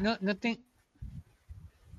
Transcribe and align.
No, 0.00 0.12
no, 0.12 0.18
no, 0.20 0.36
te- 0.36 0.60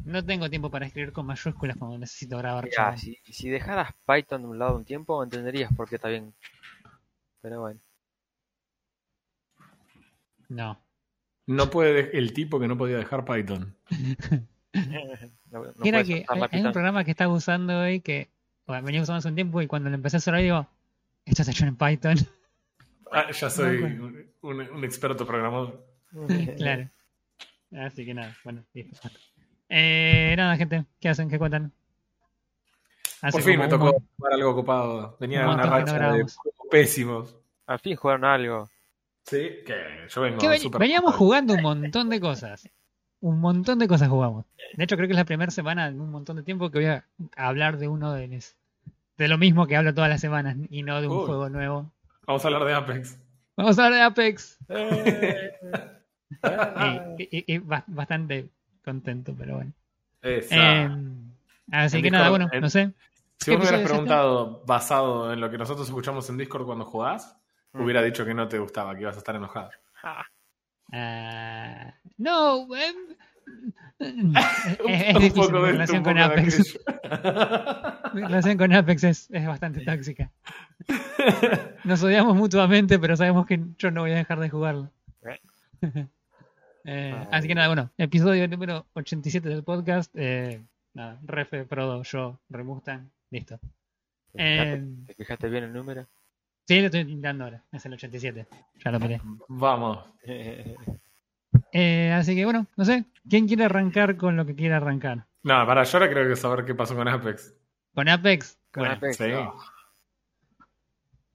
no 0.06 0.24
tengo 0.26 0.50
tiempo 0.50 0.70
para 0.72 0.86
escribir 0.88 1.12
con 1.14 1.26
mayúsculas 1.26 1.78
cuando 1.78 1.98
necesito 1.98 2.38
grabar. 2.38 2.66
Mirá, 2.66 2.98
si, 2.98 3.18
si 3.26 3.50
dejaras 3.50 3.94
Python 4.06 4.42
de 4.44 4.48
un 4.48 4.60
lado 4.60 4.76
un 4.76 4.86
tiempo, 4.86 5.24
entenderías 5.24 5.74
por 5.74 5.88
qué 5.90 5.96
está 5.96 6.08
bien. 6.10 6.34
Pero 7.42 7.62
bueno. 7.62 7.80
No. 10.50 10.80
No 11.46 11.70
puede 11.70 12.18
el 12.18 12.34
tipo 12.34 12.60
que 12.60 12.68
no 12.68 12.78
podía 12.78 12.98
dejar 12.98 13.26
Python. 13.26 13.76
No, 15.52 15.64
no 15.64 15.74
Era 15.84 16.04
que 16.04 16.24
hay, 16.28 16.62
un 16.64 16.72
programa 16.72 17.04
que 17.04 17.10
estaba 17.10 17.34
usando 17.34 17.80
hoy 17.80 18.02
que 18.02 18.30
bueno, 18.68 18.86
venía 18.86 19.02
usando 19.02 19.18
hace 19.18 19.28
un 19.30 19.34
tiempo 19.34 19.60
y 19.64 19.68
cuando 19.68 19.90
lo 19.90 19.96
empecé 19.96 20.18
a 20.18 20.20
hacer 20.20 20.36
hoy 20.36 20.44
digo, 20.44 20.68
esto 21.26 21.42
está 21.42 21.52
hecho 21.52 21.66
en 21.66 21.76
Python. 21.76 22.16
Ah, 23.12 23.32
ya 23.32 23.50
soy 23.50 23.82
No, 23.82 24.06
un, 24.06 24.32
un- 24.42 24.70
un 24.70 24.84
experto 24.84 25.26
programador. 25.26 25.84
claro. 26.58 26.88
Así 27.78 28.06
que 28.06 28.14
nada, 28.14 28.36
bueno, 28.44 28.64
listo. 28.74 29.10
Eh, 29.70 30.34
nada, 30.38 30.56
gente, 30.58 30.86
¿qué 31.00 31.10
hacen? 31.10 31.30
¿Qué 31.30 31.38
cuentan? 31.38 31.72
Hace 33.22 33.32
Por 33.38 33.42
fin 33.44 33.58
me 33.60 33.66
un 33.66 33.70
tocó 33.70 33.86
mon- 33.86 34.08
jugar 34.18 34.34
algo 34.34 34.56
copado. 34.56 35.16
Tenía 35.20 35.42
un 35.48 35.54
una 35.56 35.64
que 35.64 35.70
no 35.70 35.76
racha 35.78 36.12
de 36.14 36.26
pésimos. 36.72 37.36
Al 37.68 37.80
fin 37.80 37.96
jugaron 37.96 38.26
algo. 38.26 38.70
Sí, 39.26 39.38
que 39.66 39.76
yo 40.10 40.22
vengo 40.22 40.48
ven- 40.50 40.60
súper 40.60 40.80
veníamos 40.80 41.10
ocupado. 41.10 41.18
jugando 41.20 41.54
un 41.54 41.62
montón 41.62 42.10
de 42.10 42.20
cosas. 42.20 42.68
Un 43.22 43.40
montón 43.42 43.78
de 43.78 43.88
cosas 43.88 44.08
jugamos. 44.08 44.46
De 44.76 44.84
hecho, 44.86 44.96
creo 44.96 45.08
que 45.08 45.14
es 45.14 45.18
la 45.20 45.26
primera 45.26 45.52
semana 45.52 45.88
en 45.88 46.00
un 46.00 46.10
montón 46.10 46.38
de 46.38 46.44
tiempo 46.44 46.72
que 46.72 46.80
voy 46.80 46.88
a 46.88 47.06
hablar 47.36 47.78
de 47.78 47.88
uno 47.90 48.14
de 48.14 48.28
mis- 48.30 48.56
de 49.18 49.28
lo 49.28 49.38
mismo 49.38 49.68
que 49.68 49.76
hablo 49.76 49.94
todas 49.94 50.10
las 50.10 50.22
semanas 50.22 50.56
y 50.70 50.82
no 50.84 51.02
de 51.02 51.08
un 51.08 51.18
Uy. 51.18 51.26
juego 51.26 51.50
nuevo. 51.50 51.92
Vamos 52.26 52.44
a 52.46 52.48
hablar 52.48 52.64
de 52.66 52.74
Apex. 52.74 53.20
Vamos 53.58 53.78
a 53.78 53.86
hablar 53.86 54.00
de 54.00 54.06
Apex. 54.06 54.58
Eh. 54.70 55.52
Y, 57.18 57.24
y- 57.38 57.44
y 57.56 57.58
ba- 57.60 57.84
bastante 57.88 58.50
contento, 58.86 59.34
pero 59.38 59.56
bueno. 59.56 59.72
Eh, 60.22 60.46
así 61.72 61.98
En 61.98 62.04
que 62.04 62.12
nada, 62.12 62.30
bueno, 62.30 62.48
en- 62.52 62.62
no 62.62 62.70
sé. 62.70 62.92
si 63.40 63.52
vos 63.52 63.60
me 63.60 63.66
¿qué 63.66 63.70
hubieras 63.70 63.80
este? 63.82 63.88
preguntado 63.90 64.64
basado 64.66 65.34
en 65.34 65.40
lo 65.42 65.50
que 65.50 65.58
nosotros 65.58 65.88
escuchamos 65.88 66.30
en 66.30 66.38
Discord 66.38 66.66
cuando 66.66 66.86
jugás, 66.86 67.36
Mm. 67.74 67.82
hubiera 67.82 68.02
dicho 68.02 68.26
que 68.26 68.34
no 68.34 68.48
te 68.48 68.58
gustaba, 68.60 68.96
que 68.96 69.02
ibas 69.02 69.16
a 69.16 69.20
estar 69.20 69.36
enojado. 69.36 69.70
Ah, 70.92 71.94
no, 72.18 72.68
em, 72.76 72.96
es, 74.00 74.14
Un- 74.14 74.36
es 74.92 75.16
un 75.16 75.22
difícil. 75.22 75.34
poco 75.34 75.52
Mi 75.60 75.66
de 75.66 75.72
relación 75.74 76.04
con 76.04 76.18
Apex, 76.18 76.80
mi 78.14 78.22
relación 78.22 78.58
con 78.58 78.74
Apex 78.74 79.04
es, 79.04 79.30
es 79.32 79.48
bastante 79.48 79.82
tóxica. 79.86 80.32
Nos 81.84 82.02
odiamos 82.04 82.36
mutuamente, 82.36 82.98
pero 83.00 83.16
sabemos 83.18 83.46
que 83.46 83.60
yo 83.78 83.92
no 83.92 84.02
voy 84.02 84.12
a 84.12 84.16
dejar 84.16 84.40
de 84.40 84.50
jugarlo. 84.50 84.92
Eh, 86.92 87.14
Ah, 87.16 87.28
así 87.38 87.48
que 87.48 87.54
nada, 87.56 87.68
bueno, 87.68 87.92
episodio 87.98 88.48
número 88.48 88.88
87 88.94 89.48
del 89.48 89.64
podcast. 89.64 90.12
Eh, 90.16 90.60
nada, 90.94 91.20
Refe, 91.24 91.66
Prodo, 91.66 92.02
yo, 92.04 92.40
Remustan, 92.50 93.12
listo. 93.30 93.60
¿Te 94.34 94.40
fijaste, 94.44 94.74
Eh, 94.74 94.88
te 95.08 95.14
fijaste 95.14 95.50
bien 95.50 95.64
el 95.66 95.74
número? 95.74 96.08
sí, 96.68 96.80
lo 96.80 96.86
estoy 96.88 97.20
dando 97.22 97.44
ahora, 97.46 97.64
es 97.72 97.86
el 97.86 97.94
87. 97.94 98.48
Ya 98.84 98.92
lo 98.92 99.00
miré. 99.00 99.22
Vamos. 99.48 100.00
Eh, 100.24 102.12
así 102.16 102.36
que 102.36 102.44
bueno, 102.46 102.66
no 102.76 102.86
sé, 102.86 103.06
¿quién 103.30 103.48
quiere 103.48 103.66
arrancar 103.66 104.18
con 104.18 104.36
lo 104.36 104.46
que 104.46 104.56
quiere 104.56 104.74
arrancar? 104.76 105.26
No, 105.44 105.66
para 105.68 105.84
yo 105.84 105.98
ahora 105.98 106.10
creo 106.12 106.28
que 106.28 106.36
saber 106.36 106.66
qué 106.66 106.74
pasó 106.76 106.96
con 106.96 107.08
Apex. 107.08 107.54
¿Con 107.94 108.10
Apex? 108.10 108.58
Con 108.72 108.82
Bueno, 108.82 108.96
Apex, 108.96 109.18
sí. 109.18 109.28
no. 109.30 109.56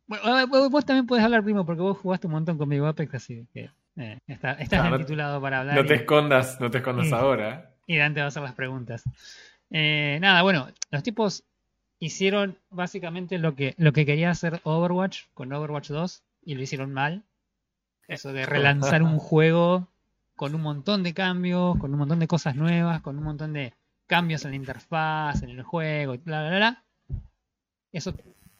Bueno, 0.06 0.47
vos, 0.48 0.70
vos 0.70 0.84
también 0.84 1.06
podés 1.06 1.25
hablar, 1.25 1.42
primo, 1.44 1.64
porque 1.64 1.80
vos 1.82 1.97
jugaste 1.98 2.27
un 2.27 2.32
montón 2.34 2.58
conmigo 2.58 2.86
Apex, 2.86 3.14
así 3.14 3.47
que 3.55 3.70
eh, 3.97 4.19
está, 4.27 4.53
estás 4.53 4.91
no- 4.91 4.98
titulado 4.98 5.41
para 5.41 5.61
hablar. 5.61 5.77
No 5.77 5.84
te 5.87 5.95
y- 5.95 5.97
escondas, 5.98 6.61
no 6.61 6.70
te 6.70 6.78
escondas 6.78 7.12
ahora. 7.12 7.75
y 7.87 7.97
Dante 7.97 8.20
va 8.20 8.27
a 8.27 8.28
hacer 8.28 8.42
las 8.42 8.55
preguntas. 8.55 9.05
Eh, 9.70 10.19
nada, 10.20 10.42
bueno, 10.42 10.69
los 10.91 11.03
tipos 11.03 11.45
hicieron 11.98 12.59
básicamente 12.70 13.39
lo 13.39 13.55
que, 13.55 13.75
lo 13.78 13.92
que 13.92 14.05
quería 14.06 14.31
hacer 14.31 14.60
Overwatch 14.65 15.22
con 15.34 15.53
Overwatch 15.53 15.88
2 15.88 16.22
y 16.43 16.55
lo 16.55 16.62
hicieron 16.62 16.93
mal. 16.93 17.25
Eso 18.09 18.32
de 18.32 18.44
relanzar 18.47 19.03
un 19.03 19.19
juego 19.19 19.88
con 20.37 20.55
un 20.55 20.61
montón 20.62 21.03
de 21.03 21.15
cambios, 21.15 21.78
con 21.78 21.93
un 21.93 21.99
montón 21.99 22.19
de 22.19 22.26
cosas 22.26 22.56
nuevas, 22.56 23.00
con 23.00 23.16
un 23.16 23.25
montón 23.25 23.53
de 23.53 23.72
cambios 24.06 24.44
en 24.44 24.50
la 24.50 24.56
interfaz, 24.56 25.43
en 25.43 25.50
el 25.50 25.62
juego, 25.62 26.15
y 26.15 26.19
bla, 26.19 26.47
bla, 26.49 26.56
bla. 26.56 26.84
Eso 27.93 28.12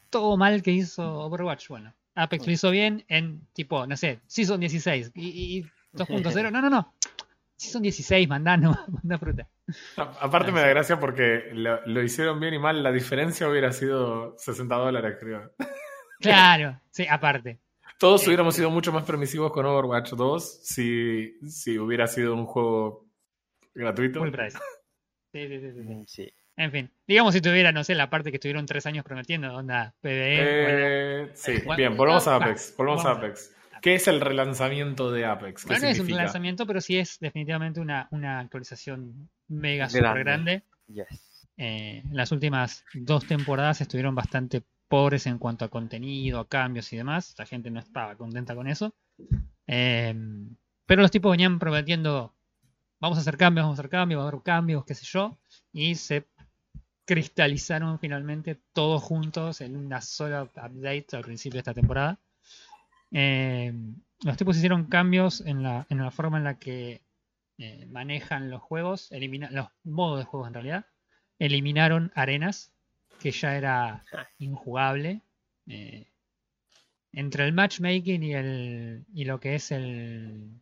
todo 0.09 0.37
mal 0.37 0.63
que 0.63 0.71
hizo 0.71 1.19
Overwatch. 1.19 1.67
Bueno, 1.67 1.93
Apex 2.15 2.45
lo 2.47 2.51
hizo 2.53 2.71
bien 2.71 3.03
en 3.07 3.41
tipo, 3.53 3.85
no 3.85 3.95
sé, 3.97 4.19
Season 4.27 4.59
16 4.59 5.11
y, 5.15 5.27
y, 5.27 5.57
y 5.59 5.63
2.0. 5.93 6.49
No, 6.51 6.61
no, 6.61 6.69
no. 6.69 6.93
Season 7.57 7.81
16, 7.81 8.27
mandá, 8.27 8.57
no, 8.57 8.77
mandá 8.87 9.17
fruta. 9.17 9.47
A- 9.97 10.17
Aparte 10.21 10.51
me 10.51 10.59
da 10.61 10.67
gracia 10.67 10.99
porque 10.99 11.49
lo, 11.53 11.85
lo 11.85 12.03
hicieron 12.03 12.39
bien 12.39 12.53
y 12.53 12.59
mal. 12.59 12.81
La 12.83 12.91
diferencia 12.91 13.47
hubiera 13.47 13.71
sido 13.71 14.35
60 14.37 14.75
dólares, 14.75 15.17
creo. 15.19 15.51
Claro, 16.19 16.79
sí, 16.91 17.05
aparte. 17.09 17.59
Todos 17.99 18.25
hubiéramos 18.25 18.55
sido 18.55 18.69
mucho 18.71 18.91
más 18.93 19.03
permisivos 19.03 19.51
con 19.51 19.65
Overwatch 19.65 20.11
2 20.13 20.59
si, 20.63 21.37
si 21.47 21.77
hubiera 21.77 22.07
sido 22.07 22.33
un 22.33 22.45
juego 22.45 23.05
gratuito. 23.73 24.19
Full 24.21 24.31
price. 24.31 24.57
Sí, 25.33 25.47
sí, 25.47 25.59
sí, 25.59 25.71
sí, 25.73 26.03
sí. 26.07 26.33
En 26.57 26.71
fin, 26.71 26.89
digamos 27.07 27.33
si 27.33 27.41
tuviera, 27.41 27.71
no 27.71 27.83
sé, 27.83 27.95
la 27.95 28.09
parte 28.09 28.31
que 28.31 28.37
estuvieron 28.37 28.65
tres 28.65 28.85
años 28.85 29.03
prometiendo, 29.03 29.53
onda 29.53 29.93
bueno, 30.01 30.17
Eh, 30.21 31.31
sí, 31.33 31.53
Bueno, 31.65 31.77
bien, 31.77 31.97
volvamos 31.97 32.27
a 32.27 32.35
Apex. 32.37 32.73
Volvamos 32.77 33.05
a 33.05 33.11
Apex. 33.11 33.51
¿Qué 33.81 33.95
es 33.95 34.07
el 34.07 34.21
relanzamiento 34.21 35.11
de 35.11 35.25
Apex? 35.25 35.63
¿Qué 35.63 35.67
bueno, 35.67 35.81
no 35.83 35.87
es 35.89 35.91
un 35.99 36.05
significa? 36.05 36.23
lanzamiento, 36.23 36.65
pero 36.65 36.81
sí 36.81 36.97
es 36.97 37.19
definitivamente 37.19 37.79
una, 37.81 38.07
una 38.11 38.39
actualización 38.39 39.29
mega 39.49 39.87
Grande. 39.87 39.97
super 40.09 40.23
grande. 40.23 40.63
Yes. 40.87 41.49
Eh, 41.57 42.03
las 42.11 42.31
últimas 42.31 42.83
dos 42.93 43.25
temporadas 43.27 43.81
estuvieron 43.81 44.15
bastante 44.15 44.63
pobres 44.87 45.27
en 45.27 45.37
cuanto 45.37 45.65
a 45.65 45.69
contenido, 45.69 46.39
a 46.39 46.47
cambios 46.47 46.91
y 46.93 46.97
demás. 46.97 47.35
La 47.37 47.45
gente 47.45 47.69
no 47.69 47.79
estaba 47.79 48.15
contenta 48.15 48.55
con 48.55 48.67
eso. 48.67 48.95
Eh, 49.67 50.15
pero 50.85 51.01
los 51.01 51.11
tipos 51.11 51.31
venían 51.31 51.59
prometiendo, 51.59 52.33
vamos 52.99 53.17
a 53.17 53.21
hacer 53.21 53.37
cambios, 53.37 53.65
vamos 53.65 53.77
a 53.77 53.81
hacer 53.81 53.89
cambios, 53.89 54.19
va 54.19 54.25
a 54.25 54.27
haber 54.29 54.41
cambios, 54.41 54.85
qué 54.85 54.95
sé 54.95 55.05
yo. 55.05 55.37
Y 55.71 55.95
se 55.95 56.25
cristalizaron 57.05 57.99
finalmente 57.99 58.55
todos 58.73 59.01
juntos 59.01 59.61
en 59.61 59.77
una 59.77 60.01
sola 60.01 60.43
update 60.43 61.07
al 61.13 61.23
principio 61.23 61.57
de 61.57 61.59
esta 61.59 61.73
temporada. 61.73 62.19
Eh, 63.11 63.73
los 64.23 64.37
tipos 64.37 64.57
hicieron 64.57 64.85
cambios 64.85 65.41
en 65.41 65.63
la, 65.63 65.85
en 65.89 65.99
la 65.99 66.11
forma 66.11 66.37
en 66.37 66.43
la 66.43 66.59
que 66.59 67.01
eh, 67.57 67.85
manejan 67.85 68.49
los 68.49 68.61
juegos, 68.61 69.11
elimina, 69.11 69.49
los 69.51 69.67
modos 69.83 70.19
de 70.19 70.25
juegos 70.25 70.47
en 70.47 70.53
realidad. 70.55 70.85
Eliminaron 71.37 72.11
arenas, 72.15 72.71
que 73.19 73.31
ya 73.31 73.55
era 73.55 74.03
injugable. 74.39 75.21
Eh, 75.67 76.07
entre 77.11 77.45
el 77.45 77.53
matchmaking 77.53 78.23
y 78.23 78.33
el 78.33 79.05
y 79.13 79.23
lo 79.25 79.39
que 79.39 79.55
es 79.55 79.71
el 79.71 80.61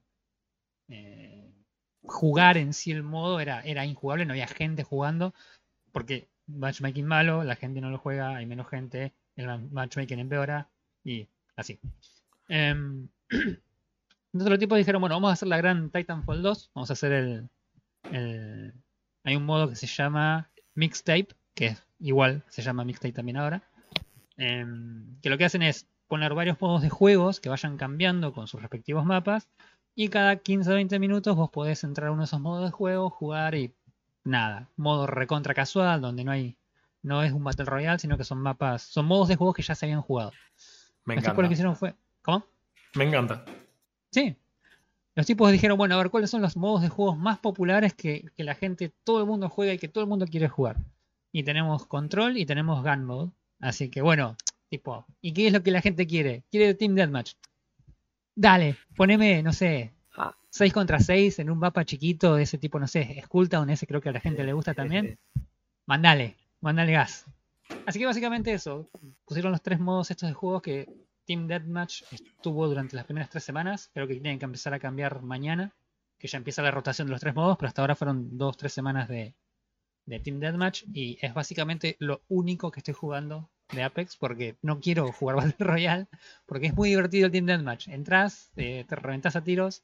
jugar 2.03 2.57
en 2.57 2.73
sí 2.73 2.91
el 2.91 3.03
modo 3.03 3.39
era, 3.39 3.61
era 3.61 3.85
injugable, 3.85 4.25
no 4.25 4.33
había 4.33 4.47
gente 4.47 4.83
jugando, 4.83 5.33
porque 5.91 6.27
matchmaking 6.47 7.05
malo, 7.05 7.43
la 7.43 7.55
gente 7.55 7.81
no 7.81 7.89
lo 7.89 7.97
juega, 7.97 8.35
hay 8.35 8.45
menos 8.45 8.67
gente, 8.69 9.13
el 9.35 9.47
ma- 9.47 9.57
matchmaking 9.71 10.19
empeora 10.19 10.67
y 11.03 11.27
así. 11.55 11.79
Em, 12.47 13.07
entonces 13.29 14.49
los 14.49 14.59
tipos 14.59 14.77
dijeron, 14.77 15.01
bueno, 15.01 15.15
vamos 15.15 15.29
a 15.29 15.33
hacer 15.33 15.47
la 15.47 15.57
gran 15.57 15.89
Titanfall 15.89 16.41
2, 16.41 16.71
vamos 16.73 16.89
a 16.89 16.93
hacer 16.93 17.11
el, 17.11 17.49
el- 18.11 18.73
Hay 19.23 19.35
un 19.35 19.45
modo 19.45 19.69
que 19.69 19.75
se 19.75 19.87
llama 19.87 20.49
Mixtape, 20.75 21.29
que 21.53 21.67
es 21.67 21.83
igual, 21.99 22.43
se 22.49 22.61
llama 22.61 22.83
Mixtape 22.83 23.13
también 23.13 23.37
ahora, 23.37 23.63
em, 24.37 25.19
que 25.21 25.29
lo 25.29 25.37
que 25.37 25.45
hacen 25.45 25.61
es 25.61 25.87
poner 26.07 26.33
varios 26.33 26.59
modos 26.61 26.81
de 26.81 26.89
juegos 26.89 27.39
que 27.39 27.49
vayan 27.49 27.77
cambiando 27.77 28.33
con 28.33 28.47
sus 28.47 28.61
respectivos 28.61 29.05
mapas 29.05 29.47
y 29.95 30.09
cada 30.09 30.35
15 30.37 30.71
o 30.71 30.75
20 30.75 30.99
minutos 30.99 31.35
vos 31.35 31.49
podés 31.49 31.83
entrar 31.83 32.09
a 32.09 32.11
uno 32.11 32.21
de 32.21 32.25
esos 32.25 32.41
modos 32.41 32.65
de 32.65 32.71
juego, 32.71 33.09
jugar 33.09 33.55
y 33.55 33.73
nada, 34.23 34.70
modo 34.78 35.08
recontra 35.08 35.53
casual, 35.53 36.02
donde 36.02 36.23
no 36.23 36.31
hay, 36.31 36.58
no 37.02 37.23
es 37.23 37.31
un 37.31 37.43
Battle 37.43 37.66
Royale, 37.66 37.99
sino 37.99 38.17
que 38.17 38.23
son 38.23 38.40
mapas, 38.40 38.81
son 38.84 39.05
modos 39.05 39.28
de 39.28 39.35
juegos 39.35 39.55
que 39.55 39.61
ya 39.64 39.75
se 39.75 39.85
habían 39.85 40.02
jugado. 40.02 40.31
Me 41.05 41.16
Los 41.16 41.23
tipos 41.23 41.37
lo 41.37 41.41
que 41.41 41.46
encanta. 41.47 41.53
hicieron 41.53 41.75
fue, 41.75 41.96
¿cómo? 42.22 42.46
Me 42.96 43.03
encanta. 43.05 43.46
Sí. 44.11 44.35
Los 45.16 45.25
tipos 45.25 45.52
dijeron, 45.52 45.78
bueno, 45.78 45.96
a 45.96 45.97
ver 45.97 46.09
cuáles 46.09 46.29
son 46.29 46.41
los 46.41 46.58
modos 46.58 46.81
de 46.81 46.90
juegos 46.90 47.17
más 47.17 47.37
populares 47.40 47.93
que, 47.93 48.25
que 48.35 48.43
la 48.43 48.55
gente, 48.55 48.91
todo 49.03 49.20
el 49.20 49.28
mundo 49.28 49.49
juega 49.49 49.73
y 49.73 49.78
que 49.78 49.87
todo 49.87 50.03
el 50.03 50.09
mundo 50.09 50.25
quiere 50.25 50.47
jugar. 50.47 50.78
Y 51.31 51.43
tenemos 51.43 51.85
Control 51.85 52.37
y 52.37 52.46
tenemos 52.46 52.84
Gun 52.84 53.03
Mode. 53.05 53.31
Así 53.59 53.90
que 53.90 54.02
bueno, 54.02 54.35
tipo, 54.70 55.05
¿y 55.22 55.34
qué 55.34 55.47
es 55.47 55.53
lo 55.53 55.61
que 55.61 55.72
la 55.72 55.81
gente 55.81 56.08
quiere? 56.08 56.43
Quiere 56.49 56.73
Team 56.73 56.96
Deathmatch. 56.96 57.34
Dale, 58.35 58.78
poneme, 58.96 59.43
no 59.43 59.53
sé. 59.53 59.93
6 60.53 60.72
contra 60.72 61.00
6 61.00 61.40
en 61.40 61.50
un 61.50 61.58
mapa 61.58 61.84
chiquito 61.84 62.35
de 62.35 62.44
ese 62.44 62.59
tipo, 62.59 62.79
no 62.79 62.88
sé, 62.88 63.20
Skulltown, 63.26 63.72
ese 63.72 63.88
creo 63.88 64.02
que 64.02 64.09
a 64.09 64.11
la 64.11 64.20
gente 64.20 64.44
le 64.44 64.53
gusta 64.53 64.76
también. 64.76 65.17
Mandale, 65.88 66.38
mandale 66.61 66.91
gas. 66.91 67.26
Así 67.88 67.97
que 67.97 68.05
básicamente 68.05 68.53
eso. 68.53 68.88
Pusieron 69.26 69.52
los 69.52 69.64
tres 69.64 69.79
modos 69.79 70.11
estos 70.11 70.29
de 70.29 70.35
juegos 70.35 70.61
que 70.61 70.88
Team 71.26 71.47
Deathmatch 71.47 72.03
estuvo 72.11 72.67
durante 72.67 72.96
las 72.96 73.05
primeras 73.05 73.32
tres 73.32 73.44
semanas. 73.44 73.90
Creo 73.96 74.08
que 74.08 74.14
tienen 74.14 74.38
que 74.38 74.46
empezar 74.46 74.76
a 74.76 74.79
cambiar 74.79 75.23
mañana. 75.23 75.73
que 76.20 76.28
ya 76.28 76.38
empieza 76.38 76.61
la 76.61 76.70
rotación 76.70 77.08
de 77.08 77.14
los 77.14 77.22
tres 77.22 77.34
modos, 77.34 77.58
pero 77.58 77.70
hasta 77.70 77.82
ahora 77.82 77.96
fueron 77.96 78.38
dos, 78.38 78.56
tres 78.56 78.73
semanas 78.73 79.09
de, 79.09 79.34
de 80.06 80.20
Team 80.20 80.40
Deathmatch 80.40 80.84
y 80.94 81.17
es 81.20 81.34
básicamente 81.34 81.96
lo 81.97 82.22
único 82.28 82.70
que 82.70 82.82
estoy 82.82 82.94
jugando 82.94 83.49
de 83.72 83.82
Apex 83.82 84.17
porque 84.17 84.56
no 84.61 84.79
quiero 84.79 85.11
jugar 85.11 85.35
Battle 85.38 85.56
Royale 85.58 86.08
porque 86.46 86.67
es 86.67 86.76
muy 86.76 86.90
divertido 86.90 87.26
el 87.26 87.32
Team 87.32 87.47
Deathmatch. 87.47 87.88
Entras, 87.88 88.52
eh, 88.56 88.85
te 88.88 88.96
reventas 88.96 89.35
a 89.35 89.44
tiros 89.44 89.84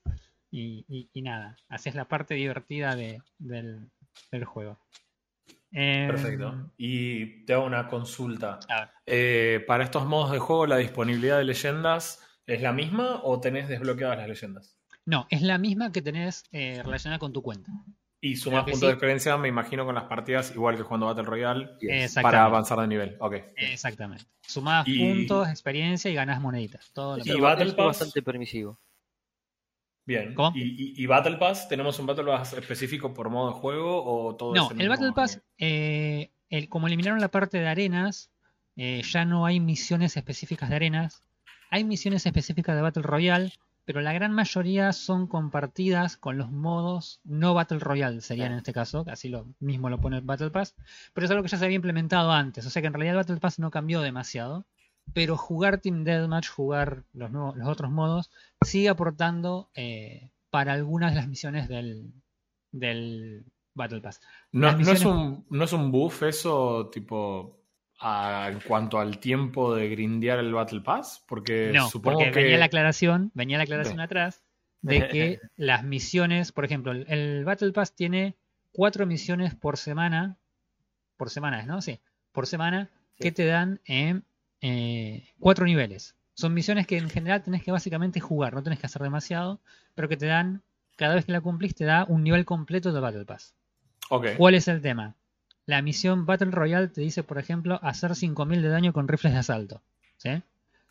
y, 0.52 0.86
y- 0.88 1.10
y 1.14 1.22
nada, 1.22 1.56
haces 1.70 1.96
la 1.96 2.06
parte 2.06 2.34
divertida 2.36 2.96
de- 2.96 3.22
del, 3.38 3.90
del 4.32 4.46
juego. 4.46 4.80
Em, 5.72 6.08
Perfecto. 6.08 6.72
Y 6.78 7.46
te 7.46 7.54
hago 7.54 7.66
una 7.66 7.88
consulta. 7.88 8.60
Eh, 9.06 9.64
para 9.68 9.84
estos 9.84 10.06
modos 10.06 10.32
de 10.32 10.40
juego, 10.40 10.66
¿la 10.66 10.78
disponibilidad 10.78 11.38
de 11.38 11.44
leyendas 11.44 12.26
es 12.48 12.62
la 12.62 12.74
misma 12.74 13.22
o 13.24 13.40
tenés 13.40 13.68
desbloqueadas 13.70 14.18
las 14.18 14.28
leyendas? 14.28 14.76
no, 15.06 15.26
es 15.32 15.42
la 15.42 15.58
misma 15.58 15.92
que 15.92 16.04
tenés 16.04 16.44
eh, 16.52 16.82
relacionada 16.84 17.18
con 17.20 17.34
tu 17.34 17.42
cuenta. 17.42 17.72
Y 18.22 18.40
que 18.40 18.50
puntos 18.52 18.82
de 18.82 18.90
experiencia, 18.90 19.38
me 19.38 19.48
imagino, 19.48 19.86
con 19.86 19.96
las 19.96 20.04
partidas, 20.04 20.52
igual 20.54 20.76
que 20.76 20.84
jugando 20.84 21.08
Battle 21.08 21.24
Royale, 21.24 21.70
para 22.22 22.44
avanzar 22.44 22.80
de 22.82 22.88
nivel. 22.88 23.16
Ok. 23.20 23.36
Exactamente. 23.56 24.26
Sumás 24.42 24.88
Y- 24.88 25.00
puntos, 25.00 25.48
experiencia 25.50 26.12
y 26.12 26.16
ganás 26.16 26.42
moneditas. 26.42 26.92
Todo 26.94 27.18
lo 27.18 27.24
Y 27.26 27.30
Es 27.30 27.36
que- 27.36 27.42
Battle 27.42 27.66
es 27.70 27.74
Pass. 27.74 27.86
bastante 27.86 28.22
permisivo. 28.22 28.80
Bien. 30.10 30.34
¿Cómo? 30.34 30.52
¿Y, 30.58 30.62
y- 30.64 30.94
y 31.04 31.06
Battle 31.06 31.38
Pass? 31.38 31.70
¿Tenemos 31.70 32.00
un 32.00 32.08
Battle 32.08 32.26
Pass 32.26 32.54
específico 32.54 33.14
por 33.14 33.30
modo 33.30 33.54
de 33.54 33.60
juego 33.60 34.04
o 34.04 34.36
todo 34.36 34.56
No, 34.56 34.72
el 34.78 34.90
Battle 34.90 35.12
Pass, 35.14 35.42
eh, 35.60 36.32
el- 36.50 36.68
como 36.68 36.88
eliminaron 36.88 37.20
la 37.22 37.30
parte 37.30 37.60
de 37.60 37.68
arenas, 37.68 38.32
eh, 38.76 39.04
ya 39.04 39.24
no 39.26 39.46
hay 39.46 39.60
misiones 39.60 40.18
específicas 40.18 40.70
de 40.70 40.76
arenas. 40.78 41.22
Hay 41.70 41.84
misiones 41.84 42.26
específicas 42.26 42.76
de 42.76 42.82
Battle 42.82 43.04
Royale, 43.04 43.52
pero 43.86 44.02
la 44.02 44.12
gran 44.14 44.34
mayoría 44.34 44.94
son 44.94 45.28
compartidas 45.28 46.18
con 46.18 46.40
los 46.40 46.50
modos 46.52 47.20
no 47.24 47.54
Battle 47.54 47.78
Royale, 47.80 48.22
serían 48.22 48.46
Claro. 48.48 48.54
en 48.54 48.58
este 48.60 48.74
caso, 48.74 49.06
así 49.12 49.30
lo 49.30 49.46
mismo 49.60 49.90
lo 49.92 50.00
pone 50.02 50.18
el 50.18 50.24
Battle 50.24 50.50
Pass, 50.50 50.74
pero 51.14 51.26
es 51.26 51.32
algo 51.32 51.44
que 51.44 51.50
ya 51.50 51.58
se 51.60 51.66
había 51.66 51.76
implementado 51.76 52.32
antes, 52.32 52.66
o 52.66 52.70
sea 52.72 52.82
que 52.82 52.88
en 52.88 52.94
realidad 52.94 53.14
el 53.14 53.18
Battle 53.22 53.38
Pass 53.40 53.60
no 53.60 53.70
cambió 53.70 54.02
demasiado, 54.02 54.66
pero 55.14 55.38
jugar 55.38 55.80
Team 55.80 56.04
Deathmatch, 56.04 56.50
jugar 56.50 57.04
los, 57.14 57.32
nuevos- 57.32 57.56
los 57.58 57.68
otros 57.68 57.92
modos, 57.92 58.32
sigue 58.64 58.90
aportando 58.90 59.70
eh, 59.76 60.30
para 60.50 60.74
algunas 60.74 61.12
de 61.12 61.18
las 61.18 61.28
misiones 61.28 61.68
del, 61.68 62.12
del 62.72 63.46
Battle 63.74 64.02
Pass. 64.02 64.22
No, 64.52 64.70
es 64.70 65.06
un, 65.06 65.46
¿No 65.50 65.64
es 65.64 65.74
un 65.74 65.92
buff 65.92 66.24
eso, 66.24 66.90
tipo, 66.92 67.60
a- 68.00 68.50
en 68.52 68.60
cuanto 68.62 69.00
al 69.00 69.20
tiempo 69.20 69.76
de 69.76 69.90
grindear 69.90 70.40
el 70.40 70.54
Battle 70.54 70.82
Pass? 70.82 71.24
Porque 71.28 71.72
No, 71.74 71.88
supongo 71.90 72.20
porque 72.20 72.32
que... 72.32 72.42
venía 72.44 72.58
la 72.58 72.66
aclaración, 72.66 73.32
venía 73.34 73.58
la 73.58 73.64
aclaración 73.64 74.00
atrás 74.00 74.44
de 74.82 75.08
que 75.10 75.40
las 75.58 75.84
misiones, 75.84 76.52
por 76.52 76.64
ejemplo, 76.66 76.92
el, 76.94 77.06
el 77.10 77.44
Battle 77.46 77.72
Pass 77.74 77.94
tiene 77.96 78.36
cuatro 78.72 79.06
misiones 79.06 79.54
por 79.56 79.78
semana, 79.78 80.38
por 81.18 81.30
semana, 81.30 81.66
¿no? 81.66 81.82
Sí, 81.82 82.00
por 82.32 82.48
semana, 82.48 82.90
Sí. 83.18 83.24
que 83.24 83.32
te 83.34 83.46
dan 83.46 83.82
en 83.84 84.24
eh, 84.62 85.30
cuatro 85.40 85.66
niveles. 85.66 86.16
Son 86.34 86.54
misiones 86.54 86.88
que 86.88 86.98
en 86.98 87.10
general 87.10 87.44
tenés 87.44 87.64
que 87.64 87.72
básicamente 87.72 88.20
jugar, 88.20 88.54
no 88.54 88.64
tenés 88.64 88.80
que 88.80 88.86
hacer 88.86 89.02
demasiado, 89.02 89.60
pero 89.96 90.08
que 90.08 90.18
te 90.18 90.26
dan, 90.26 90.62
cada 90.96 91.16
vez 91.16 91.26
que 91.26 91.32
la 91.32 91.42
cumplís, 91.42 91.76
te 91.76 91.86
da 91.86 92.06
un 92.08 92.24
nivel 92.24 92.46
completo 92.46 92.94
de 92.94 93.00
Battle 93.00 93.26
Pass. 93.26 93.56
Ok. 94.10 94.28
¿Cuál 94.38 94.56
es 94.56 94.68
el 94.68 94.82
tema? 94.82 95.16
La 95.66 95.82
misión 95.82 96.26
Battle 96.26 96.52
Royale 96.52 96.88
te 96.88 97.02
dice, 97.02 97.24
por 97.24 97.38
ejemplo, 97.38 97.80
hacer 97.84 98.16
5000 98.16 98.62
de 98.62 98.70
daño 98.70 98.94
con 98.94 99.08
rifles 99.08 99.34
de 99.34 99.40
asalto. 99.40 99.82
¿sí? 100.18 100.42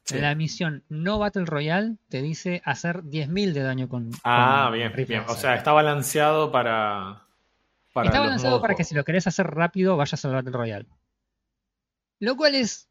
Sí. 0.05 0.19
La 0.19 0.35
misión 0.35 0.85
no 0.89 1.19
Battle 1.19 1.45
Royale 1.45 1.97
te 2.09 2.23
dice 2.23 2.63
hacer 2.65 3.03
10.000 3.03 3.53
de 3.53 3.63
daño 3.63 3.89
con. 3.89 4.11
Ah, 4.25 4.67
con 4.69 4.79
bien, 4.79 4.91
rifles 4.91 5.09
bien. 5.09 5.25
O 5.29 5.35
sea, 5.35 5.55
está 5.55 5.73
balanceado 5.73 6.53
para... 6.53 7.23
para 7.93 8.09
Está 8.09 8.21
balanceado 8.21 8.61
para 8.61 8.75
que 8.75 8.85
si 8.85 8.95
lo 8.95 9.05
querés 9.05 9.27
hacer 9.27 9.47
rápido 9.47 9.97
vayas 9.97 10.25
al 10.25 10.33
Battle 10.33 10.53
Royale. 10.53 10.87
Lo 12.21 12.37
cual 12.37 12.55
es 12.55 12.88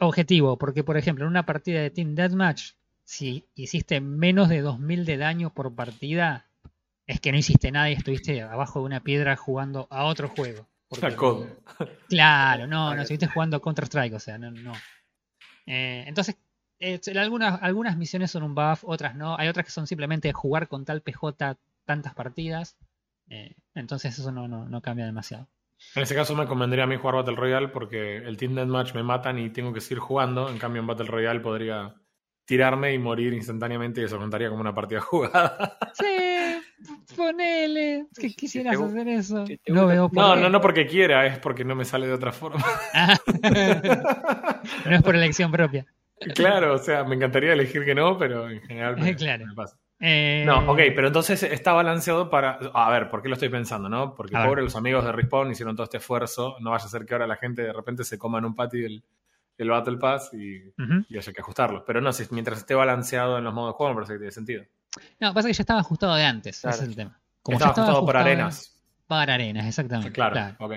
objetivo, 0.00 0.58
porque 0.58 0.84
por 0.84 0.96
ejemplo, 0.96 1.24
en 1.24 1.30
una 1.30 1.46
partida 1.46 1.80
de 1.80 1.90
Team 1.90 2.14
Deathmatch, 2.14 2.72
si 3.04 3.44
hiciste 3.54 4.00
menos 4.00 4.48
de 4.48 4.60
2000 4.60 5.04
de 5.04 5.16
daño 5.16 5.52
por 5.52 5.74
partida, 5.74 6.46
es 7.06 7.20
que 7.20 7.32
no 7.32 7.38
hiciste 7.38 7.72
nada 7.72 7.90
y 7.90 7.94
estuviste 7.94 8.42
abajo 8.42 8.80
de 8.80 8.86
una 8.86 9.00
piedra 9.00 9.36
jugando 9.36 9.88
a 9.90 10.04
otro 10.04 10.28
juego. 10.28 10.66
Porque-. 10.88 11.06
Claro, 12.08 12.66
no, 12.66 12.94
no, 12.94 13.02
estuviste 13.02 13.26
jugando 13.26 13.60
Counter-Strike, 13.60 14.14
o 14.14 14.20
sea, 14.20 14.38
no. 14.38 14.50
no. 14.50 14.72
Eh, 15.66 16.04
entonces, 16.06 16.36
eh, 16.78 17.00
algunas, 17.16 17.62
algunas 17.62 17.96
misiones 17.96 18.30
son 18.30 18.42
un 18.42 18.54
buff, 18.54 18.84
otras 18.84 19.14
no. 19.14 19.36
Hay 19.38 19.48
otras 19.48 19.66
que 19.66 19.72
son 19.72 19.86
simplemente 19.86 20.32
jugar 20.32 20.68
con 20.68 20.84
tal 20.84 21.02
PJ 21.02 21.56
tantas 21.84 22.14
partidas. 22.14 22.76
eh, 23.28 23.54
entonces 23.74 24.18
eso 24.18 24.32
no, 24.32 24.48
no, 24.48 24.68
no 24.68 24.80
cambia 24.80 25.04
demasiado. 25.06 25.48
En 25.96 26.02
ese 26.02 26.14
caso 26.14 26.34
me 26.36 26.46
convendría 26.46 26.84
a 26.84 26.86
mí 26.86 26.96
jugar 26.96 27.16
Battle 27.16 27.36
Royale 27.36 27.68
porque 27.68 28.16
el 28.18 28.36
Team 28.36 28.54
Deathmatch 28.54 28.94
me 28.94 29.02
matan 29.02 29.38
y 29.38 29.50
tengo 29.50 29.72
que 29.72 29.80
seguir 29.80 29.98
jugando. 29.98 30.48
En 30.48 30.58
cambio, 30.58 30.80
en 30.80 30.86
Battle 30.86 31.06
Royale 31.06 31.40
podría 31.40 31.94
tirarme 32.44 32.92
y 32.94 32.98
morir 32.98 33.32
instantáneamente 33.32 34.00
y 34.00 34.04
eso 34.04 34.18
contaría 34.18 34.48
como 34.48 34.60
una 34.60 34.74
partida 34.74 35.00
jugada. 35.00 35.78
Sí, 35.94 36.60
ponele. 37.16 38.06
Que 38.14 38.28
Si 38.30 38.36
quisieras 38.36 38.76
te 38.78 38.84
hacer 38.84 39.08
eso. 39.08 39.46
si 39.46 39.56
te 39.58 39.72
No 39.72 39.86
veo 39.86 40.08
por 40.08 40.18
No, 40.22 40.36
no, 40.36 40.48
no 40.50 40.60
porque 40.60 40.86
quiera, 40.86 41.26
es 41.26 41.38
porque 41.38 41.64
no 41.64 41.74
me 41.74 41.84
sale 41.84 42.06
de 42.06 42.12
otra 42.12 42.32
forma. 42.32 42.64
Ah. 42.94 43.16
no 44.86 44.96
es 44.96 45.02
por 45.02 45.14
elección 45.16 45.50
propia. 45.50 45.86
claro, 46.34 46.74
o 46.74 46.78
sea, 46.78 47.04
me 47.04 47.14
encantaría 47.16 47.52
elegir 47.52 47.84
que 47.84 47.94
no, 47.94 48.18
pero 48.18 48.48
en 48.50 48.60
general 48.62 48.96
me, 48.98 49.14
Claro. 49.16 49.46
me 49.46 49.54
pasa. 49.54 49.78
Eh, 50.00 50.44
No, 50.46 50.70
ok, 50.72 50.78
pero 50.94 51.08
entonces 51.08 51.42
está 51.42 51.72
balanceado 51.72 52.30
para... 52.30 52.58
A 52.72 52.90
ver, 52.90 53.10
¿por 53.10 53.20
qué 53.22 53.28
lo 53.28 53.34
estoy 53.34 53.50
pensando, 53.50 53.88
no? 53.88 54.14
Porque 54.14 54.34
A 54.34 54.40
ver. 54.40 54.48
pobre 54.48 54.62
los 54.62 54.74
amigos 54.76 55.04
de 55.04 55.12
Respawn 55.12 55.50
hicieron 55.50 55.76
todo 55.76 55.84
este 55.84 55.98
esfuerzo. 55.98 56.56
No 56.60 56.70
vaya 56.70 56.84
a 56.84 56.88
ser 56.88 57.04
que 57.04 57.14
ahora 57.14 57.26
la 57.26 57.36
gente 57.36 57.62
de 57.62 57.72
repente 57.72 58.02
se 58.04 58.18
coma 58.18 58.38
en 58.38 58.46
un 58.46 58.54
patio 58.54 58.86
el, 58.86 59.04
el 59.58 59.68
Battle 59.70 59.98
Pass 59.98 60.30
y, 60.32 60.56
y 61.08 61.18
haya 61.18 61.32
que 61.32 61.40
ajustarlo. 61.40 61.84
Pero 61.84 62.00
no, 62.00 62.12
si 62.12 62.24
mientras 62.30 62.58
esté 62.58 62.74
balanceado 62.74 63.36
en 63.38 63.44
los 63.44 63.52
modos 63.52 63.74
de 63.74 63.76
juego 63.76 63.92
me 63.92 63.94
parece 63.96 64.14
que 64.14 64.18
tiene 64.20 64.32
sentido. 64.32 64.64
No, 65.20 65.34
pasa 65.34 65.48
que 65.48 65.54
ya 65.54 65.62
estaba 65.62 65.80
ajustado 65.80 66.14
de 66.14 66.24
antes. 66.24 66.60
Claro. 66.62 66.74
Ese 66.76 66.84
es 66.84 66.88
el 66.90 66.96
tema. 66.96 67.20
Estaba 67.38 67.58
ya 67.58 67.64
ajustado 67.66 67.86
por 68.06 68.16
ajustado 68.16 68.24
de- 68.24 68.30
arenas. 68.32 68.82
Para 69.06 69.34
arenas, 69.34 69.66
exactamente. 69.66 70.12
Claro, 70.12 70.32
claro. 70.32 70.56
ok. 70.60 70.72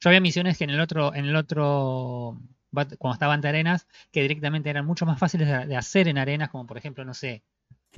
Yo 0.00 0.08
había 0.10 0.20
misiones 0.20 0.56
que 0.56 0.64
en 0.64 0.70
el 0.70 0.80
otro, 0.80 1.14
en 1.14 1.24
el 1.26 1.34
otro, 1.36 2.38
cuando 2.72 3.12
estaba 3.14 3.34
ante 3.34 3.48
arenas, 3.48 3.86
que 4.12 4.22
directamente 4.22 4.70
eran 4.70 4.86
mucho 4.86 5.04
más 5.06 5.18
fáciles 5.18 5.66
de 5.68 5.76
hacer 5.76 6.06
en 6.08 6.18
arenas, 6.18 6.48
como 6.50 6.66
por 6.66 6.76
ejemplo, 6.78 7.04
no 7.04 7.12
sé, 7.14 7.42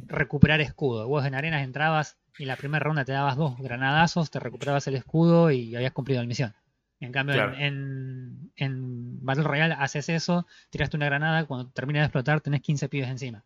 recuperar 0.07 0.61
escudo. 0.61 1.07
Vos 1.09 1.25
en 1.27 1.35
arenas 1.35 1.63
entrabas 1.63 2.19
y 2.39 2.45
la 2.45 2.57
primera 2.57 2.83
ronda 2.85 3.05
te 3.05 3.13
dabas 3.13 3.37
dos 3.37 3.57
granadazos, 3.59 4.31
te 4.31 4.39
recuperabas 4.41 4.87
el 4.87 4.95
escudo 4.97 5.51
y 5.51 5.75
habías 5.75 5.93
cumplido 5.93 6.21
la 6.23 6.27
misión. 6.29 6.55
En 7.01 7.13
cambio, 7.13 7.35
en- 7.55 7.63
en, 7.63 8.53
en 8.57 9.25
Battle 9.25 9.45
Royale 9.45 9.75
haces 9.79 10.09
eso, 10.09 10.47
tiraste 10.71 10.97
una 10.97 11.07
granada, 11.07 11.45
cuando 11.47 11.71
termina 11.71 12.01
de 12.01 12.07
explotar 12.07 12.41
tenés 12.41 12.61
15 12.63 12.89
pibes 12.89 13.09
encima. 13.09 13.45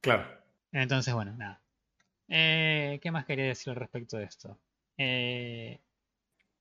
Claro. 0.00 0.26
Entonces, 0.72 1.12
bueno, 1.14 1.34
nada. 1.36 1.60
Eh, 2.28 2.98
¿Qué 3.02 3.10
más 3.10 3.24
quería 3.24 3.44
decir 3.46 3.70
al 3.70 3.76
respecto 3.76 4.16
de 4.16 4.24
esto? 4.24 4.58
Eh, 4.98 5.78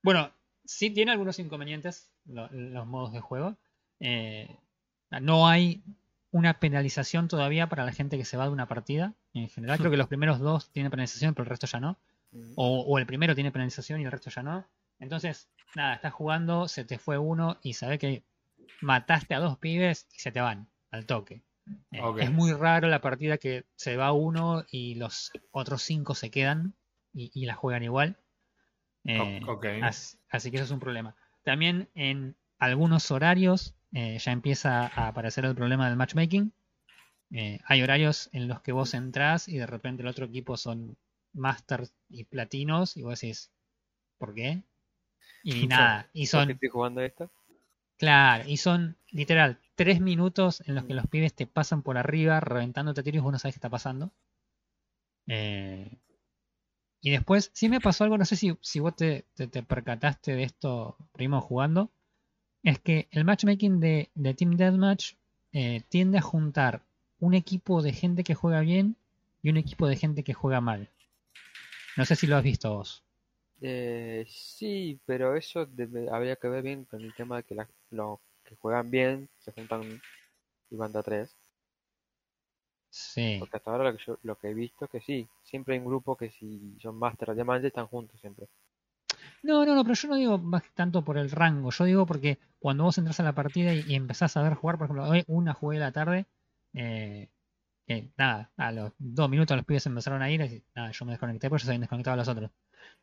bueno, 0.03 0.29
sí 0.63 0.89
tiene 0.91 1.11
algunos 1.11 1.39
inconvenientes 1.39 2.11
lo- 2.25 2.49
los 2.51 2.85
modos 2.85 3.13
de 3.13 3.19
juego. 3.21 3.55
Eh, 3.99 4.55
no 5.21 5.47
hay 5.47 5.81
una 6.35 6.59
penalización 6.59 7.29
todavía 7.29 7.69
para 7.69 7.85
la 7.85 7.93
gente 7.93 8.17
que 8.17 8.25
se 8.25 8.35
va 8.35 8.43
de 8.43 8.51
una 8.51 8.67
partida. 8.67 9.13
En 9.33 9.47
general, 9.47 9.77
creo 9.77 9.89
que 9.89 9.95
los 9.95 10.07
primeros 10.09 10.39
dos 10.39 10.69
tienen 10.69 10.91
penalización, 10.91 11.33
pero 11.33 11.45
el 11.45 11.49
resto 11.49 11.65
ya 11.65 11.79
no. 11.79 11.97
Mm. 12.33 12.51
O, 12.57 12.81
o 12.81 12.99
el 12.99 13.05
primero 13.05 13.35
tiene 13.35 13.53
penalización 13.53 14.01
y 14.01 14.03
el 14.03 14.11
resto 14.11 14.29
ya 14.29 14.43
no. 14.43 14.67
Entonces, 14.99 15.47
nada, 15.75 15.95
estás 15.95 16.11
jugando, 16.11 16.67
se 16.67 16.83
te 16.83 16.99
fue 16.99 17.17
uno 17.17 17.57
y 17.63 17.75
sabes 17.75 17.99
que 17.99 18.25
mataste 18.81 19.33
a 19.33 19.39
dos 19.39 19.57
pibes 19.59 20.07
y 20.13 20.19
se 20.19 20.33
te 20.33 20.41
van 20.41 20.67
al 20.91 21.05
toque. 21.05 21.41
Eh. 21.93 22.01
Es 22.19 22.31
muy 22.33 22.51
raro 22.51 22.89
la 22.89 22.99
partida 22.99 23.37
que 23.37 23.63
se 23.75 23.95
va 23.95 24.11
uno 24.11 24.65
y 24.69 24.95
los 24.95 25.31
otros 25.51 25.83
cinco 25.83 26.15
se 26.15 26.31
quedan 26.31 26.75
y, 27.13 27.31
y 27.33 27.45
la 27.45 27.55
juegan 27.55 27.83
igual. 27.83 28.17
Eh, 29.05 29.39
así 29.81 30.51
que 30.51 30.57
eso 30.57 30.65
es 30.65 30.71
un 30.71 30.81
problema. 30.81 31.15
También 31.43 31.87
en 31.95 32.35
algunos 32.59 33.09
horarios 33.09 33.73
eh, 33.95 34.19
ya 34.19 34.33
empieza 34.33 34.87
a 34.87 35.09
aparecer 35.09 35.45
el 35.45 35.55
problema 35.55 35.87
del 35.89 35.97
matchmaking. 35.97 36.53
Eh, 37.31 37.59
hay 37.65 37.83
horarios 37.83 38.29
en 38.33 38.47
los 38.49 38.61
que 38.61 38.71
vos 38.73 38.93
entrás 38.95 39.47
y 39.49 39.57
de 39.59 39.67
repente 39.67 40.03
el 40.03 40.09
otro 40.09 40.25
equipo 40.27 40.57
son 40.57 40.97
masters 41.33 41.93
y 42.09 42.25
platinos 42.25 42.97
y 42.97 43.03
vos 43.03 43.19
decís, 43.21 43.51
¿por 44.19 44.35
qué? 44.35 44.63
Y 45.43 45.67
nada, 45.67 46.09
y 46.13 46.27
¿Por 46.29 46.45
qué 46.45 46.51
son, 46.51 46.53
estoy 46.53 46.69
jugando 46.69 47.01
esto? 47.01 47.31
claro, 47.97 48.45
y 48.47 48.55
son 48.57 48.97
literal 49.11 49.59
tres 49.75 49.99
minutos 49.99 50.63
en 50.65 50.75
los 50.75 50.85
que 50.85 50.93
los 50.93 51.07
pibes 51.07 51.33
te 51.33 51.45
pasan 51.45 51.81
por 51.83 51.97
arriba 51.97 52.39
reventándote 52.39 53.01
a 53.01 53.03
tiros 53.03 53.17
y 53.19 53.23
vos 53.23 53.31
no 53.33 53.39
sabés 53.39 53.55
qué 53.55 53.57
está 53.57 53.69
pasando. 53.69 54.11
Eh, 55.27 55.99
y 57.01 57.11
después, 57.11 57.51
sí 57.53 57.69
me 57.69 57.79
pasó 57.81 58.03
algo, 58.03 58.17
no 58.17 58.25
sé 58.25 58.35
si, 58.35 58.57
si 58.61 58.79
vos 58.79 58.95
te, 58.95 59.25
te- 59.35 59.47
te 59.47 59.63
percataste 59.63 60.35
de 60.35 60.43
esto 60.43 60.97
primo 61.13 61.39
jugando, 61.41 61.91
es 62.65 62.79
que 62.79 63.07
el 63.11 63.23
matchmaking 63.23 63.79
de, 63.79 64.09
de 64.13 64.33
Team 64.33 64.57
Deathmatch 64.57 65.13
eh, 65.53 65.83
tiende 65.87 66.17
a 66.17 66.21
juntar 66.21 66.81
un 67.21 67.33
equipo 67.33 67.81
de 67.81 67.93
gente 67.93 68.25
que 68.25 68.35
juega 68.35 68.59
bien 68.59 68.97
y 69.41 69.51
un 69.51 69.55
equipo 69.57 69.87
de 69.87 69.95
gente 69.95 70.23
que 70.25 70.33
juega 70.33 70.59
mal. 70.59 70.89
No 71.97 72.05
sé 72.05 72.15
si 72.15 72.27
lo 72.27 72.37
has 72.37 72.43
visto 72.43 72.73
vos. 72.73 73.03
Eh, 73.61 74.25
sí, 74.29 74.97
pero 75.05 75.35
eso 75.35 75.65
debe- 75.65 76.09
habría 76.09 76.35
que 76.37 76.47
ver 76.47 76.63
bien 76.63 76.85
con 76.85 77.01
el 77.03 77.13
tema 77.13 77.37
de 77.37 77.43
que 77.43 77.55
la- 77.55 77.67
los 77.91 78.19
que 78.45 78.55
juegan 78.57 78.89
bien 78.89 79.27
se 79.39 79.51
juntan 79.51 80.01
y 80.71 80.75
van 80.77 80.93
de 80.93 80.99
a 80.99 81.03
tres. 81.03 81.35
Sí. 82.89 83.47
Porque 83.47 83.55
hasta 83.55 83.71
ahora 83.71 83.85
lo 83.91 83.97
que 83.97 84.03
yo 84.03 84.17
lo 84.23 84.35
que 84.37 84.49
he 84.49 84.53
visto 84.53 84.83
es 84.83 84.91
que 84.91 84.99
sí, 84.99 85.25
siempre 85.41 85.73
hay 85.73 85.79
un 85.79 85.85
grupo 85.85 86.17
que 86.17 86.31
si 86.31 86.77
son 86.81 86.97
máster 86.99 87.29
o 87.29 87.33
diamante 87.33 87.67
están 87.67 87.87
juntos 87.87 88.19
siempre. 88.19 88.47
No, 89.45 89.63
no, 89.63 89.75
no, 89.75 89.83
pero 89.83 89.93
yo 89.93 90.07
no 90.07 90.15
digo 90.15 90.37
más 90.39 90.63
tanto 90.73 91.03
por 91.03 91.19
el 91.19 91.29
rango. 91.29 91.69
Yo 91.69 91.83
digo 91.85 92.05
porque 92.07 92.39
cuando 92.57 92.83
vos 92.83 92.97
entras 92.97 93.19
a 93.19 93.23
la 93.23 93.33
partida 93.35 93.75
y, 93.75 93.83
y 93.87 93.93
empezás 93.93 94.35
a 94.37 94.41
ver 94.41 94.55
jugar, 94.55 94.77
por 94.79 94.85
ejemplo, 94.85 95.07
hoy 95.07 95.23
una 95.27 95.53
jugué 95.53 95.77
a 95.77 95.81
la 95.81 95.91
tarde, 95.91 96.25
eh, 96.73 97.29
nada, 98.17 98.51
a 98.57 98.71
los 98.71 98.91
dos 98.97 99.29
minutos 99.29 99.55
los 99.55 99.65
pibes 99.65 99.85
empezaron 99.85 100.23
a 100.23 100.31
ir, 100.31 100.41
y 100.41 100.63
nada, 100.75 100.89
yo 100.91 101.05
me 101.05 101.11
desconecté 101.11 101.47
porque 101.49 101.63
se 101.63 101.69
habían 101.69 101.81
desconectado 101.81 102.15
a 102.15 102.17
los 102.17 102.27
otros. 102.27 102.49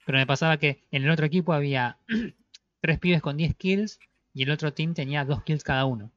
Pero 0.04 0.18
me 0.18 0.26
pasaba 0.26 0.56
que 0.56 0.82
en 0.90 1.04
el 1.04 1.10
otro 1.10 1.24
equipo 1.26 1.52
había 1.52 1.96
tres 2.80 2.98
pibes 2.98 3.22
con 3.22 3.36
10 3.36 3.54
kills 3.54 4.00
y 4.34 4.42
el 4.42 4.50
otro 4.50 4.72
team 4.72 4.94
tenía 4.94 5.24
dos 5.24 5.44
kills 5.44 5.62
cada 5.62 5.84
uno. 5.84 6.10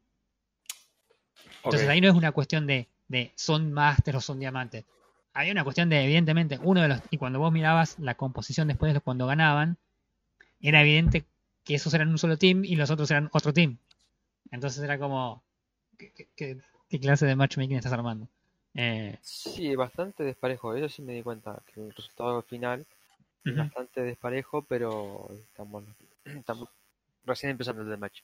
Entonces 1.63 1.87
ahí 1.87 2.01
no 2.01 2.07
es 2.07 2.15
una 2.15 2.31
cuestión 2.31 2.65
de, 2.65 2.87
de 3.07 3.31
son 3.35 3.71
máster 3.71 4.15
o 4.15 4.21
son 4.21 4.39
diamantes. 4.39 4.85
Había 5.33 5.51
una 5.51 5.63
cuestión 5.63 5.89
de, 5.89 6.03
evidentemente, 6.03 6.59
uno 6.63 6.81
de 6.81 6.87
los. 6.87 7.01
Y 7.11 7.17
cuando 7.17 7.37
vos 7.37 7.51
mirabas 7.51 7.99
la 7.99 8.15
composición 8.15 8.67
después 8.67 8.91
de 8.93 9.01
cuando 9.01 9.27
ganaban, 9.27 9.77
era 10.69 10.81
evidente 10.81 11.25
que 11.63 11.75
esos 11.75 11.93
eran 11.93 12.09
un 12.09 12.17
solo 12.17 12.37
team 12.37 12.63
y 12.65 12.75
los 12.75 12.89
otros 12.91 13.09
eran 13.11 13.29
otro 13.33 13.53
team. 13.53 13.77
Entonces 14.51 14.83
era 14.83 14.99
como. 14.99 15.43
¿Qué, 15.97 16.11
qué- 16.13 16.27
qué- 16.89 16.99
clase 16.99 17.25
de 17.25 17.35
matchmaking 17.35 17.77
estás 17.77 17.93
armando? 17.93 18.27
Eh, 18.75 19.17
Sí, 19.21 19.75
bastante 19.75 20.23
desparejo, 20.23 20.73
eso 20.75 20.87
sí 20.87 21.01
me 21.01 21.13
di 21.13 21.21
cuenta, 21.23 21.61
que 21.73 21.81
el 21.81 21.93
resultado 21.93 22.41
final 22.43 22.85
es 23.45 23.55
bastante 23.55 24.01
desparejo, 24.01 24.61
pero 24.63 25.29
estamos, 25.51 25.83
estamos 26.25 26.69
recién 27.25 27.51
empezando 27.51 27.81
el 27.83 27.97
match. 27.99 28.21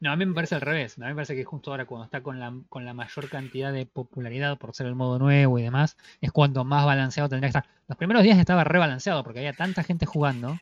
No, 0.00 0.12
a 0.12 0.16
mí 0.16 0.26
me 0.26 0.34
parece 0.34 0.54
al 0.54 0.60
revés. 0.60 0.96
A 0.98 1.02
mí 1.02 1.06
me 1.08 1.14
parece 1.14 1.34
que 1.36 1.44
justo 1.44 1.70
ahora 1.70 1.86
cuando 1.86 2.04
está 2.04 2.22
con 2.22 2.38
la, 2.40 2.52
con 2.68 2.84
la 2.84 2.94
mayor 2.94 3.28
cantidad 3.28 3.72
de 3.72 3.86
popularidad 3.86 4.56
por 4.58 4.74
ser 4.74 4.86
el 4.86 4.94
modo 4.94 5.18
nuevo 5.18 5.58
y 5.58 5.62
demás, 5.62 5.96
es 6.20 6.30
cuando 6.32 6.64
más 6.64 6.84
balanceado 6.86 7.28
tendría 7.28 7.50
que 7.50 7.58
estar. 7.58 7.70
Los 7.88 7.98
primeros 7.98 8.22
días 8.22 8.38
estaba 8.38 8.64
rebalanceado 8.64 9.24
porque 9.24 9.40
había 9.40 9.52
tanta 9.54 9.82
gente 9.82 10.06
jugando 10.06 10.60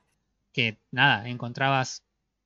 que 0.57 0.79
nada, 0.91 1.29
encontrabas 1.29 2.03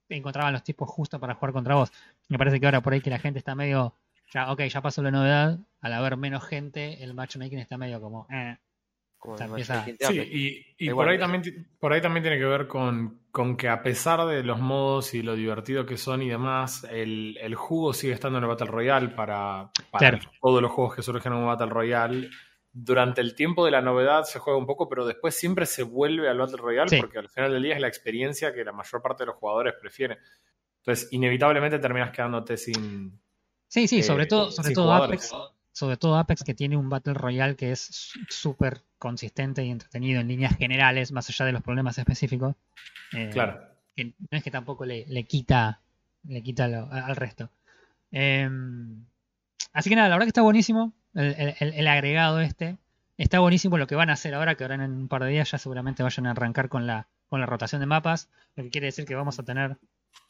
encontraban 0.08 0.52
los 0.52 0.64
tipos 0.64 0.88
justos 0.88 1.20
para 1.20 1.34
jugar 1.36 1.52
contra 1.52 1.76
vos. 1.76 1.92
Me 2.28 2.36
parece 2.36 2.58
que 2.58 2.66
ahora 2.66 2.80
por 2.80 2.92
ahí 2.92 3.00
que 3.00 3.10
la 3.10 3.20
gente 3.20 3.38
está 3.38 3.54
medio, 3.54 3.94
ya, 4.34 4.50
ok, 4.50 4.62
ya 4.62 4.80
pasó 4.82 5.02
la 5.02 5.12
novedad, 5.12 5.58
al 5.80 5.92
haber 5.92 6.16
menos 6.16 6.44
gente, 6.44 7.04
el 7.04 7.14
matchmaking 7.14 7.60
está 7.60 7.78
medio 7.78 8.00
como, 8.00 8.26
eh, 8.28 8.56
Como 9.18 9.38
empieza- 9.38 9.84
Sí, 9.84 10.18
y, 10.18 10.84
y 10.84 10.88
Igual, 10.88 11.06
por, 11.06 11.12
ahí 11.12 11.18
también, 11.20 11.68
por 11.78 11.92
ahí 11.92 12.00
también 12.00 12.24
tiene 12.24 12.38
que 12.38 12.44
ver 12.46 12.66
con, 12.66 13.20
con 13.30 13.56
que 13.56 13.68
a 13.68 13.82
pesar 13.84 14.26
de 14.26 14.42
los 14.42 14.58
modos 14.58 15.14
y 15.14 15.22
lo 15.22 15.36
divertido 15.36 15.86
que 15.86 15.96
son 15.96 16.22
y 16.22 16.28
demás, 16.28 16.84
el, 16.90 17.36
el 17.40 17.54
jugo 17.54 17.92
sigue 17.92 18.14
estando 18.14 18.38
en 18.38 18.44
el 18.44 18.48
Battle 18.50 18.66
Royale 18.66 19.08
para, 19.10 19.70
para 19.92 20.10
Claro. 20.10 20.18
todos 20.40 20.60
los 20.60 20.72
juegos 20.72 20.96
que 20.96 21.02
surgen 21.02 21.32
en 21.34 21.38
un 21.38 21.46
Battle 21.46 21.66
Royale. 21.68 22.30
Durante 22.72 23.20
el 23.20 23.34
tiempo 23.34 23.64
de 23.64 23.72
la 23.72 23.80
novedad 23.82 24.22
se 24.24 24.38
juega 24.38 24.58
un 24.58 24.66
poco, 24.66 24.88
pero 24.88 25.04
después 25.04 25.34
siempre 25.34 25.66
se 25.66 25.82
vuelve 25.82 26.28
al 26.28 26.38
Battle 26.38 26.56
Royale 26.58 26.88
Sí. 26.88 27.00
porque 27.00 27.18
al 27.18 27.28
final 27.28 27.52
del 27.52 27.62
día 27.64 27.74
es 27.74 27.80
la 27.80 27.88
experiencia 27.88 28.54
que 28.54 28.64
la 28.64 28.72
mayor 28.72 29.02
parte 29.02 29.24
de 29.24 29.26
los 29.26 29.36
jugadores 29.36 29.74
prefieren. 29.80 30.18
Entonces, 30.78 31.08
inevitablemente 31.12 31.78
terminas 31.78 32.10
quedándote 32.12 32.56
sin... 32.56 33.20
Sí, 33.68 33.86
sí, 33.88 33.98
eh, 34.00 34.02
sobre 34.02 34.26
todo, 34.26 34.50
sobre 34.52 34.72
todo 34.72 34.84
jugadores. 34.86 35.32
Apex, 35.32 35.52
sobre 35.72 35.96
todo 35.96 36.16
Apex 36.16 36.44
que 36.44 36.54
tiene 36.54 36.76
un 36.76 36.88
Battle 36.88 37.14
Royale 37.14 37.56
que 37.56 37.72
es 37.72 38.12
súper 38.28 38.82
consistente 38.98 39.64
y 39.64 39.70
entretenido 39.70 40.20
en 40.20 40.28
líneas 40.28 40.56
generales, 40.56 41.10
más 41.12 41.28
allá 41.28 41.46
de 41.46 41.52
los 41.52 41.62
problemas 41.62 41.98
específicos. 41.98 42.54
Eh, 43.12 43.30
Claro. 43.32 43.60
que 43.96 44.04
no 44.04 44.14
es 44.38 44.42
que 44.44 44.50
tampoco 44.52 44.84
le, 44.84 45.04
le 45.08 45.24
quita 45.24 45.80
le 46.28 46.42
quita 46.42 46.68
lo- 46.68 46.88
al 46.92 47.16
resto. 47.16 47.50
Eh, 48.12 48.48
así 49.72 49.88
que 49.90 49.96
nada, 49.96 50.08
la 50.08 50.14
verdad 50.16 50.26
que 50.26 50.30
está 50.30 50.42
buenísimo 50.42 50.92
el, 51.14 51.34
el- 51.38 51.54
el- 51.60 51.74
el 51.74 51.88
agregado 51.88 52.40
este. 52.40 52.76
Está 53.18 53.40
buenísimo 53.40 53.76
lo 53.78 53.86
que 53.86 53.94
van 53.96 54.08
a 54.10 54.14
hacer 54.14 54.34
ahora, 54.34 54.54
que 54.54 54.64
ahora 54.64 54.76
en 54.76 54.82
un 54.92 55.08
par 55.08 55.22
de 55.24 55.30
días 55.30 55.50
ya 55.50 55.58
seguramente 55.58 56.02
vayan 56.02 56.26
a 56.26 56.30
arrancar 56.30 56.68
con 56.70 56.86
la, 56.86 57.06
con 57.28 57.38
la 57.40 57.46
rotación 57.46 57.80
de 57.80 57.86
mapas, 57.86 58.28
lo 58.56 58.64
que 58.64 58.70
quiere 58.70 58.86
decir 58.86 59.04
que 59.04 59.14
vamos 59.14 59.38
a 59.38 59.42
tener 59.42 59.76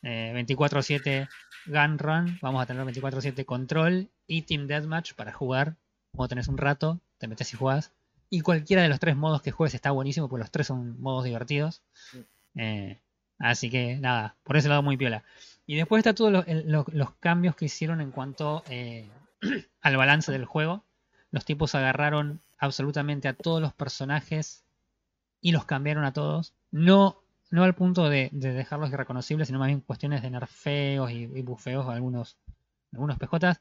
eh, 0.02 0.32
24-7 0.34 1.28
Gun 1.66 1.98
Run, 1.98 2.38
vamos 2.42 2.62
a 2.62 2.66
tener 2.66 2.84
24-7 2.84 3.44
Control 3.44 4.08
y 4.26 4.42
Team 4.42 4.66
Deathmatch 4.66 5.14
para 5.14 5.32
jugar. 5.32 5.76
Cuando 6.16 6.28
tenés 6.30 6.48
un 6.48 6.58
rato, 6.58 7.00
te 7.18 7.28
metes 7.28 7.52
y 7.52 7.56
jugás. 7.56 7.92
Y 8.28 8.40
cualquiera 8.40 8.82
de 8.82 8.88
los 8.88 8.98
tres 8.98 9.16
modos 9.16 9.42
que 9.42 9.50
juegues 9.52 9.74
está 9.74 9.90
buenísimo, 9.92 10.28
porque 10.28 10.40
los 10.42 10.50
tres 10.50 10.66
son 10.66 11.00
modos 11.00 11.24
divertidos. 11.24 11.82
Eh, 12.56 12.98
así 13.38 13.70
que 13.70 13.96
nada, 13.96 14.34
por 14.42 14.56
ese 14.56 14.68
lado 14.68 14.82
muy 14.82 14.96
piola. 14.96 15.22
Y 15.66 15.76
después 15.76 16.00
está 16.00 16.14
todos 16.14 16.32
los- 16.32 16.88
los 16.92 17.10
cambios 17.20 17.54
que 17.54 17.66
hicieron 17.66 18.00
en 18.00 18.10
cuanto 18.10 18.64
eh, 18.68 19.08
al 19.80 19.96
balance 19.96 20.32
del 20.32 20.44
juego. 20.44 20.84
Los 21.30 21.44
tipos 21.44 21.74
agarraron 21.74 22.40
absolutamente 22.58 23.28
a 23.28 23.34
todos 23.34 23.60
los 23.60 23.72
personajes 23.72 24.64
y 25.40 25.52
los 25.52 25.64
cambiaron 25.64 26.04
a 26.04 26.12
todos. 26.12 26.54
No, 26.70 27.22
no 27.50 27.64
al 27.64 27.74
punto 27.74 28.08
de, 28.08 28.28
de 28.32 28.52
dejarlos 28.52 28.90
irreconocibles, 28.90 29.48
sino 29.48 29.58
más 29.58 29.68
bien 29.68 29.80
cuestiones 29.80 30.22
de 30.22 30.30
nerfeos 30.30 31.10
y, 31.10 31.26
bufeos 31.42 31.86
a 31.88 31.92
algunos, 31.92 32.36
algunos 32.92 33.18
PJs. 33.18 33.60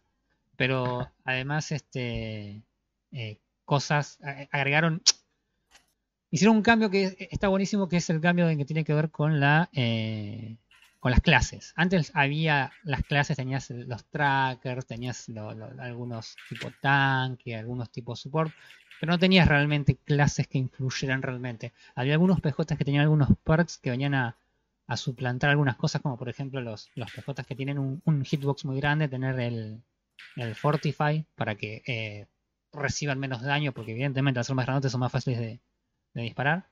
Pero 0.55 1.09
además, 1.23 1.71
este 1.71 2.63
eh, 3.11 3.39
cosas 3.65 4.19
agregaron. 4.51 5.01
Hicieron 6.31 6.57
un 6.57 6.61
cambio 6.61 6.89
que 6.91 7.29
está 7.31 7.47
buenísimo, 7.47 7.87
que 7.89 7.97
es 7.97 8.09
el 8.09 8.21
cambio 8.21 8.47
que 8.55 8.65
tiene 8.65 8.83
que 8.83 8.93
ver 8.93 9.09
con 9.09 9.39
la 9.39 9.69
eh, 9.73 10.57
con 10.99 11.11
las 11.11 11.21
clases. 11.21 11.73
Antes 11.75 12.11
había 12.13 12.73
las 12.83 13.03
clases, 13.03 13.37
tenías 13.37 13.69
los 13.69 14.05
trackers, 14.05 14.85
tenías 14.85 15.27
algunos 15.79 16.35
tipo 16.49 16.71
tanque, 16.81 17.55
algunos 17.55 17.89
tipos 17.89 18.19
support, 18.19 18.53
pero 18.99 19.13
no 19.13 19.19
tenías 19.19 19.47
realmente 19.47 19.95
clases 19.95 20.47
que 20.47 20.57
influyeran 20.57 21.21
realmente. 21.21 21.73
Había 21.95 22.13
algunos 22.13 22.41
PJs 22.41 22.77
que 22.77 22.85
tenían 22.85 23.03
algunos 23.03 23.29
perks 23.43 23.77
que 23.77 23.91
venían 23.91 24.13
a, 24.13 24.35
a 24.87 24.97
suplantar 24.97 25.51
algunas 25.51 25.77
cosas, 25.77 26.01
como 26.01 26.17
por 26.17 26.29
ejemplo 26.29 26.59
los, 26.59 26.89
los 26.95 27.11
PJs 27.11 27.45
que 27.47 27.55
tienen 27.55 27.79
un, 27.79 28.25
hitbox 28.25 28.65
muy 28.65 28.77
grande, 28.77 29.07
tener 29.07 29.39
el, 29.39 29.81
el 30.35 30.55
Fortify 30.55 31.25
para 31.35 31.55
que 31.55 31.81
eh, 31.87 32.27
reciban 32.73 33.19
menos 33.19 33.41
daño, 33.41 33.71
porque 33.71 33.91
evidentemente 33.91 34.39
al 34.39 34.45
ser 34.45 34.55
más 34.55 34.65
grandes 34.65 34.91
son 34.91 34.99
más 34.99 35.11
fáciles 35.11 35.39
de, 35.39 35.59
de 36.13 36.21
disparar. 36.21 36.67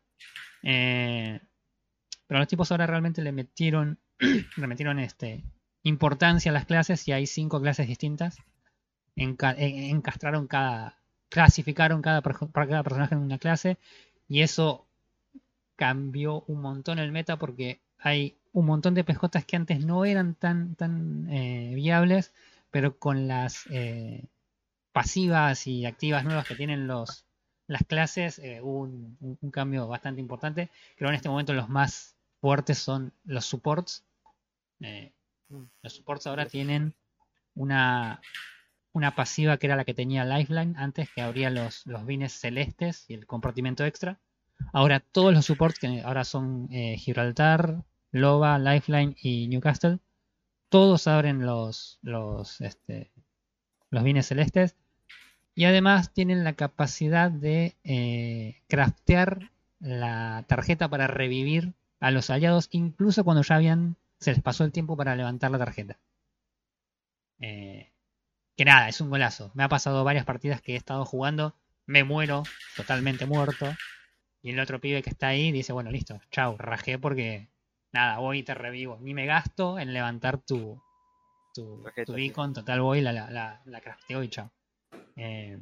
Eh, 0.63 1.39
pero 2.27 2.39
los 2.39 2.47
tipos 2.47 2.71
ahora 2.71 2.87
realmente 2.87 3.21
le 3.21 3.31
metieron, 3.31 3.99
le 4.57 4.67
metieron 4.67 4.99
este, 4.99 5.43
importancia 5.83 6.51
a 6.51 6.53
las 6.53 6.65
clases 6.65 7.07
y 7.07 7.11
hay 7.11 7.27
cinco 7.27 7.61
clases 7.61 7.87
distintas. 7.87 8.37
En- 9.15 9.37
encastraron 9.57 10.47
cada, 10.47 10.97
clasificaron 11.29 12.01
cada, 12.01 12.21
para 12.21 12.67
cada 12.67 12.83
personaje 12.83 13.15
en 13.15 13.21
una 13.21 13.39
clase 13.39 13.77
y 14.27 14.41
eso 14.41 14.87
cambió 15.75 16.43
un 16.47 16.61
montón 16.61 16.99
el 16.99 17.11
meta 17.11 17.37
porque 17.37 17.79
hay 17.99 18.37
un 18.53 18.65
montón 18.65 18.93
de 18.95 19.03
PJs 19.03 19.45
que 19.45 19.55
antes 19.55 19.85
no 19.85 20.05
eran 20.05 20.33
tan, 20.35 20.75
tan 20.75 21.27
eh, 21.31 21.73
viables, 21.75 22.33
pero 22.71 22.97
con 22.97 23.27
las 23.27 23.65
eh, 23.69 24.25
pasivas 24.91 25.67
y 25.67 25.85
activas 25.85 26.23
nuevas 26.23 26.47
que 26.47 26.55
tienen 26.55 26.87
los, 26.87 27.25
las 27.67 27.83
clases 27.83 28.39
eh, 28.39 28.61
hubo 28.61 28.79
un, 28.81 29.51
cambio 29.51 29.87
bastante 29.87 30.21
importante. 30.21 30.69
Creo 30.95 31.09
en 31.09 31.15
este 31.15 31.29
momento 31.29 31.53
los 31.53 31.69
más 31.69 32.15
fuertes 32.41 32.79
son 32.79 33.13
los 33.25 33.45
supports. 33.45 34.03
Eh, 34.81 35.13
los 35.81 35.93
supports 35.93 36.27
ahora 36.27 36.45
tienen 36.45 36.93
una, 37.55 38.21
una 38.91 39.15
pasiva 39.15 39.57
que 39.57 39.67
era 39.67 39.75
la 39.75 39.85
que 39.85 39.93
tenía 39.93 40.25
Lifeline 40.25 40.73
antes, 40.77 41.09
que 41.11 41.21
abría 41.21 41.49
los, 41.49 41.85
los 41.85 42.05
vines 42.05 42.33
celestes 42.33 43.05
y 43.07 43.13
el 43.13 43.25
compartimento 43.25 43.85
extra. 43.85 44.19
Ahora 44.73 44.99
todos 44.99 45.33
los 45.33 45.45
supports 45.45 45.79
que 45.79 46.01
ahora 46.01 46.23
son 46.23 46.67
eh, 46.71 46.97
Gibraltar, 46.97 47.83
Loba, 48.11 48.57
Lifeline 48.59 49.15
y 49.21 49.47
Newcastle, 49.47 49.99
todos 50.69 51.07
abren 51.07 51.45
los, 51.45 51.99
los, 52.01 52.61
este, 52.61 53.11
los 53.89 54.03
vines 54.03 54.27
celestes. 54.27 54.75
Y 55.55 55.65
además 55.65 56.13
tienen 56.13 56.43
la 56.43 56.53
capacidad 56.53 57.31
de 57.31 57.75
eh, 57.83 58.61
craftear 58.67 59.51
la 59.79 60.45
tarjeta 60.47 60.87
para 60.87 61.07
revivir 61.07 61.73
a 61.99 62.11
los 62.11 62.29
aliados, 62.29 62.67
incluso 62.71 63.23
cuando 63.23 63.41
ya 63.41 63.55
habían, 63.55 63.95
se 64.19 64.31
les 64.31 64.41
pasó 64.41 64.63
el 64.63 64.71
tiempo 64.71 64.97
para 64.97 65.15
levantar 65.15 65.51
la 65.51 65.57
tarjeta. 65.57 65.99
Eh, 67.39 67.91
que 68.55 68.65
nada, 68.65 68.89
es 68.89 68.99
un 69.01 69.09
golazo. 69.09 69.51
Me 69.53 69.63
ha 69.63 69.69
pasado 69.69 70.03
varias 70.03 70.25
partidas 70.25 70.61
que 70.61 70.73
he 70.73 70.75
estado 70.75 71.05
jugando, 71.05 71.55
me 71.85 72.03
muero, 72.03 72.43
totalmente 72.75 73.25
muerto. 73.25 73.67
Y 74.41 74.51
el 74.51 74.59
otro 74.59 74.79
pibe 74.79 75.03
que 75.03 75.09
está 75.09 75.27
ahí 75.29 75.51
dice, 75.51 75.73
bueno, 75.73 75.91
listo, 75.91 76.19
chau, 76.31 76.57
rajé 76.57 76.97
porque 76.97 77.49
nada, 77.91 78.17
voy 78.19 78.39
y 78.39 78.43
te 78.43 78.53
revivo. 78.53 78.97
Ni 79.01 79.13
me 79.13 79.25
gasto 79.25 79.77
en 79.79 79.93
levantar 79.93 80.39
tu, 80.39 80.81
tu, 81.53 81.83
tu 82.05 82.13
beacon, 82.13 82.53
total 82.53 82.81
voy, 82.81 83.01
la, 83.01 83.11
la, 83.11 83.29
la, 83.29 83.61
la 83.65 83.81
crafteo 83.81 84.23
y 84.23 84.29
chao. 84.29 84.51
Eh, 85.15 85.59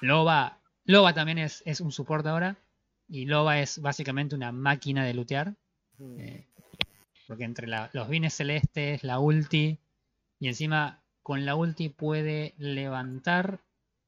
Loba 0.00 0.60
Loba 0.84 1.14
también 1.14 1.38
es, 1.38 1.62
es 1.66 1.80
un 1.80 1.92
support 1.92 2.26
ahora. 2.26 2.56
Y 3.08 3.26
Loba 3.26 3.60
es 3.60 3.80
básicamente 3.80 4.34
una 4.34 4.52
máquina 4.52 5.04
de 5.04 5.14
lootear. 5.14 5.54
Mm. 5.98 6.20
eh, 6.20 6.48
porque 7.30 7.44
entre 7.44 7.68
los 7.68 8.08
bines 8.08 8.34
celestes, 8.34 9.04
la 9.04 9.20
ulti, 9.20 9.78
y 10.40 10.48
encima 10.48 11.00
con 11.22 11.46
la 11.46 11.54
ulti 11.54 11.88
puede 11.88 12.54
levantar 12.58 13.60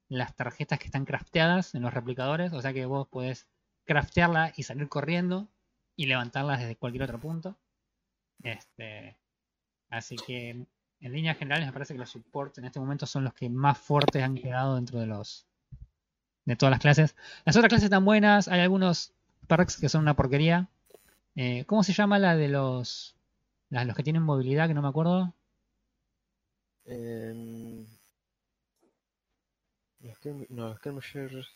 las 0.09 0.35
tarjetas 0.35 0.81
que 0.81 0.87
están 0.87 1.05
crafteadas 1.05 1.77
en 1.77 1.83
los 1.83 1.95
replicadores. 1.95 2.53
O 2.53 2.61
sea 2.61 2.73
que 2.73 2.85
vos 2.85 3.07
podés 3.07 3.47
craftearla 3.85 4.53
y 4.57 4.65
salir 4.65 4.89
corriendo 4.89 5.47
y 5.95 6.07
levantarlas 6.07 6.59
desde 6.59 6.75
cualquier 6.75 7.05
otro 7.05 7.21
punto. 7.21 7.57
Este, 8.43 9.17
así 9.89 10.17
que 10.17 10.67
en 10.99 11.13
líneas 11.13 11.39
generales 11.39 11.69
me 11.69 11.73
parece 11.73 11.95
que 11.95 12.01
los 12.01 12.11
supports 12.11 12.59
en 12.59 12.65
este 12.65 12.81
momento 12.81 13.07
son 13.07 13.23
los 13.23 13.35
que 13.35 13.49
más 13.49 13.79
fuertes 13.79 14.21
han 14.21 14.35
quedado 14.35 14.75
dentro 14.75 14.99
de 14.99 15.07
los 15.07 15.47
de 16.45 16.57
todas 16.57 16.73
las 16.73 16.81
clases. 16.81 17.15
Las 17.45 17.55
otras 17.55 17.69
clases 17.69 17.85
están 17.85 18.05
buenas, 18.05 18.49
hay 18.49 18.63
algunos 18.63 19.13
perks 19.47 19.77
que 19.77 19.89
son 19.89 20.03
una 20.03 20.17
porquería. 20.17 20.69
Eh, 21.37 21.65
¿Cómo 21.67 21.83
se 21.83 21.93
llama 21.93 22.19
la 22.19 22.37
de 22.37 22.49
los 22.49 23.15
la- 23.71 23.85
los 23.85 23.97
que 23.97 24.03
tienen 24.03 24.23
movilidad 24.23 24.69
que 24.69 24.75
no 24.75 24.83
me 24.83 24.89
acuerdo? 24.89 25.33
Em, 26.85 27.87
los 30.01 30.19
Skirm- 30.21 30.47
no, 30.51 30.75
Skirmishers. 30.77 31.49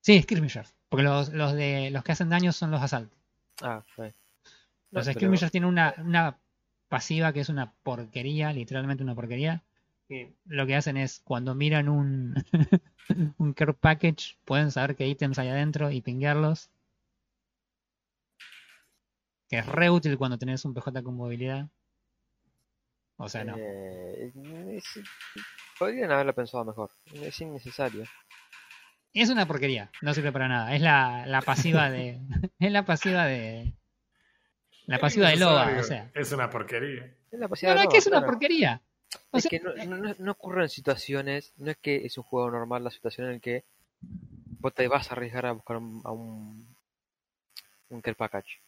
Sí, 0.00 0.22
skirmishers, 0.22 0.72
porque 0.88 1.02
los, 1.02 1.28
los 1.30 1.52
de 1.52 1.90
los 1.90 2.02
que 2.02 2.12
hacen 2.12 2.30
daño 2.30 2.52
son 2.52 2.70
los 2.70 2.80
asaltos. 2.82 3.18
Ah, 3.62 3.82
fue. 3.94 4.14
Los 4.90 5.06
No, 5.06 5.10
pero- 5.10 5.18
skirmishers 5.18 5.52
tienen 5.52 5.68
una, 5.68 5.94
una 5.98 6.38
pasiva 6.88 7.32
que 7.32 7.40
es 7.40 7.48
una 7.50 7.72
porquería, 7.82 8.52
literalmente 8.52 9.02
una 9.02 9.14
porquería. 9.14 9.62
Que 10.08 10.32
lo 10.46 10.66
que 10.66 10.74
hacen 10.76 10.96
es 10.96 11.20
cuando 11.24 11.54
miran 11.54 11.88
un, 11.88 12.34
un 13.38 13.52
care 13.52 13.74
package, 13.74 14.36
pueden 14.44 14.70
saber 14.70 14.96
qué 14.96 15.06
ítems 15.06 15.38
hay 15.38 15.48
adentro 15.48 15.90
y 15.90 16.00
pinguearlos. 16.00 16.70
Que 19.50 19.58
es 19.58 19.66
re 19.66 19.90
útil 19.90 20.16
cuando 20.16 20.38
tenés 20.38 20.64
un 20.64 20.72
PJ 20.72 21.02
con 21.02 21.16
movilidad. 21.16 21.68
O 23.16 23.28
sea, 23.28 23.44
no. 23.44 23.56
Eh, 23.58 24.32
es- 24.76 25.00
podrían 25.78 26.10
haberlo 26.12 26.34
pensado 26.34 26.64
mejor. 26.64 26.90
Es 27.12 27.38
innecesario. 27.40 28.04
Es 29.12 29.28
una 29.28 29.44
porquería, 29.46 29.90
no 30.02 30.14
sirve 30.14 30.30
para 30.32 30.46
nada. 30.48 30.74
Es 30.74 30.80
la, 30.80 31.26
la 31.26 31.42
pasiva 31.42 31.90
de. 31.90 32.20
es 32.60 32.72
la 32.72 32.84
pasiva 32.84 33.26
de. 33.26 33.74
La 34.86 34.98
pasiva 34.98 35.28
de 35.28 35.36
Loba, 35.36 35.78
o 35.78 35.82
sea. 35.82 36.10
Es 36.14 36.32
una 36.32 36.48
porquería. 36.48 37.04
Es 37.30 37.38
la 37.38 37.48
No, 37.48 37.74
no, 37.74 37.74
de 37.74 37.82
es 37.82 37.88
que 37.88 37.98
es 37.98 38.04
todo, 38.04 38.14
una 38.14 38.20
claro. 38.20 38.26
porquería. 38.32 38.82
O 39.32 39.36
Es 39.38 39.42
sea, 39.44 39.50
que 39.50 39.60
no, 39.60 39.74
no, 39.84 39.96
no- 39.96 40.14
no 40.18 40.32
ocurren 40.32 40.68
situaciones, 40.68 41.52
no 41.56 41.72
es 41.72 41.76
que 41.78 42.06
es 42.06 42.16
un 42.18 42.24
juego 42.24 42.50
normal 42.50 42.84
la 42.84 42.90
situación 42.90 43.26
en 43.28 43.34
la 43.34 43.40
que 43.40 43.64
vos 44.60 44.72
te 44.72 44.86
vas 44.88 45.10
a 45.10 45.14
arriesgar 45.14 45.46
a 45.46 45.52
buscar 45.52 45.76
un, 45.78 46.00
a 46.04 46.12
un, 46.12 46.74
un 47.88 48.00
care 48.00 48.14
package. 48.14 48.60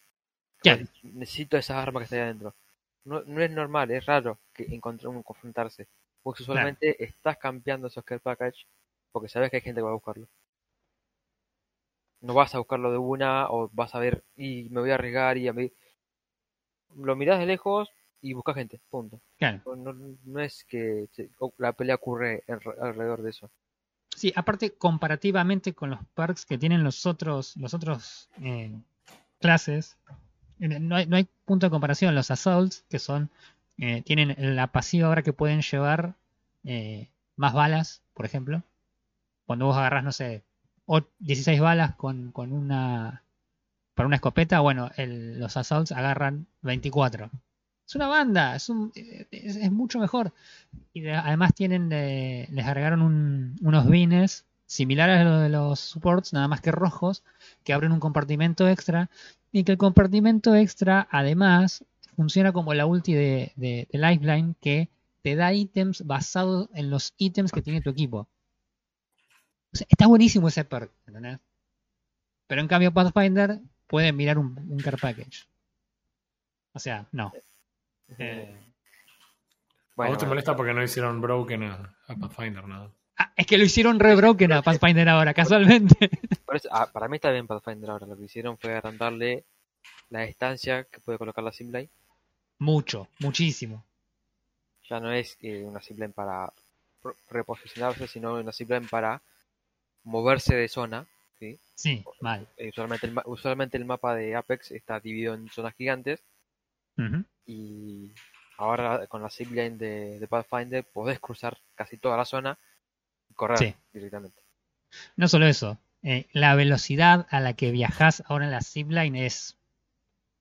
Ya. 0.64 0.76
Decís, 0.76 0.90
Necesito 1.02 1.56
esas 1.56 1.76
armas 1.76 2.00
que 2.02 2.04
están 2.04 2.18
ahí 2.20 2.24
adentro. 2.26 2.54
No, 3.04 3.22
no 3.22 3.42
es 3.42 3.50
normal, 3.50 3.90
es 3.90 4.06
raro 4.06 4.38
que 4.52 4.64
encontrar 4.74 5.08
un 5.08 5.22
confrontarse. 5.22 5.88
Vos 6.22 6.38
usualmente 6.40 7.02
estás 7.02 7.36
campeando 7.38 7.88
esos 7.88 8.04
care 8.04 8.20
package 8.20 8.66
porque 9.10 9.28
sabes 9.28 9.50
que 9.50 9.56
hay 9.56 9.62
gente 9.62 9.80
que 9.80 9.84
va 9.84 9.90
a 9.90 9.94
buscarlo. 9.94 10.28
No 12.20 12.34
vas 12.34 12.54
a 12.54 12.58
buscarlo 12.58 12.92
de 12.92 12.98
una 12.98 13.50
o 13.50 13.68
vas 13.72 13.94
a 13.94 13.98
ver 13.98 14.22
y 14.36 14.68
me 14.70 14.80
voy 14.80 14.90
a 14.90 14.94
arriesgar 14.94 15.36
y 15.38 15.48
a 15.48 15.52
mí... 15.52 15.72
Lo 16.96 17.16
mirás 17.16 17.38
de 17.40 17.46
lejos 17.46 17.88
y 18.20 18.34
buscas 18.34 18.54
gente, 18.54 18.80
punto. 18.90 19.20
claro. 19.38 19.60
No, 19.76 19.92
no- 19.92 20.40
es 20.40 20.64
que 20.64 21.08
la 21.58 21.72
pelea 21.72 21.96
ocurre 21.96 22.44
en- 22.46 22.60
alrededor 22.80 23.22
de 23.22 23.30
eso. 23.30 23.50
Sí, 24.14 24.32
aparte, 24.36 24.74
comparativamente 24.74 25.72
con 25.74 25.90
los 25.90 26.00
perks 26.14 26.44
que 26.46 26.58
tienen 26.58 26.84
los 26.84 27.06
otros, 27.06 27.56
los 27.56 27.72
otros 27.74 28.28
eh, 28.42 28.70
clases, 29.40 29.96
no 30.68 30.96
hay, 30.96 31.06
no 31.06 31.16
hay 31.16 31.26
punto 31.44 31.66
de 31.66 31.70
comparación. 31.70 32.14
Los 32.14 32.30
assaults, 32.30 32.84
que 32.88 32.98
son, 32.98 33.30
eh, 33.78 34.02
tienen 34.02 34.34
la 34.56 34.68
pasiva 34.68 35.08
ahora 35.08 35.22
que 35.22 35.32
pueden 35.32 35.62
llevar 35.62 36.14
eh, 36.64 37.08
más 37.36 37.52
balas, 37.54 38.02
por 38.14 38.26
ejemplo. 38.26 38.62
Cuando 39.46 39.66
vos 39.66 39.76
agarrás, 39.76 40.04
no 40.04 40.12
sé, 40.12 40.42
o- 40.86 41.02
16 41.20 41.60
balas 41.60 41.94
con, 41.96 42.32
con 42.32 42.52
una 42.52 43.22
para 43.94 44.06
una 44.06 44.16
escopeta, 44.16 44.60
bueno, 44.60 44.90
el- 44.96 45.38
los 45.40 45.56
assaults 45.56 45.92
agarran 45.92 46.46
24. 46.62 47.30
Es 47.86 47.94
una 47.96 48.06
banda, 48.08 48.56
es, 48.56 48.68
un, 48.70 48.92
es, 48.94 49.56
es 49.56 49.70
mucho 49.72 49.98
mejor. 49.98 50.32
Y 50.94 51.02
de- 51.02 51.14
además 51.14 51.54
tienen 51.54 51.88
de- 51.88 52.48
les 52.50 52.66
agregaron 52.66 53.02
un- 53.02 53.56
unos 53.62 53.88
bines 53.88 54.46
similares 54.72 55.20
a 55.20 55.24
los 55.24 55.42
de 55.42 55.48
los 55.48 55.80
supports, 55.80 56.32
nada 56.32 56.48
más 56.48 56.60
que 56.60 56.72
rojos, 56.72 57.22
que 57.64 57.72
abren 57.72 57.92
un 57.92 58.00
compartimento 58.00 58.68
extra. 58.68 59.10
Y 59.52 59.64
que 59.64 59.72
el 59.72 59.78
compartimento 59.78 60.54
extra, 60.54 61.06
además, 61.10 61.84
funciona 62.16 62.52
como 62.52 62.72
la 62.74 62.86
ulti 62.86 63.12
de, 63.12 63.52
de- 63.56 63.86
de 63.90 63.98
Lifeline, 63.98 64.54
que 64.60 64.88
te 65.22 65.36
da 65.36 65.52
ítems 65.52 66.06
basados 66.06 66.68
en 66.74 66.88
los 66.90 67.12
ítems 67.18 67.52
que 67.52 67.62
tiene 67.62 67.80
tu 67.82 67.90
equipo. 67.90 68.28
O 69.72 69.76
sea, 69.76 69.86
está 69.90 70.06
buenísimo 70.06 70.48
ese 70.48 70.64
perk, 70.64 70.90
¿entendés? 71.06 71.38
Pero 72.46 72.60
en 72.60 72.68
cambio 72.68 72.92
Pathfinder 72.92 73.60
puede 73.86 74.12
mirar 74.12 74.38
un, 74.38 74.58
un 74.68 74.78
care 74.78 74.96
package. 74.98 75.46
O 76.72 76.78
sea, 76.78 77.06
no. 77.12 77.32
Eh, 78.18 78.58
a 79.96 80.08
vos 80.08 80.18
te 80.18 80.26
molesta 80.26 80.56
porque 80.56 80.74
no 80.74 80.82
hicieron 80.82 81.20
Broken 81.20 81.62
a, 81.64 81.96
a 82.08 82.16
Pathfinder, 82.16 82.66
¿no? 82.66 82.90
Ah, 83.22 83.32
es 83.36 83.46
que 83.46 83.58
lo 83.58 83.64
hicieron 83.64 83.98
re 84.00 84.14
broken 84.14 84.52
a 84.52 84.62
Pathfinder 84.62 85.08
ahora, 85.08 85.34
casualmente. 85.34 86.10
eso- 86.52 86.68
ah, 86.70 86.88
para 86.92 87.08
mí 87.08 87.16
está 87.16 87.30
bien 87.30 87.46
Pathfinder 87.46 87.90
ahora. 87.90 88.06
Lo 88.06 88.16
que 88.16 88.24
hicieron 88.24 88.56
fue 88.58 88.74
agrandarle 88.74 89.44
la 90.10 90.20
distancia 90.22 90.84
que 90.84 91.00
puede 91.00 91.18
colocar 91.18 91.42
la 91.44 91.52
simplane. 91.52 91.88
Mucho, 92.58 93.08
muchísimo. 93.20 93.84
Ya 94.88 95.00
no 95.00 95.12
es 95.12 95.36
eh, 95.40 95.62
una 95.64 95.80
simplane 95.80 96.12
para 96.12 96.52
reposicionarse, 97.30 98.06
sino 98.06 98.34
una 98.34 98.52
simplane 98.52 98.86
para 98.88 99.20
moverse 100.04 100.54
de 100.54 100.68
zona. 100.68 101.06
¿sí? 101.38 101.58
Sí, 101.74 102.04
mal. 102.20 102.46
Eh, 102.56 102.68
usualmente, 102.68 103.06
el, 103.06 103.18
usualmente 103.24 103.76
el 103.76 103.84
mapa 103.84 104.14
de 104.14 104.36
Apex 104.36 104.70
está 104.72 105.00
dividido 105.00 105.34
en 105.34 105.48
zonas 105.48 105.74
gigantes. 105.74 106.20
Ujú. 106.98 107.24
y 107.46 108.12
ahora 108.58 109.06
con 109.06 109.22
la 109.22 109.30
zipline 109.30 109.78
de, 109.78 110.18
de 110.20 110.28
Pathfinder 110.28 110.84
podés 110.84 111.18
cruzar 111.18 111.56
casi 111.74 111.96
toda 111.96 112.18
la 112.18 112.26
zona 112.26 112.58
correr 113.34 113.58
Sí. 113.58 113.74
directamente. 113.92 114.42
No 115.16 115.28
solo 115.28 115.46
eso, 115.46 115.78
eh, 116.02 116.26
la 116.32 116.54
velocidad 116.54 117.26
a 117.30 117.40
la 117.40 117.54
que 117.54 117.70
viajas 117.70 118.22
ahora 118.26 118.44
en 118.46 118.50
la 118.50 118.60
zipline 118.62 119.16
es 119.16 119.56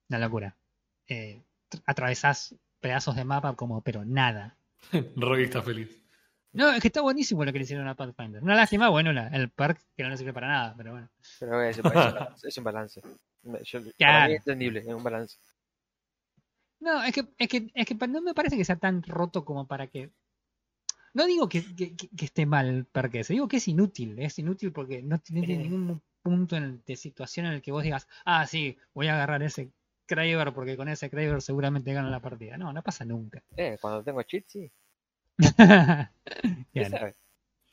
una 0.10 0.20
locura. 0.20 0.56
Eh, 1.08 1.42
tr- 1.70 1.82
atravesás 1.86 2.56
pedazos 2.80 3.16
de 3.16 3.24
mapa 3.26 3.54
como, 3.56 3.82
pero 3.82 4.04
nada. 4.06 4.58
Rocky 5.16 5.44
está 5.44 5.62
feliz. 5.62 5.98
No, 6.54 6.70
es 6.72 6.82
que 6.82 6.88
está 6.90 7.00
buenísimo 7.02 7.46
lo 7.46 7.54
que 7.54 7.60
le 7.60 7.64
hicieron 7.64 7.88
a 7.88 7.96
Pathfinder. 7.96 8.44
Una 8.44 8.56
lástima, 8.56 8.90
bueno, 8.90 9.14
la- 9.14 9.28
el 9.30 9.50
perk 9.50 9.80
que 9.96 10.04
no 10.04 10.10
le 10.10 10.18
sirve 10.18 10.34
para 10.34 10.48
nada, 10.50 10.74
pero 10.76 10.92
bueno. 10.92 11.10
Pero 11.40 11.62
es, 11.64 11.78
es 12.44 12.58
un 12.58 12.64
balance. 12.64 13.02
Para 13.02 13.64
Claro. 13.98 14.28
mí 14.28 14.34
es 14.34 14.40
entendible, 14.40 14.80
es 14.82 14.88
un 14.88 15.04
balance. 15.04 15.38
No, 16.80 17.02
es 17.04 17.14
que, 17.14 17.26
es 17.38 17.48
que, 17.48 17.72
es 17.74 17.86
que 17.86 17.96
no 18.08 18.22
me 18.22 18.34
parece 18.34 18.58
que 18.58 18.66
sea 18.66 18.76
tan 18.76 19.02
roto 19.04 19.46
como 19.46 19.68
para 19.68 19.88
que. 19.88 20.10
No 21.14 21.26
digo 21.26 21.50
que, 21.50 21.64
que- 21.76 21.96
que- 21.96 22.10
que 22.10 22.26
esté 22.26 22.46
mal 22.46 22.68
el 22.70 22.86
perk 22.86 23.16
ese, 23.16 23.34
digo 23.34 23.48
que 23.48 23.58
es 23.58 23.68
inútil. 23.68 24.18
Es 24.20 24.40
inútil 24.40 24.72
porque 24.72 25.02
no 25.02 25.20
tiene 25.20 25.42
Eh. 25.54 25.58
ningún 25.58 26.02
punto 26.22 26.56
en 26.56 26.64
el- 26.64 26.82
de 26.86 26.96
situación 26.96 27.48
en 27.48 27.54
el 27.54 27.62
que 27.62 27.72
vos 27.72 27.84
digas, 27.84 28.08
ah, 28.26 28.46
sí, 28.48 28.78
voy 28.94 29.08
a 29.08 29.16
agarrar 29.16 29.42
ese 29.44 29.70
Kraber 30.06 30.54
porque 30.54 30.76
con 30.78 30.88
ese 30.90 31.10
Kraber 31.10 31.42
seguramente 31.42 31.94
gano 31.94 32.10
la 32.10 32.20
partida. 32.20 32.58
No, 32.58 32.72
no 32.74 32.82
pasa 32.84 33.06
nunca. 33.06 33.42
Eh, 33.58 33.78
cuando 33.82 34.04
tengo 34.04 34.22
cheat, 34.24 34.46
sí. 34.48 34.72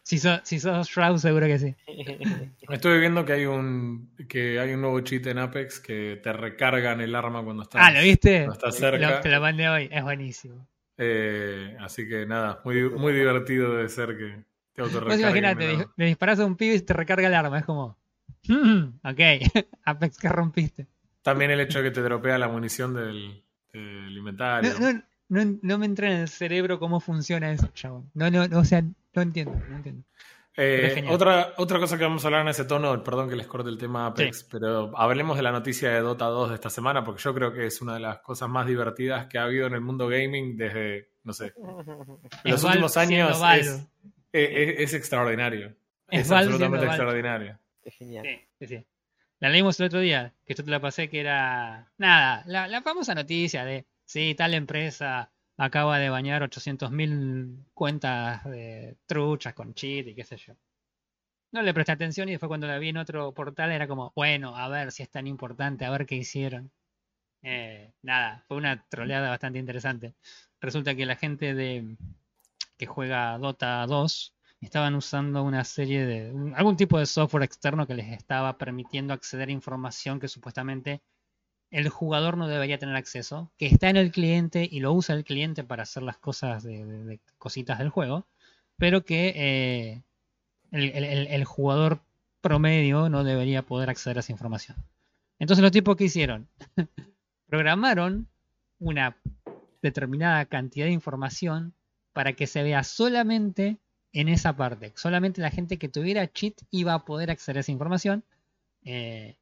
Si 0.03 0.19
sos, 0.19 0.41
si 0.45 0.59
sos 0.59 0.89
Shroud, 0.89 1.19
seguro 1.19 1.47
que 1.47 1.59
sí. 1.59 1.75
Estuve 2.71 2.99
viendo 2.99 3.25
que 3.27 3.33
hay 3.35 3.45
un 3.45 4.11
que 4.29 4.59
hay 4.59 4.73
un 4.73 4.81
nuevo 4.81 5.01
cheat 5.01 5.27
en 5.27 5.39
Apex 5.39 5.81
que 5.81 6.19
te 6.23 6.33
recargan 6.33 7.01
el 7.03 7.15
arma 7.15 7.45
cuando 7.45 7.65
estás, 7.65 7.83
Ah, 7.85 7.91
¿lo 7.93 8.01
viste? 8.01 8.39
cuando 8.47 8.55
estás 8.55 8.77
cerca. 8.77 9.11
Lo- 9.17 9.21
te 9.21 9.29
lo 9.29 9.41
mandé 9.41 9.69
hoy, 9.69 9.89
es 9.93 10.03
buenísimo. 10.03 10.67
Eh, 10.99 11.77
así 11.81 12.09
que 12.09 12.27
nada, 12.27 12.61
muy, 12.65 12.91
muy 12.91 13.13
divertido 13.13 13.77
de 13.77 13.89
ser 13.89 14.17
que 14.17 14.45
te 15.57 15.73
dis- 15.73 15.81
arma. 15.81 15.93
le 15.97 16.07
disparas 16.07 16.41
a 16.41 16.45
un 16.45 16.57
pibe 16.57 16.75
y 16.75 16.81
te 16.81 16.93
recarga 16.93 17.29
el 17.29 17.35
arma. 17.35 17.59
Es 17.59 17.65
como, 17.65 17.97
"Mm, 18.49 18.99
ok, 19.05 19.21
Apex 19.85 20.19
que 20.19 20.29
rompiste. 20.29 20.87
También 21.23 21.51
el 21.51 21.61
hecho 21.61 21.79
de 21.79 21.85
que 21.85 21.91
te 21.93 22.01
dropea 22.03 22.39
la 22.39 22.49
munición 22.49 22.95
del, 22.95 23.43
del 23.73 24.17
inventario. 24.17 24.73
No, 24.79 24.93
no, 24.93 25.03
no, 25.45 25.59
no 25.63 25.79
me 25.79 25.87
entra 25.87 26.11
en 26.11 26.19
el 26.21 26.29
cerebro 26.29 26.79
cómo 26.79 27.01
funciona 27.01 27.51
eso, 27.53 27.69
chabón. 27.75 28.11
No, 28.15 28.31
no, 28.31 28.49
no, 28.49 28.59
o 28.61 28.65
sea, 28.65 28.83
no 28.83 29.23
entiendo, 29.23 29.53
no 29.71 29.77
entiendo. 29.77 30.03
Eh, 30.61 31.05
otra, 31.09 31.53
otra 31.57 31.79
cosa 31.79 31.97
que 31.97 32.03
vamos 32.05 32.25
a 32.25 32.29
hablar 32.29 32.41
en 32.43 32.49
ese 32.49 32.65
tono, 32.65 33.03
perdón 33.05 33.29
que 33.29 33.37
les 33.37 33.47
corte 33.47 33.69
el 33.71 33.79
tema 33.79 34.07
Apex, 34.07 34.43
pero 34.51 34.91
hablemos 34.99 35.37
de 35.37 35.43
la 35.45 35.53
noticia 35.53 35.91
de 35.91 36.01
Dota 36.01 36.25
2 36.27 36.49
de 36.49 36.55
esta 36.57 36.69
semana, 36.69 37.05
porque 37.05 37.23
yo 37.23 37.33
creo 37.33 37.53
que 37.53 37.67
es 37.67 37.81
una 37.81 37.95
de 37.95 38.01
las 38.01 38.19
cosas 38.19 38.49
más 38.49 38.67
divertidas 38.67 39.27
que 39.29 39.39
ha 39.39 39.45
habido 39.45 39.69
en 39.69 39.75
el 39.75 39.81
mundo 39.81 40.09
gaming 40.09 40.57
desde, 40.57 41.13
no 41.23 41.33
sé, 41.33 41.53
en 41.57 42.51
los 42.51 42.65
últimos 42.65 42.97
años 42.97 43.41
es, 43.61 43.87
es- 44.33 44.81
es 44.81 44.95
extraordinario. 44.95 45.75
Es 46.11 46.31
absolutamente 46.33 46.87
extraordinario. 46.87 47.59
Es 47.83 47.95
genial. 47.95 48.25
Sí, 48.27 48.41
sí, 48.59 48.67
sí. 48.67 48.87
La 49.41 49.49
leímos 49.51 49.79
el 49.79 49.87
otro 49.87 50.01
día, 50.01 50.35
que 50.45 50.55
yo 50.55 50.65
te 50.65 50.71
la 50.71 50.81
pasé, 50.81 51.09
que 51.09 51.21
era. 51.21 51.93
Nada, 51.99 52.43
la, 52.47 52.67
la 52.67 52.83
famosa 52.83 53.15
noticia 53.15 53.65
de. 53.65 53.87
Sí, 54.05 54.35
tal 54.35 54.55
empresa 54.55 55.31
acaba 55.59 55.99
de 55.99 56.09
bañar 56.09 56.43
800.000 56.43 57.67
cuentas 57.75 58.45
de 58.45 58.97
truchas 59.07 59.55
con 59.55 59.75
cheat 59.75 60.07
y 60.09 60.15
qué 60.15 60.25
sé 60.25 60.37
yo. 60.39 60.55
No 61.53 61.63
le 61.63 61.75
presté 61.75 61.93
atención 61.93 62.29
y 62.29 62.33
después 62.33 62.49
cuando 62.49 62.67
la 62.67 62.79
vi 62.79 62.91
en 62.91 62.99
otro 62.99 63.33
portal 63.33 63.73
era 63.73 63.89
como, 63.89 64.13
bueno, 64.15 64.57
a 64.57 64.69
ver 64.69 64.93
si 64.93 65.03
es 65.03 65.11
tan 65.11 65.27
importante, 65.27 65.85
a 65.85 65.91
ver 65.91 66.07
qué 66.07 66.15
hicieron. 66.17 66.71
Eh, 67.43 67.93
nada, 68.03 68.45
fue 68.49 68.57
una 68.57 68.85
troleada 68.89 69.31
bastante 69.31 69.59
interesante. 69.59 70.15
Resulta 70.61 70.95
que 70.95 71.07
la 71.07 71.17
gente 71.17 71.55
de 71.55 71.97
que 72.77 72.87
juega 72.87 73.39
Dota 73.39 73.87
2 73.87 74.35
estaban 74.61 74.95
usando 74.95 75.43
una 75.43 75.65
serie 75.65 76.05
de 76.07 76.55
algún 76.57 76.77
tipo 76.77 76.99
de 76.99 77.07
software 77.07 77.45
externo 77.45 77.87
que 77.87 77.95
les 77.95 78.09
estaba 78.13 78.59
permitiendo 78.59 79.15
acceder 79.15 79.49
a 79.49 79.53
información 79.53 80.21
que 80.21 80.29
supuestamente 80.29 81.01
el 81.71 81.89
jugador 81.89 82.37
no 82.37 82.49
debería 82.49 82.79
tener 82.79 82.97
acceso, 82.97 83.51
que 83.59 83.67
está 83.67 83.91
en 83.91 83.97
el 83.97 84.11
cliente 84.11 84.69
y 84.71 84.81
lo 84.81 84.93
usa 84.93 85.15
el 85.15 85.25
cliente 85.25 85.65
para 85.65 85.83
hacer 85.83 86.03
las 86.03 86.17
cosas 86.17 86.63
de, 86.63 87.21
cositas 87.39 87.79
del 87.79 87.91
juego, 87.91 88.27
pero 88.77 89.05
que 89.05 89.33
eh, 89.37 90.03
el 90.73 91.45
jugador 91.45 92.01
promedio 92.41 93.09
no 93.09 93.25
debería 93.25 93.63
poder 93.63 93.91
acceder 93.91 94.17
a 94.19 94.21
esa 94.21 94.33
información. 94.33 94.77
Entonces 95.39 95.63
los 95.63 95.73
tipos 95.73 95.97
que 95.97 96.05
hicieron, 96.05 96.49
programaron 97.47 98.29
una 98.79 99.17
determinada 99.83 100.45
cantidad 100.47 100.87
de 100.87 100.93
información 100.93 101.75
para 102.13 102.33
que 102.33 102.47
se 102.47 102.63
vea 102.63 102.83
solamente 102.83 103.79
en 104.13 104.29
esa 104.29 104.57
parte. 104.57 104.93
Solamente 104.97 105.41
la 105.41 105.51
gente 105.51 105.79
que 105.79 105.89
tuviera 105.89 106.31
cheat 106.33 106.55
iba 106.71 106.95
a 106.95 107.05
poder 107.05 107.31
acceder 107.31 107.59
a 107.59 107.61
esa 107.61 107.73
información. 107.73 108.25
eh, 108.85 109.38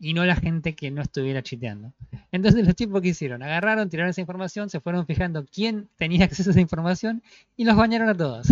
y 0.00 0.14
no 0.14 0.24
la 0.24 0.36
gente 0.36 0.74
que 0.74 0.90
no 0.90 1.02
estuviera 1.02 1.42
cheateando. 1.42 1.92
Entonces 2.30 2.64
los 2.66 2.76
tipos 2.76 3.02
que 3.02 3.08
hicieron, 3.08 3.42
agarraron, 3.42 3.88
tiraron 3.88 4.10
esa 4.10 4.20
información, 4.20 4.70
se 4.70 4.80
fueron 4.80 5.06
fijando 5.06 5.44
quién 5.44 5.88
tenía 5.96 6.24
acceso 6.24 6.50
a 6.50 6.52
esa 6.52 6.60
información 6.60 7.22
y 7.56 7.64
los 7.64 7.76
bañaron 7.76 8.08
a 8.08 8.16
todos. 8.16 8.48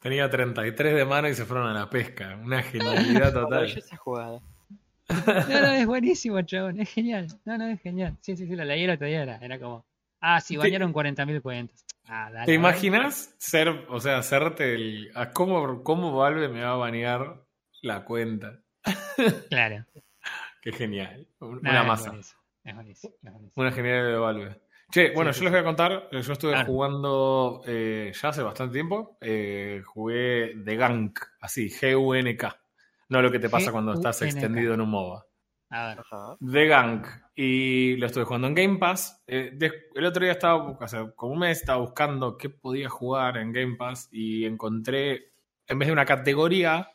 Tenía 0.00 0.28
33 0.28 0.94
de 0.94 1.04
mano 1.04 1.28
y 1.28 1.34
se 1.34 1.44
fueron 1.44 1.68
a 1.68 1.74
la 1.74 1.88
pesca. 1.88 2.38
Una 2.42 2.62
genialidad 2.62 3.32
total. 3.32 3.50
Maravillosa 3.50 3.96
jugada. 3.96 4.40
No, 5.08 5.60
no, 5.60 5.72
es 5.72 5.86
buenísimo, 5.86 6.42
chabón, 6.42 6.80
es 6.80 6.90
genial. 6.90 7.28
No, 7.44 7.56
no, 7.56 7.66
es 7.66 7.80
genial. 7.80 8.16
Sí, 8.20 8.36
sí, 8.36 8.46
sí, 8.46 8.54
la 8.54 8.64
leí 8.64 8.84
el 8.84 8.90
otro 8.90 9.06
día, 9.06 9.22
era, 9.22 9.36
era 9.38 9.58
como, 9.58 9.86
ah, 10.20 10.40
sí, 10.40 10.56
bañaron 10.56 10.92
40.000 10.92 11.40
cuentas. 11.40 11.84
Ah, 12.06 12.30
dale, 12.32 12.46
¿Te 12.46 12.54
imaginas 12.54 13.34
ser, 13.38 13.68
o 13.88 14.00
sea, 14.00 14.18
hacerte 14.18 14.74
el. 14.74 15.10
a 15.14 15.30
cómo, 15.30 15.82
¿Cómo 15.82 16.12
Valve 16.12 16.48
me 16.48 16.62
va 16.62 16.72
a 16.72 16.76
banear 16.76 17.42
la 17.82 18.04
cuenta? 18.04 18.60
Claro. 19.48 19.84
Qué 20.70 20.76
genial. 20.76 21.26
Una 21.40 21.80
es 21.80 21.86
masa. 21.86 22.10
buenísimo, 22.10 22.40
Es 22.64 22.74
buenísimo, 22.74 23.14
es 23.22 23.32
buenísimo. 23.32 23.52
Una 23.62 23.72
genial 23.72 24.06
de 24.06 24.16
Valve. 24.18 24.60
Che, 24.90 25.10
bueno, 25.14 25.32
sí, 25.32 25.40
yo 25.40 25.44
les 25.44 25.52
voy 25.52 25.60
a 25.60 25.64
contar. 25.64 26.08
eh, 26.12 26.20
Yo 26.22 26.32
estuve 26.32 26.52
Claro. 26.52 26.66
jugando 26.66 27.62
eh, 27.66 28.12
ya 28.14 28.28
hace 28.28 28.42
bastante 28.42 28.72
tiempo. 28.74 29.16
eh, 29.20 29.82
jugué 29.84 30.54
The 30.64 30.76
Gunk, 30.76 31.20
así, 31.40 31.68
G-U-N-K. 31.70 32.60
No 33.08 33.22
lo 33.22 33.30
que 33.30 33.38
te 33.38 33.48
pasa 33.48 33.72
cuando 33.72 33.94
estás 33.94 34.20
extendido 34.22 34.74
en 34.74 34.80
un 34.82 34.90
MOBA. 34.90 35.24
A 35.70 35.88
ver. 35.88 35.98
The 36.52 36.68
Gunk. 36.68 37.06
Y 37.34 37.96
lo 37.96 38.06
estuve 38.06 38.24
jugando 38.24 38.48
en 38.48 38.54
Game 38.54 38.78
Pass. 38.78 39.22
Eh, 39.26 39.52
de- 39.54 39.86
el 39.94 40.04
otro 40.04 40.22
día 40.22 40.32
estaba, 40.32 40.56
o 40.78 40.88
sea, 40.88 41.10
como 41.16 41.32
un 41.32 41.38
mes 41.40 41.60
estaba 41.60 41.78
buscando 41.80 42.36
qué 42.36 42.50
podía 42.50 42.88
jugar 42.90 43.36
en 43.38 43.52
Game 43.52 43.76
Pass 43.76 44.08
y 44.12 44.44
encontré, 44.44 45.32
en 45.66 45.78
vez 45.78 45.86
de 45.88 45.92
una 45.92 46.04
categoría, 46.04 46.90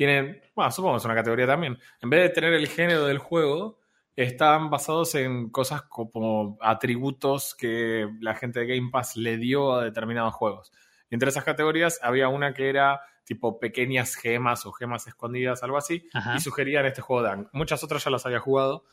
tienen, 0.00 0.40
bueno, 0.54 0.70
supongo 0.70 0.94
que 0.94 1.00
es 1.00 1.04
una 1.04 1.14
categoría 1.14 1.46
también. 1.46 1.78
En 2.00 2.08
vez 2.08 2.22
de 2.22 2.30
tener 2.30 2.54
el 2.54 2.68
género 2.68 3.04
del 3.04 3.18
juego, 3.18 3.80
están 4.16 4.70
basados 4.70 5.14
en 5.14 5.50
cosas 5.50 5.82
como 5.82 6.56
atributos 6.62 7.54
que 7.54 8.08
la 8.22 8.34
gente 8.34 8.60
de 8.60 8.66
Game 8.66 8.88
Pass 8.90 9.18
le 9.18 9.36
dio 9.36 9.74
a 9.74 9.84
determinados 9.84 10.32
juegos. 10.32 10.72
Y 11.10 11.16
entre 11.16 11.28
esas 11.28 11.44
categorías 11.44 12.00
había 12.02 12.28
una 12.28 12.54
que 12.54 12.70
era 12.70 13.02
tipo 13.24 13.60
pequeñas 13.60 14.14
gemas 14.14 14.64
o 14.64 14.72
gemas 14.72 15.06
escondidas, 15.06 15.62
algo 15.62 15.76
así, 15.76 16.08
Ajá. 16.14 16.34
y 16.34 16.40
sugerían 16.40 16.86
este 16.86 17.02
juego 17.02 17.22
de 17.22 17.32
Ankh. 17.32 17.48
Muchas 17.52 17.84
otras 17.84 18.02
ya 18.02 18.10
las 18.10 18.24
había 18.24 18.40
jugado. 18.40 18.86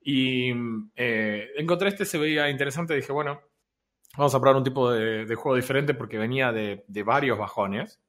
Y 0.00 0.52
eh, 0.96 1.50
encontré 1.58 1.90
este, 1.90 2.06
se 2.06 2.16
veía 2.16 2.48
interesante. 2.48 2.94
Dije, 2.94 3.12
bueno, 3.12 3.42
vamos 4.16 4.34
a 4.34 4.40
probar 4.40 4.56
un 4.56 4.64
tipo 4.64 4.90
de, 4.90 5.26
de 5.26 5.34
juego 5.34 5.56
diferente 5.56 5.92
porque 5.92 6.16
venía 6.16 6.50
de, 6.50 6.82
de 6.88 7.02
varios 7.02 7.36
bajones. 7.36 8.00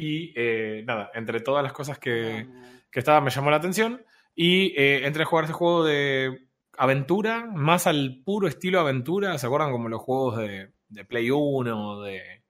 Y 0.00 0.32
eh, 0.36 0.84
nada, 0.86 1.10
entre 1.12 1.40
todas 1.40 1.60
las 1.60 1.72
cosas 1.72 1.98
que, 1.98 2.46
que 2.88 3.00
estaba 3.00 3.20
me 3.20 3.30
llamó 3.30 3.50
la 3.50 3.56
atención. 3.56 4.00
Y 4.32 4.68
eh, 4.80 5.04
entré 5.04 5.24
a 5.24 5.26
jugar 5.26 5.46
este 5.46 5.54
juego 5.54 5.84
de 5.84 6.46
aventura, 6.76 7.46
más 7.52 7.88
al 7.88 8.22
puro 8.24 8.46
estilo 8.46 8.78
aventura. 8.78 9.36
¿Se 9.38 9.46
acuerdan 9.46 9.72
como 9.72 9.88
los 9.88 10.00
juegos 10.00 10.38
de, 10.38 10.70
de 10.88 11.04
Play 11.04 11.32
1, 11.32 12.02
de, 12.02 12.44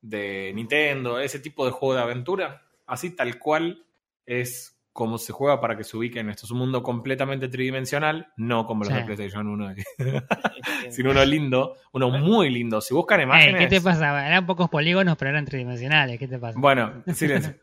de 0.00 0.52
Nintendo? 0.54 1.20
Ese 1.20 1.40
tipo 1.40 1.66
de 1.66 1.72
juego 1.72 1.94
de 1.94 2.00
aventura. 2.00 2.62
Así 2.86 3.14
tal 3.14 3.38
cual 3.38 3.84
es 4.24 4.77
como 4.92 5.18
se 5.18 5.32
juega 5.32 5.60
para 5.60 5.76
que 5.76 5.84
se 5.84 5.96
ubiquen. 5.96 6.28
Esto 6.28 6.46
es 6.46 6.50
un 6.50 6.58
mundo 6.58 6.82
completamente 6.82 7.48
tridimensional, 7.48 8.32
no 8.36 8.66
como 8.66 8.84
los 8.84 8.92
de 8.92 9.02
PlayStation 9.02 9.46
1, 9.46 9.74
sino 10.90 11.10
uno 11.10 11.24
lindo, 11.24 11.76
uno 11.92 12.10
muy 12.10 12.50
lindo. 12.50 12.80
Si 12.80 12.94
buscan 12.94 13.20
Ey, 13.20 13.26
imágenes... 13.26 13.60
¿Qué 13.60 13.68
te 13.68 13.80
pasaba? 13.80 14.26
Eran 14.26 14.46
pocos 14.46 14.68
polígonos, 14.68 15.16
pero 15.16 15.30
eran 15.30 15.44
tridimensionales. 15.44 16.18
¿Qué 16.18 16.26
te 16.26 16.38
pasa? 16.38 16.58
Bueno, 16.58 17.02
silencio. 17.14 17.54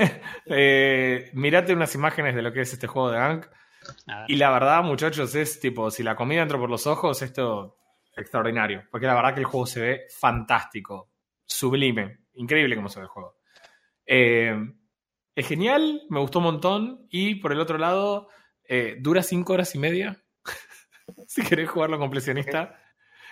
eh, 0.46 1.30
mirate 1.32 1.72
unas 1.72 1.94
imágenes 1.94 2.34
de 2.34 2.42
lo 2.42 2.52
que 2.52 2.60
es 2.60 2.72
este 2.72 2.86
juego 2.86 3.10
de 3.10 3.18
Ankh. 3.18 3.46
Y 4.28 4.36
la 4.36 4.50
verdad, 4.50 4.82
muchachos, 4.82 5.34
es 5.34 5.60
tipo, 5.60 5.90
si 5.90 6.02
la 6.02 6.16
comida 6.16 6.42
entró 6.42 6.58
por 6.58 6.70
los 6.70 6.86
ojos, 6.86 7.20
esto 7.22 7.76
extraordinario. 8.16 8.84
Porque 8.90 9.06
la 9.06 9.14
verdad 9.14 9.34
que 9.34 9.40
el 9.40 9.46
juego 9.46 9.66
se 9.66 9.80
ve 9.80 10.02
fantástico, 10.16 11.10
sublime, 11.44 12.20
increíble 12.34 12.76
como 12.76 12.88
se 12.88 13.00
ve 13.00 13.04
el 13.04 13.08
juego. 13.10 13.36
Eh, 14.06 14.54
es 15.34 15.46
genial, 15.48 16.02
me 16.10 16.20
gustó 16.20 16.38
un 16.38 16.44
montón. 16.44 17.06
Y 17.10 17.36
por 17.36 17.52
el 17.52 17.60
otro 17.60 17.78
lado, 17.78 18.28
eh, 18.68 18.96
dura 19.00 19.22
cinco 19.22 19.52
horas 19.54 19.74
y 19.74 19.78
media. 19.78 20.22
si 21.26 21.42
querés 21.42 21.68
jugarlo 21.70 21.98
completionista. 21.98 22.80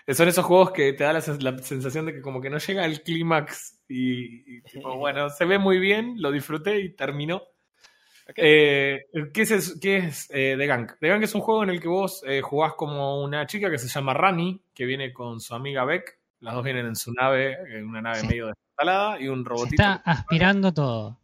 Eh, 0.06 0.14
Son 0.14 0.26
esos 0.28 0.44
juegos 0.44 0.72
que 0.72 0.92
te 0.94 1.04
da 1.04 1.12
la, 1.12 1.20
sens- 1.20 1.40
la 1.42 1.56
sensación 1.58 2.06
de 2.06 2.12
que 2.14 2.20
como 2.22 2.40
que 2.40 2.50
no 2.50 2.58
llega 2.58 2.84
al 2.84 3.02
clímax 3.02 3.82
y, 3.88 4.56
y 4.58 4.62
tipo, 4.62 4.96
bueno, 4.96 5.30
se 5.30 5.44
ve 5.44 5.58
muy 5.58 5.78
bien, 5.78 6.16
lo 6.20 6.30
disfruté 6.32 6.80
y 6.80 6.94
terminó. 6.94 7.42
Eh, 8.36 9.06
¿Qué 9.34 9.42
es, 9.42 9.78
qué 9.80 9.96
es 9.98 10.28
eh, 10.32 10.54
The 10.56 10.66
Gang? 10.66 10.90
The 11.00 11.08
Gang 11.08 11.22
es 11.22 11.34
un 11.34 11.40
juego 11.40 11.64
en 11.64 11.70
el 11.70 11.80
que 11.80 11.88
vos 11.88 12.22
eh, 12.26 12.40
jugás 12.40 12.74
como 12.74 13.22
una 13.22 13.46
chica 13.46 13.70
que 13.70 13.78
se 13.78 13.88
llama 13.88 14.14
Rani, 14.14 14.62
que 14.74 14.86
viene 14.86 15.12
con 15.12 15.40
su 15.40 15.54
amiga 15.54 15.84
Beck. 15.84 16.18
Las 16.40 16.54
dos 16.54 16.64
vienen 16.64 16.86
en 16.86 16.96
su 16.96 17.12
nave, 17.12 17.56
en 17.68 17.86
una 17.86 18.00
nave 18.02 18.20
Sí. 18.20 18.26
medio 18.26 18.46
destalada, 18.48 19.20
y 19.20 19.28
un 19.28 19.42
Se 19.44 19.48
robotito. 19.48 19.82
está 19.82 20.02
aspirando 20.04 20.72
todo. 20.72 21.18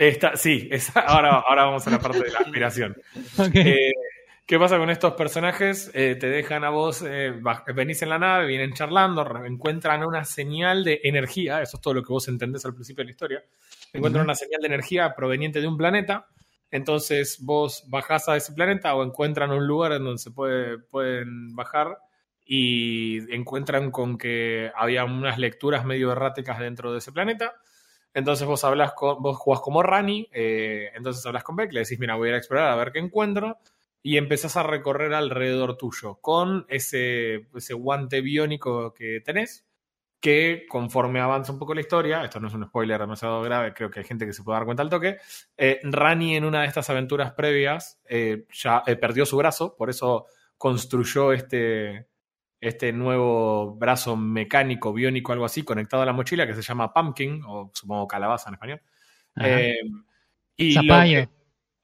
Está- 0.00 0.34
sí, 0.36 0.66
esa- 0.70 1.00
ahora, 1.06 1.40
ahora 1.46 1.64
vamos 1.64 1.86
a 1.86 1.90
la 1.90 1.98
parte 1.98 2.22
de 2.22 2.30
la 2.30 2.38
aspiración. 2.38 2.96
Eh, 3.54 3.92
¿Qué 4.46 4.58
pasa 4.58 4.78
con 4.78 4.90
estos 4.90 5.12
personajes? 5.12 5.90
Eh, 5.94 6.16
te 6.18 6.28
dejan 6.28 6.64
a 6.64 6.70
vos, 6.70 7.04
eh, 7.06 7.32
venís 7.72 8.02
en 8.02 8.08
la 8.08 8.18
nave, 8.18 8.46
vienen 8.46 8.72
charlando, 8.72 9.24
encuentran 9.44 10.02
una 10.04 10.24
señal 10.24 10.82
de 10.82 11.00
energía, 11.04 11.62
eso 11.62 11.76
es 11.76 11.80
todo 11.80 11.94
lo 11.94 12.02
que 12.02 12.12
vos 12.12 12.26
entendés 12.26 12.64
al 12.64 12.74
principio 12.74 13.02
de 13.02 13.06
la 13.06 13.10
historia, 13.12 13.44
encuentran 13.92 14.24
una 14.24 14.34
señal 14.34 14.60
de 14.62 14.66
energía 14.66 15.14
proveniente 15.14 15.60
de 15.60 15.68
un 15.68 15.76
planeta, 15.76 16.26
entonces 16.70 17.38
vos 17.42 17.84
bajás 17.88 18.28
a 18.28 18.36
ese 18.36 18.52
planeta 18.52 18.92
o 18.96 19.04
encuentran 19.04 19.52
un 19.52 19.66
lugar 19.68 19.92
en 19.92 20.02
donde 20.04 20.18
se 20.18 20.32
puede, 20.32 20.78
pueden 20.78 21.54
bajar 21.54 21.98
y 22.44 23.32
encuentran 23.32 23.92
con 23.92 24.18
que 24.18 24.72
había 24.74 25.04
unas 25.04 25.38
lecturas 25.38 25.84
medio 25.84 26.10
erráticas 26.10 26.58
dentro 26.58 26.90
de 26.90 26.98
ese 26.98 27.12
planeta. 27.12 27.54
Entonces 28.14 28.46
vos 28.46 28.64
hablas 28.64 28.92
con, 28.92 29.22
vos 29.22 29.36
jugás 29.36 29.60
como 29.60 29.82
Rani, 29.82 30.28
eh, 30.32 30.90
entonces 30.94 31.24
hablas 31.26 31.44
con 31.44 31.56
Beck, 31.56 31.72
le 31.72 31.80
decís, 31.80 31.98
mira, 31.98 32.16
voy 32.16 32.28
a 32.28 32.30
ir 32.30 32.34
a 32.34 32.38
explorar 32.38 32.70
a 32.70 32.76
ver 32.76 32.92
qué 32.92 32.98
encuentro, 32.98 33.58
y 34.02 34.16
empezás 34.16 34.56
a 34.56 34.62
recorrer 34.62 35.14
alrededor 35.14 35.76
tuyo 35.76 36.16
con 36.16 36.64
ese, 36.68 37.48
ese 37.54 37.74
guante 37.74 38.20
biónico 38.20 38.94
que 38.94 39.20
tenés, 39.24 39.66
que 40.20 40.66
conforme 40.68 41.20
avanza 41.20 41.52
un 41.52 41.58
poco 41.58 41.74
la 41.74 41.80
historia, 41.80 42.24
esto 42.24 42.40
no 42.40 42.48
es 42.48 42.54
un 42.54 42.66
spoiler 42.66 43.00
demasiado 43.00 43.42
grave, 43.42 43.72
creo 43.72 43.90
que 43.90 44.00
hay 44.00 44.06
gente 44.06 44.26
que 44.26 44.32
se 44.32 44.42
puede 44.42 44.56
dar 44.58 44.66
cuenta 44.66 44.82
al 44.82 44.90
toque, 44.90 45.18
eh, 45.56 45.80
Rani 45.82 46.36
en 46.36 46.44
una 46.44 46.62
de 46.62 46.66
estas 46.66 46.90
aventuras 46.90 47.32
previas 47.32 48.00
eh, 48.08 48.44
ya 48.52 48.82
perdió 49.00 49.24
su 49.24 49.36
brazo, 49.36 49.76
por 49.76 49.88
eso 49.88 50.26
construyó 50.58 51.32
este, 51.32 52.06
este 52.60 52.92
nuevo 52.92 53.74
brazo 53.76 54.16
mecánico, 54.16 54.92
biónico, 54.92 55.32
algo 55.32 55.44
así, 55.46 55.62
conectado 55.62 56.02
a 56.02 56.06
la 56.06 56.12
mochila, 56.12 56.46
que 56.46 56.54
se 56.54 56.62
llama 56.62 56.92
Pumpkin, 56.92 57.42
o 57.46 57.70
supongo 57.74 58.06
calabaza 58.06 58.50
en 58.50 58.54
español. 58.54 58.80
Eh, 59.48 59.74
y 60.56 60.74
lo 60.82 60.94
que- 61.04 61.28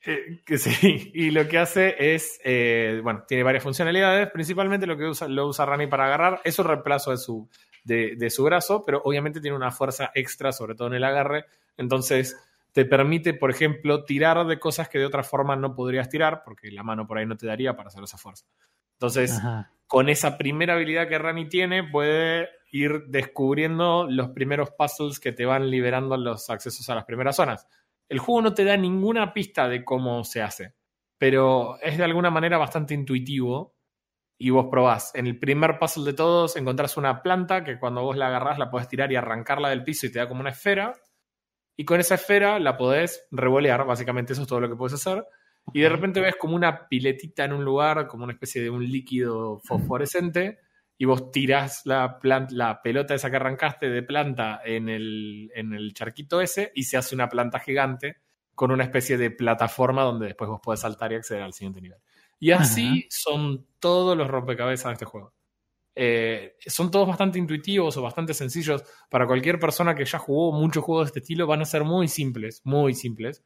eh, 0.08 0.42
que 0.44 0.58
sí, 0.58 0.70
y 1.14 1.30
lo 1.30 1.48
que 1.48 1.58
hace 1.58 2.14
es, 2.14 2.38
eh, 2.44 3.00
bueno, 3.02 3.24
tiene 3.26 3.42
varias 3.42 3.64
funcionalidades, 3.64 4.30
principalmente 4.30 4.86
lo 4.86 4.96
que 4.96 5.04
usa, 5.06 5.26
lo 5.28 5.46
usa 5.48 5.64
Rani 5.66 5.86
para 5.86 6.06
agarrar, 6.06 6.40
es 6.44 6.58
un 6.58 6.66
reemplazo 6.66 7.10
de 7.10 7.16
su, 7.16 7.48
de, 7.82 8.14
de 8.16 8.30
su 8.30 8.44
brazo, 8.44 8.82
pero 8.84 9.00
obviamente 9.04 9.40
tiene 9.40 9.56
una 9.56 9.70
fuerza 9.70 10.10
extra, 10.14 10.52
sobre 10.52 10.74
todo 10.74 10.88
en 10.88 10.94
el 10.94 11.04
agarre, 11.04 11.46
entonces 11.76 12.36
te 12.72 12.84
permite, 12.84 13.32
por 13.32 13.50
ejemplo, 13.50 14.04
tirar 14.04 14.46
de 14.46 14.58
cosas 14.58 14.88
que 14.90 14.98
de 14.98 15.06
otra 15.06 15.22
forma 15.22 15.56
no 15.56 15.74
podrías 15.74 16.08
tirar, 16.10 16.42
porque 16.44 16.70
la 16.70 16.82
mano 16.82 17.06
por 17.06 17.16
ahí 17.18 17.24
no 17.26 17.36
te 17.36 17.46
daría 17.46 17.74
para 17.74 17.88
hacer 17.88 18.04
esa 18.04 18.18
fuerza. 18.18 18.44
Entonces, 18.92 19.40
con 19.86 20.08
esa 20.08 20.36
primera 20.36 20.74
habilidad 20.74 21.08
que 21.08 21.18
Rani 21.18 21.48
tiene, 21.48 21.84
puede 21.84 22.48
ir 22.70 23.04
descubriendo 23.06 24.06
los 24.08 24.30
primeros 24.30 24.70
puzzles 24.72 25.20
que 25.20 25.32
te 25.32 25.46
van 25.46 25.70
liberando 25.70 26.16
los 26.16 26.50
accesos 26.50 26.88
a 26.88 26.94
las 26.94 27.04
primeras 27.04 27.36
zonas. 27.36 27.66
El 28.08 28.18
juego 28.18 28.42
no 28.42 28.54
te 28.54 28.64
da 28.64 28.76
ninguna 28.76 29.32
pista 29.32 29.68
de 29.68 29.84
cómo 29.84 30.24
se 30.24 30.42
hace, 30.42 30.74
pero 31.18 31.78
es 31.80 31.98
de 31.98 32.04
alguna 32.04 32.30
manera 32.30 32.58
bastante 32.58 32.94
intuitivo 32.94 33.76
y 34.38 34.50
vos 34.50 34.66
probás. 34.70 35.14
En 35.14 35.26
el 35.26 35.38
primer 35.38 35.78
puzzle 35.78 36.04
de 36.04 36.12
todos 36.12 36.56
encontrás 36.56 36.96
una 36.96 37.22
planta 37.22 37.64
que 37.64 37.78
cuando 37.78 38.02
vos 38.02 38.16
la 38.16 38.28
agarrás 38.28 38.58
la 38.58 38.70
podés 38.70 38.88
tirar 38.88 39.10
y 39.10 39.16
arrancarla 39.16 39.70
del 39.70 39.84
piso 39.84 40.06
y 40.06 40.12
te 40.12 40.18
da 40.18 40.28
como 40.28 40.40
una 40.40 40.50
esfera. 40.50 40.94
Y 41.76 41.84
con 41.84 42.00
esa 42.00 42.14
esfera 42.14 42.58
la 42.58 42.76
podés 42.76 43.26
revolear, 43.30 43.84
básicamente 43.86 44.32
eso 44.32 44.42
es 44.42 44.48
todo 44.48 44.60
lo 44.60 44.68
que 44.68 44.76
puedes 44.76 44.94
hacer. 44.94 45.24
Y 45.72 45.80
de 45.80 45.88
repente 45.88 46.20
ves 46.20 46.36
como 46.36 46.54
una 46.54 46.88
piletita 46.88 47.44
en 47.44 47.52
un 47.52 47.64
lugar, 47.64 48.06
como 48.06 48.24
una 48.24 48.32
especie 48.32 48.62
de 48.62 48.70
un 48.70 48.84
líquido 48.88 49.58
fosforescente, 49.58 50.58
y 50.98 51.04
vos 51.04 51.30
tirás 51.30 51.84
la, 51.84 52.18
la 52.50 52.80
pelota 52.82 53.14
esa 53.14 53.30
que 53.30 53.36
arrancaste 53.36 53.90
de 53.90 54.02
planta 54.02 54.60
en 54.64 54.88
el, 54.88 55.50
en 55.54 55.74
el 55.74 55.92
charquito 55.92 56.40
ese 56.40 56.72
y 56.74 56.84
se 56.84 56.96
hace 56.96 57.14
una 57.14 57.28
planta 57.28 57.58
gigante 57.58 58.16
con 58.54 58.70
una 58.70 58.84
especie 58.84 59.18
de 59.18 59.30
plataforma 59.30 60.02
donde 60.02 60.26
después 60.26 60.48
vos 60.48 60.60
podés 60.62 60.80
saltar 60.80 61.12
y 61.12 61.16
acceder 61.16 61.42
al 61.42 61.52
siguiente 61.52 61.82
nivel. 61.82 61.98
Y 62.38 62.50
así 62.50 63.06
son 63.10 63.66
todos 63.78 64.16
los 64.16 64.28
rompecabezas 64.28 64.86
de 64.86 64.92
este 64.94 65.04
juego. 65.04 65.34
Eh, 65.94 66.56
son 66.66 66.90
todos 66.90 67.08
bastante 67.08 67.38
intuitivos 67.38 67.96
o 67.96 68.02
bastante 68.02 68.34
sencillos. 68.34 68.82
Para 69.10 69.26
cualquier 69.26 69.58
persona 69.58 69.94
que 69.94 70.04
ya 70.04 70.18
jugó 70.18 70.52
muchos 70.52 70.84
juegos 70.84 71.06
de 71.06 71.08
este 71.08 71.20
estilo, 71.20 71.46
van 71.46 71.62
a 71.62 71.66
ser 71.66 71.84
muy 71.84 72.08
simples, 72.08 72.60
muy 72.64 72.94
simples. 72.94 73.42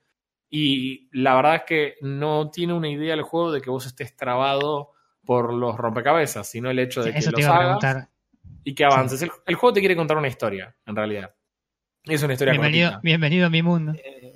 Y 0.51 1.09
la 1.13 1.37
verdad 1.37 1.55
es 1.57 1.63
que 1.63 1.95
no 2.01 2.51
tiene 2.51 2.73
una 2.73 2.89
idea 2.89 3.15
el 3.15 3.23
juego 3.23 3.53
de 3.53 3.61
que 3.61 3.71
vos 3.71 3.87
estés 3.87 4.17
trabado 4.17 4.91
por 5.25 5.55
los 5.55 5.77
rompecabezas, 5.77 6.51
sino 6.51 6.71
el 6.71 6.79
hecho 6.81 7.03
de 7.03 7.13
que 7.13 7.21
los 7.21 7.45
hagas 7.45 8.09
y 8.65 8.75
que 8.75 8.85
avances. 8.85 9.23
El, 9.23 9.55
juego 9.55 9.73
te 9.73 9.81
quiere 9.81 9.97
contar 9.97 10.17
una 10.17 10.29
historia, 10.29 10.75
en 10.87 10.97
realidad. 10.97 11.35
Es 12.05 12.23
una 12.23 12.33
historia 12.33 12.53
bienvenido, 12.53 12.99
bienvenido 13.03 13.47
a 13.47 13.51
mi 13.51 13.63
mundo. 13.63 13.95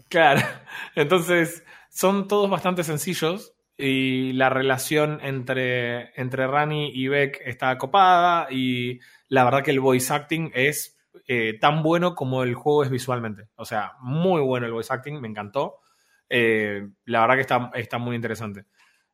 claro. 0.08 0.40
Entonces, 0.94 1.64
son 1.90 2.28
todos 2.28 2.48
bastante 2.48 2.84
sencillos 2.84 3.54
y 3.76 4.32
la 4.34 4.50
relación 4.50 5.18
entre, 5.22 6.12
entre 6.20 6.46
Rani 6.46 6.90
y 6.94 7.08
Beck 7.08 7.40
está 7.44 7.76
copada 7.76 8.46
y 8.50 9.00
la 9.28 9.44
verdad 9.44 9.62
que 9.64 9.72
el 9.72 9.80
voice 9.80 10.12
acting 10.12 10.52
es 10.54 10.96
eh, 11.26 11.58
tan 11.58 11.82
bueno 11.82 12.14
como 12.14 12.42
el 12.42 12.54
juego 12.54 12.84
es 12.84 12.90
visualmente. 12.90 13.44
O 13.56 13.64
sea, 13.64 13.92
muy 14.00 14.40
bueno 14.42 14.66
el 14.66 14.72
voice 14.72 14.92
acting, 14.92 15.20
me 15.20 15.28
encantó. 15.28 15.80
Eh, 16.28 16.88
la 17.04 17.20
verdad 17.20 17.34
que 17.34 17.40
está, 17.40 17.70
está 17.74 17.98
muy 17.98 18.16
interesante. 18.16 18.64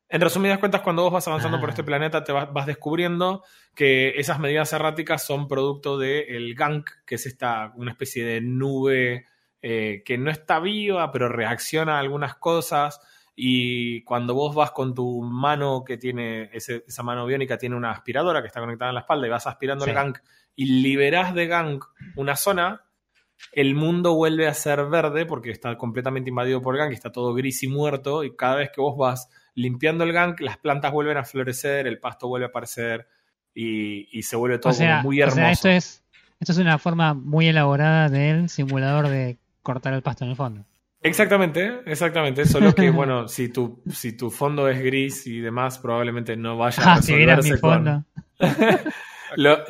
En 0.09 0.19
resumidas 0.19 0.59
cuentas, 0.59 0.81
cuando 0.81 1.03
vos 1.03 1.13
vas 1.13 1.27
avanzando 1.27 1.59
por 1.59 1.69
este 1.69 1.83
ah. 1.83 1.85
planeta, 1.85 2.23
te 2.23 2.33
vas, 2.33 2.65
descubriendo 2.65 3.43
que 3.73 4.09
esas 4.17 4.39
medidas 4.39 4.73
erráticas 4.73 5.25
son 5.25 5.47
producto 5.47 5.97
del 5.97 6.53
gank, 6.53 6.89
que 7.05 7.15
es 7.15 7.25
esta, 7.25 7.71
una 7.75 7.91
especie 7.91 8.25
de 8.25 8.41
nube 8.41 9.25
eh, 9.61 10.03
que 10.03 10.17
no 10.17 10.29
está 10.29 10.59
viva, 10.59 11.11
pero 11.11 11.29
reacciona 11.29 11.95
a 11.95 11.99
algunas 11.99 12.35
cosas 12.35 12.99
y 13.35 14.03
cuando 14.03 14.35
vos 14.35 14.53
vas 14.53 14.71
con 14.71 14.93
tu 14.93 15.21
mano 15.21 15.83
que 15.85 15.97
tiene, 15.97 16.49
esa 16.51 17.03
mano 17.03 17.25
biónica 17.25 17.57
tiene 17.57 17.77
una 17.77 17.91
aspiradora 17.91 18.41
que 18.41 18.47
está 18.47 18.59
conectada 18.59 18.89
en 18.89 18.95
la 18.95 19.01
espalda 19.01 19.27
y 19.27 19.29
vas 19.29 19.47
aspirando 19.47 19.85
el 19.85 19.93
gank 19.93 20.19
y 20.55 20.65
liberás 20.65 21.33
de 21.33 21.47
gank 21.47 21.85
una 22.17 22.35
zona, 22.35 22.83
el 23.51 23.75
mundo 23.75 24.15
vuelve 24.15 24.47
a 24.47 24.53
ser 24.53 24.85
verde 24.85 25.25
porque 25.25 25.51
está 25.51 25.77
completamente 25.77 26.29
invadido 26.29 26.61
por 26.61 26.77
gank, 26.77 26.93
está 26.93 27.11
todo 27.11 27.33
gris 27.33 27.63
y 27.63 27.67
muerto 27.67 28.23
y 28.23 28.35
cada 28.35 28.55
vez 28.55 28.69
que 28.73 28.81
vos 28.81 28.97
vas 28.97 29.29
limpiando 29.55 30.03
el 30.03 30.13
gank, 30.13 30.39
las 30.39 30.57
plantas 30.57 30.91
vuelven 30.91 31.17
a 31.17 31.23
florecer, 31.23 31.87
el 31.87 31.99
pasto 31.99 32.27
vuelve 32.27 32.45
a 32.45 32.49
aparecer 32.49 33.07
y, 33.53 34.21
se 34.23 34.35
vuelve 34.35 34.59
todo 34.59 34.73
muy 35.03 35.19
hermoso. 35.19 35.41
esto 35.41 35.69
es, 35.69 36.03
esto 36.39 36.53
es 36.53 36.57
una 36.57 36.77
forma 36.77 37.13
muy 37.13 37.47
elaborada 37.47 38.09
del 38.09 38.49
simulador 38.49 39.09
de 39.09 39.37
cortar 39.61 39.93
el 39.93 40.01
pasto 40.01 40.23
en 40.23 40.31
el 40.31 40.35
fondo. 40.35 40.65
Exactamente, 41.03 41.81
exactamente. 41.85 42.45
Solo 42.45 42.73
que, 42.73 42.89
bueno, 42.91 43.27
si 43.27 43.49
tu, 43.49 43.81
si 43.91 44.15
tu 44.15 44.29
fondo 44.29 44.69
es 44.69 44.79
gris 44.81 45.25
y 45.27 45.39
demás, 45.39 45.79
probablemente 45.79 46.37
no 46.37 46.57
vaya 46.57 46.83
a 46.83 46.93
ah, 46.93 46.95
resolverse 46.97 47.57
fondo. 47.57 48.05
lo, 49.35 49.63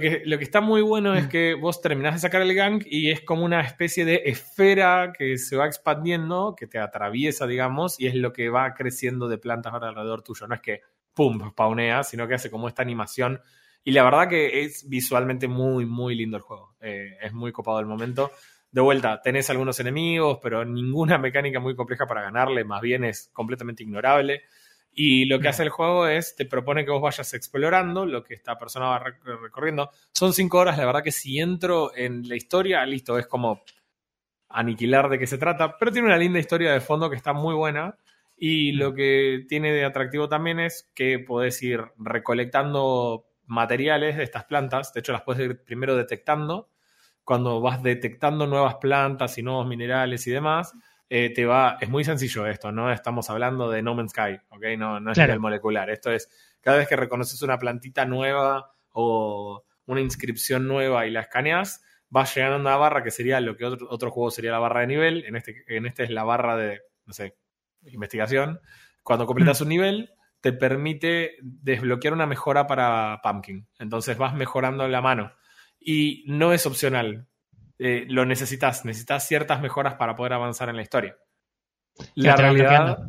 que, 0.00 0.22
lo 0.24 0.38
que 0.38 0.44
está 0.44 0.60
muy 0.60 0.82
bueno 0.82 1.14
es 1.14 1.26
que 1.28 1.54
vos 1.54 1.80
terminás 1.80 2.14
de 2.14 2.20
sacar 2.20 2.42
el 2.42 2.54
gang 2.54 2.82
y 2.86 3.10
es 3.10 3.20
como 3.20 3.44
una 3.44 3.60
especie 3.60 4.04
de 4.04 4.22
esfera 4.26 5.12
que 5.16 5.38
se 5.38 5.56
va 5.56 5.66
expandiendo, 5.66 6.54
que 6.56 6.66
te 6.66 6.78
atraviesa, 6.78 7.46
digamos, 7.46 7.98
y 8.00 8.06
es 8.06 8.14
lo 8.14 8.32
que 8.32 8.48
va 8.48 8.74
creciendo 8.74 9.28
de 9.28 9.38
plantas 9.38 9.74
alrededor 9.74 10.22
tuyo. 10.22 10.46
No 10.46 10.54
es 10.54 10.60
que, 10.60 10.80
pum, 11.14 11.50
spawnea, 11.50 12.02
sino 12.02 12.28
que 12.28 12.34
hace 12.34 12.50
como 12.50 12.68
esta 12.68 12.82
animación. 12.82 13.40
Y 13.84 13.92
la 13.92 14.02
verdad 14.02 14.28
que 14.28 14.62
es 14.64 14.88
visualmente 14.88 15.48
muy, 15.48 15.86
muy 15.86 16.14
lindo 16.14 16.36
el 16.36 16.42
juego. 16.42 16.74
Eh, 16.80 17.16
es 17.22 17.32
muy 17.32 17.52
copado 17.52 17.80
el 17.80 17.86
momento 17.86 18.30
de 18.76 18.82
vuelta, 18.82 19.22
tenés 19.22 19.48
algunos 19.48 19.80
enemigos, 19.80 20.38
pero 20.42 20.64
ninguna 20.64 21.16
mecánica 21.18 21.60
muy 21.60 21.74
compleja 21.74 22.06
para 22.06 22.22
ganarle, 22.22 22.64
más 22.64 22.82
bien 22.82 23.04
es 23.04 23.30
completamente 23.32 23.82
ignorable. 23.82 24.42
Y 24.98 25.26
lo 25.26 25.38
que 25.38 25.48
hace 25.48 25.62
el 25.62 25.68
juego 25.68 26.06
es, 26.06 26.34
te 26.34 26.46
propone 26.46 26.82
que 26.82 26.90
vos 26.90 27.02
vayas 27.02 27.34
explorando 27.34 28.06
lo 28.06 28.24
que 28.24 28.32
esta 28.32 28.58
persona 28.58 28.86
va 28.86 29.04
recorriendo. 29.42 29.90
Son 30.14 30.32
cinco 30.32 30.56
horas, 30.56 30.78
la 30.78 30.86
verdad 30.86 31.02
que 31.02 31.12
si 31.12 31.38
entro 31.38 31.94
en 31.94 32.26
la 32.26 32.34
historia, 32.34 32.84
listo, 32.86 33.18
es 33.18 33.26
como 33.26 33.62
aniquilar 34.48 35.10
de 35.10 35.18
qué 35.18 35.26
se 35.26 35.36
trata, 35.36 35.76
pero 35.76 35.92
tiene 35.92 36.08
una 36.08 36.16
linda 36.16 36.38
historia 36.38 36.72
de 36.72 36.80
fondo 36.80 37.10
que 37.10 37.16
está 37.16 37.34
muy 37.34 37.54
buena. 37.54 37.98
Y 38.38 38.72
lo 38.72 38.94
que 38.94 39.44
tiene 39.46 39.70
de 39.70 39.84
atractivo 39.84 40.30
también 40.30 40.60
es 40.60 40.90
que 40.94 41.18
podés 41.18 41.62
ir 41.62 41.82
recolectando 41.98 43.26
materiales 43.44 44.16
de 44.16 44.24
estas 44.24 44.44
plantas, 44.44 44.94
de 44.94 45.00
hecho 45.00 45.12
las 45.12 45.22
puedes 45.22 45.46
ir 45.46 45.62
primero 45.62 45.94
detectando 45.94 46.70
cuando 47.22 47.60
vas 47.60 47.82
detectando 47.82 48.46
nuevas 48.46 48.76
plantas 48.76 49.36
y 49.36 49.42
nuevos 49.42 49.66
minerales 49.66 50.26
y 50.26 50.30
demás, 50.30 50.72
eh, 51.08 51.32
te 51.32 51.44
va, 51.44 51.78
es 51.80 51.88
muy 51.88 52.04
sencillo 52.04 52.46
esto, 52.46 52.72
no 52.72 52.92
estamos 52.92 53.30
hablando 53.30 53.70
de 53.70 53.82
No 53.82 53.94
Man's 53.94 54.10
Sky, 54.10 54.40
¿ok? 54.50 54.64
No, 54.78 55.00
no 55.00 55.12
es 55.12 55.18
nivel 55.18 55.40
molecular, 55.40 55.88
esto 55.90 56.10
es, 56.10 56.28
cada 56.60 56.78
vez 56.78 56.88
que 56.88 56.96
reconoces 56.96 57.40
una 57.42 57.58
plantita 57.58 58.04
nueva 58.04 58.72
o 58.92 59.64
una 59.86 60.00
inscripción 60.00 60.66
nueva 60.66 61.06
y 61.06 61.10
la 61.10 61.20
escaneas, 61.20 61.82
vas 62.08 62.34
llegando 62.34 62.56
a 62.56 62.60
una 62.60 62.76
barra 62.76 63.02
que 63.02 63.10
sería 63.10 63.40
lo 63.40 63.56
que 63.56 63.64
otro, 63.64 63.86
otro 63.90 64.10
juego 64.10 64.30
sería 64.30 64.50
la 64.50 64.58
barra 64.58 64.80
de 64.80 64.86
nivel, 64.88 65.24
en 65.24 65.36
este, 65.36 65.64
en 65.68 65.86
este 65.86 66.04
es 66.04 66.10
la 66.10 66.24
barra 66.24 66.56
de, 66.56 66.82
no 67.04 67.12
sé, 67.12 67.36
investigación. 67.84 68.60
Cuando 69.02 69.26
completas 69.26 69.60
mm. 69.60 69.62
un 69.62 69.68
nivel, 69.68 70.10
te 70.40 70.52
permite 70.52 71.36
desbloquear 71.42 72.14
una 72.14 72.26
mejora 72.26 72.66
para 72.66 73.20
Pumpkin. 73.22 73.66
Entonces 73.78 74.18
vas 74.18 74.34
mejorando 74.34 74.86
la 74.88 75.00
mano 75.00 75.32
y 75.80 76.24
no 76.26 76.52
es 76.52 76.66
opcional. 76.66 77.28
Eh, 77.78 78.06
lo 78.08 78.24
necesitas, 78.24 78.84
necesitas 78.84 79.26
ciertas 79.26 79.60
mejoras 79.60 79.94
para 79.94 80.16
poder 80.16 80.32
avanzar 80.32 80.68
en 80.68 80.76
la 80.76 80.82
historia. 80.82 81.16
La 82.14 82.36
realidad, 82.36 83.06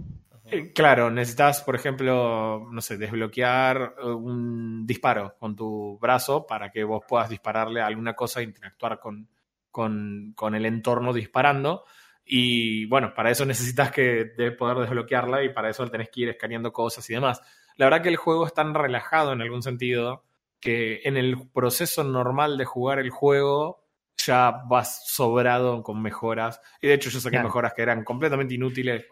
eh, 0.50 0.72
claro, 0.74 1.10
necesitas, 1.10 1.62
por 1.62 1.76
ejemplo, 1.76 2.68
no 2.72 2.82
sé, 2.82 2.98
desbloquear 2.98 3.96
eh, 4.02 4.06
un 4.06 4.86
disparo 4.86 5.36
con 5.38 5.56
tu 5.56 5.98
brazo 6.00 6.46
para 6.46 6.72
que 6.72 6.84
vos 6.86 7.04
puedas 7.08 7.30
dispararle 7.30 7.82
a 7.82 7.88
alguna 7.88 8.14
cosa 8.14 8.40
e 8.40 8.44
interactuar 8.44 9.00
con, 9.00 9.28
con, 9.72 10.56
el 10.56 10.66
entorno 10.66 11.12
disparando. 11.12 11.84
Y 12.26 12.86
bueno, 12.88 13.14
para 13.14 13.32
eso 13.32 13.46
necesitas 13.46 13.92
que 13.92 14.34
de 14.38 14.52
poder 14.52 14.78
desbloquearla 14.78 15.44
y 15.44 15.50
para 15.50 15.70
eso 15.70 15.88
tenés 15.90 16.10
que 16.10 16.22
ir 16.22 16.30
escaneando 16.30 16.72
cosas 16.72 17.10
y 17.10 17.14
demás. 17.14 17.42
La 17.76 17.86
verdad 17.86 18.02
que 18.02 18.10
el 18.10 18.18
juego 18.18 18.46
es 18.46 18.54
tan 18.54 18.74
relajado 18.74 19.34
en 19.34 19.42
algún 19.42 19.62
sentido 19.62 20.24
que 20.60 21.02
en 21.04 21.18
el 21.18 21.50
proceso 21.54 22.04
normal 22.04 22.58
de 22.58 22.66
jugar 22.66 23.00
el 23.00 23.12
juego 23.12 23.87
ya 24.26 24.64
vas 24.68 25.08
sobrado 25.08 25.84
con 25.84 26.02
mejoras. 26.02 26.62
Y 26.82 26.88
de 26.88 26.96
hecho 26.96 27.10
yo 27.10 27.20
saqué 27.20 27.40
mejoras 27.40 27.74
que 27.74 27.82
eran 27.82 28.04
completamente 28.04 28.54
inútiles, 28.56 29.06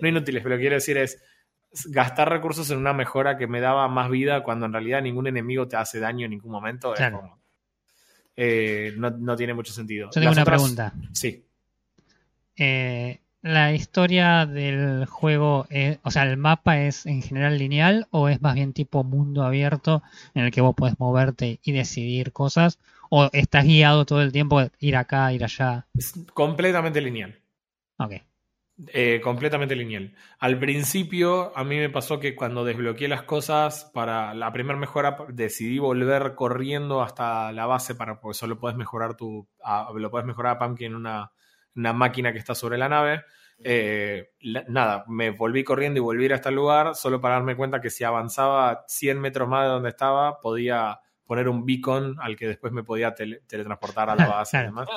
no 0.00 0.08
inútiles, 0.08 0.42
pero 0.42 0.54
lo 0.54 0.58
que 0.58 0.62
quiero 0.62 0.74
decir 0.74 0.98
es 0.98 1.22
gastar 1.86 2.28
recursos 2.28 2.70
en 2.70 2.78
una 2.78 2.92
mejora 2.92 3.36
que 3.36 3.46
me 3.46 3.60
daba 3.60 3.88
más 3.88 4.10
vida 4.10 4.42
cuando 4.42 4.66
en 4.66 4.72
realidad 4.72 5.02
ningún 5.02 5.26
enemigo 5.28 5.68
te 5.68 5.76
hace 5.76 6.00
daño 6.00 6.24
en 6.24 6.32
ningún 6.32 6.52
momento. 6.52 6.94
Eh, 8.36 8.94
no, 8.96 9.36
tiene 9.36 9.54
mucho 9.54 9.72
sentido. 9.72 10.08
Yo 10.14 10.20
tengo 10.20 10.32
una 10.32 10.44
pregunta. 10.44 10.92
Sí. 11.12 11.44
Eh, 12.56 13.20
la 13.42 13.72
historia 13.72 14.46
del 14.46 15.06
juego, 15.06 15.66
o 16.02 16.10
sea, 16.10 16.24
el 16.24 16.36
mapa 16.36 16.80
es 16.80 17.06
en 17.06 17.22
general 17.22 17.58
lineal 17.58 18.06
o 18.10 18.28
es 18.28 18.42
más 18.42 18.54
bien 18.54 18.72
tipo 18.72 19.04
mundo 19.04 19.44
abierto 19.44 20.02
en 20.34 20.44
el 20.44 20.50
que 20.50 20.60
vos 20.60 20.74
podés 20.74 20.98
moverte 20.98 21.58
y 21.62 21.72
decidir 21.72 22.32
cosas? 22.32 22.78
¿O 23.10 23.28
estás 23.32 23.64
guiado 23.64 24.06
todo 24.06 24.22
el 24.22 24.32
tiempo 24.32 24.62
ir 24.78 24.96
acá, 24.96 25.32
ir 25.32 25.44
allá? 25.44 25.86
Es 25.94 26.14
completamente 26.32 27.00
lineal. 27.00 27.38
Ok. 27.98 28.12
Eh, 28.88 29.20
completamente 29.22 29.76
lineal. 29.76 30.14
Al 30.38 30.58
principio, 30.58 31.56
a 31.56 31.64
mí 31.64 31.76
me 31.76 31.90
pasó 31.90 32.18
que 32.18 32.34
cuando 32.34 32.64
desbloqueé 32.64 33.08
las 33.08 33.24
cosas 33.24 33.90
para 33.92 34.32
la 34.32 34.52
primera 34.52 34.78
mejora, 34.78 35.18
decidí 35.28 35.78
volver 35.78 36.34
corriendo 36.34 37.02
hasta 37.02 37.52
la 37.52 37.66
base 37.66 37.94
para 37.94 38.20
porque 38.20 38.38
solo 38.38 38.58
puedes 38.58 38.78
mejorar 38.78 39.16
tu. 39.16 39.46
lo 39.94 40.10
puedes 40.10 40.26
mejorar 40.26 40.56
a 40.56 40.58
Pumpkin 40.58 40.86
en 40.86 40.94
una 40.94 41.32
una 41.74 41.92
máquina 41.92 42.32
que 42.32 42.38
está 42.38 42.54
sobre 42.54 42.78
la 42.78 42.88
nave. 42.88 43.24
Eh, 43.62 44.30
nada, 44.68 45.04
me 45.08 45.30
volví 45.30 45.64
corriendo 45.64 45.98
y 45.98 46.02
volví 46.02 46.30
a 46.32 46.36
el 46.36 46.54
lugar 46.54 46.94
solo 46.94 47.20
para 47.20 47.34
darme 47.34 47.56
cuenta 47.56 47.80
que 47.80 47.90
si 47.90 48.04
avanzaba 48.04 48.84
100 48.88 49.20
metros 49.20 49.48
más 49.48 49.64
de 49.64 49.68
donde 49.68 49.90
estaba, 49.90 50.40
podía 50.40 51.00
poner 51.30 51.48
un 51.48 51.64
beacon 51.64 52.16
al 52.18 52.34
que 52.34 52.48
después 52.48 52.72
me 52.72 52.82
podía 52.82 53.14
teletransportar 53.14 54.10
a 54.10 54.16
la 54.16 54.26
base 54.38 54.58
y 54.58 54.62
demás. 54.62 54.88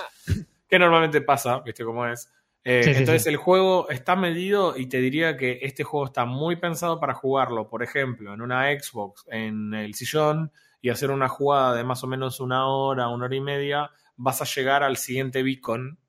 Que 0.68 0.80
normalmente 0.80 1.22
pasa, 1.22 1.60
viste 1.60 1.86
cómo 1.86 2.08
es. 2.08 2.28
Eh, 2.64 2.82
entonces 2.88 3.28
el 3.28 3.38
juego 3.38 3.88
está 3.92 4.16
medido 4.16 4.76
y 4.76 4.88
te 4.88 4.98
diría 4.98 5.38
que 5.38 5.60
este 5.62 5.84
juego 5.84 6.08
está 6.08 6.26
muy 6.26 6.56
pensado 6.56 7.00
para 7.00 7.14
jugarlo, 7.14 7.70
por 7.70 7.84
ejemplo, 7.84 8.34
en 8.34 8.42
una 8.42 8.64
Xbox, 8.72 9.26
en 9.30 9.76
el 9.76 9.94
sillón 9.94 10.52
y 10.82 10.90
hacer 10.90 11.12
una 11.12 11.28
jugada 11.28 11.76
de 11.76 11.84
más 11.84 12.04
o 12.04 12.08
menos 12.08 12.40
una 12.40 12.66
hora, 12.66 13.10
una 13.10 13.26
hora 13.26 13.36
y 13.36 13.42
media, 13.42 13.92
vas 14.16 14.42
a 14.42 14.46
llegar 14.46 14.82
al 14.82 14.98
siguiente 14.98 15.44
beacon 15.44 16.00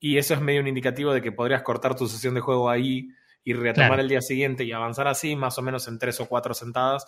y 0.00 0.16
eso 0.16 0.32
es 0.32 0.40
medio 0.40 0.62
un 0.62 0.68
indicativo 0.68 1.12
de 1.12 1.20
que 1.20 1.32
podrías 1.32 1.60
cortar 1.60 1.96
tu 1.96 2.08
sesión 2.08 2.32
de 2.32 2.40
juego 2.40 2.70
ahí 2.70 3.10
y 3.44 3.52
retomar 3.52 4.00
el 4.00 4.08
día 4.08 4.22
siguiente 4.22 4.64
y 4.64 4.72
avanzar 4.72 5.06
así, 5.06 5.36
más 5.36 5.58
o 5.58 5.62
menos 5.62 5.86
en 5.86 5.98
tres 5.98 6.18
o 6.18 6.26
cuatro 6.26 6.54
sentadas, 6.54 7.04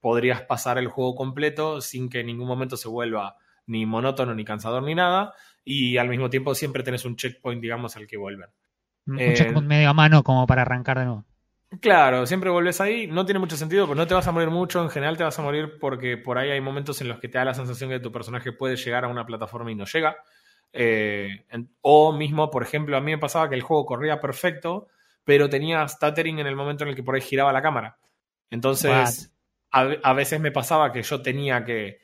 podrías 0.00 0.42
pasar 0.42 0.78
el 0.78 0.88
juego 0.88 1.14
completo 1.14 1.80
sin 1.80 2.08
que 2.08 2.20
en 2.20 2.26
ningún 2.26 2.48
momento 2.48 2.76
se 2.76 2.88
vuelva 2.88 3.36
ni 3.66 3.86
monótono, 3.86 4.34
ni 4.34 4.44
cansador, 4.44 4.82
ni 4.82 4.94
nada 4.94 5.34
y 5.66 5.98
al 5.98 6.08
mismo 6.08 6.30
tiempo 6.30 6.54
siempre 6.54 6.84
tenés 6.84 7.04
un 7.04 7.16
checkpoint, 7.16 7.60
digamos, 7.60 7.96
al 7.96 8.06
que 8.06 8.16
volver. 8.16 8.50
Un 9.04 9.18
eh, 9.18 9.34
checkpoint 9.34 9.66
medio 9.66 9.90
a 9.90 9.94
mano 9.94 10.22
como 10.22 10.46
para 10.46 10.62
arrancar 10.62 11.00
de 11.00 11.04
nuevo. 11.06 11.24
Claro, 11.80 12.24
siempre 12.24 12.48
volvés 12.50 12.80
ahí, 12.80 13.08
no 13.08 13.26
tiene 13.26 13.40
mucho 13.40 13.56
sentido, 13.56 13.84
pero 13.86 13.96
no 13.96 14.06
te 14.06 14.14
vas 14.14 14.28
a 14.28 14.32
morir 14.32 14.50
mucho, 14.50 14.80
en 14.80 14.88
general 14.88 15.16
te 15.16 15.24
vas 15.24 15.36
a 15.36 15.42
morir 15.42 15.78
porque 15.80 16.16
por 16.16 16.38
ahí 16.38 16.50
hay 16.50 16.60
momentos 16.60 17.00
en 17.00 17.08
los 17.08 17.18
que 17.18 17.28
te 17.28 17.38
da 17.38 17.44
la 17.44 17.54
sensación 17.54 17.90
que 17.90 17.98
tu 17.98 18.12
personaje 18.12 18.52
puede 18.52 18.76
llegar 18.76 19.04
a 19.04 19.08
una 19.08 19.26
plataforma 19.26 19.72
y 19.72 19.74
no 19.74 19.84
llega. 19.84 20.16
Eh, 20.72 21.46
o 21.80 22.12
mismo, 22.12 22.48
por 22.48 22.62
ejemplo, 22.62 22.96
a 22.96 23.00
mí 23.00 23.10
me 23.10 23.18
pasaba 23.18 23.48
que 23.48 23.56
el 23.56 23.62
juego 23.62 23.84
corría 23.86 24.20
perfecto, 24.20 24.86
pero 25.24 25.50
tenía 25.50 25.86
stuttering 25.88 26.38
en 26.38 26.46
el 26.46 26.54
momento 26.54 26.84
en 26.84 26.90
el 26.90 26.96
que 26.96 27.02
por 27.02 27.16
ahí 27.16 27.20
giraba 27.20 27.52
la 27.52 27.62
cámara. 27.62 27.98
Entonces, 28.50 29.35
a, 29.70 30.12
veces 30.12 30.40
me 30.40 30.52
pasaba 30.52 30.92
que 30.92 31.02
yo 31.02 31.20
tenía 31.22 31.64
que 31.64 32.00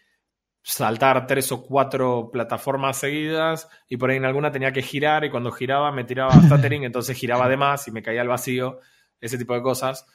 saltar 0.62 1.26
tres 1.26 1.50
o 1.52 1.62
cuatro 1.62 2.30
plataformas 2.32 2.98
seguidas 2.98 3.68
y 3.88 3.96
por 3.96 4.10
ahí 4.10 4.16
en 4.16 4.24
alguna 4.24 4.52
tenía 4.52 4.72
que 4.72 4.82
girar 4.82 5.24
y 5.24 5.30
cuando 5.30 5.50
giraba 5.50 5.90
me 5.90 6.04
tiraba 6.04 6.32
stuttering, 6.46 6.84
entonces 6.84 7.16
giraba 7.16 7.48
de 7.48 7.56
más 7.56 7.88
y 7.88 7.90
me 7.90 8.02
caía 8.02 8.20
al 8.20 8.28
vacío, 8.28 8.80
ese 9.20 9.38
tipo 9.38 9.54
de 9.54 9.62
cosas. 9.62 10.06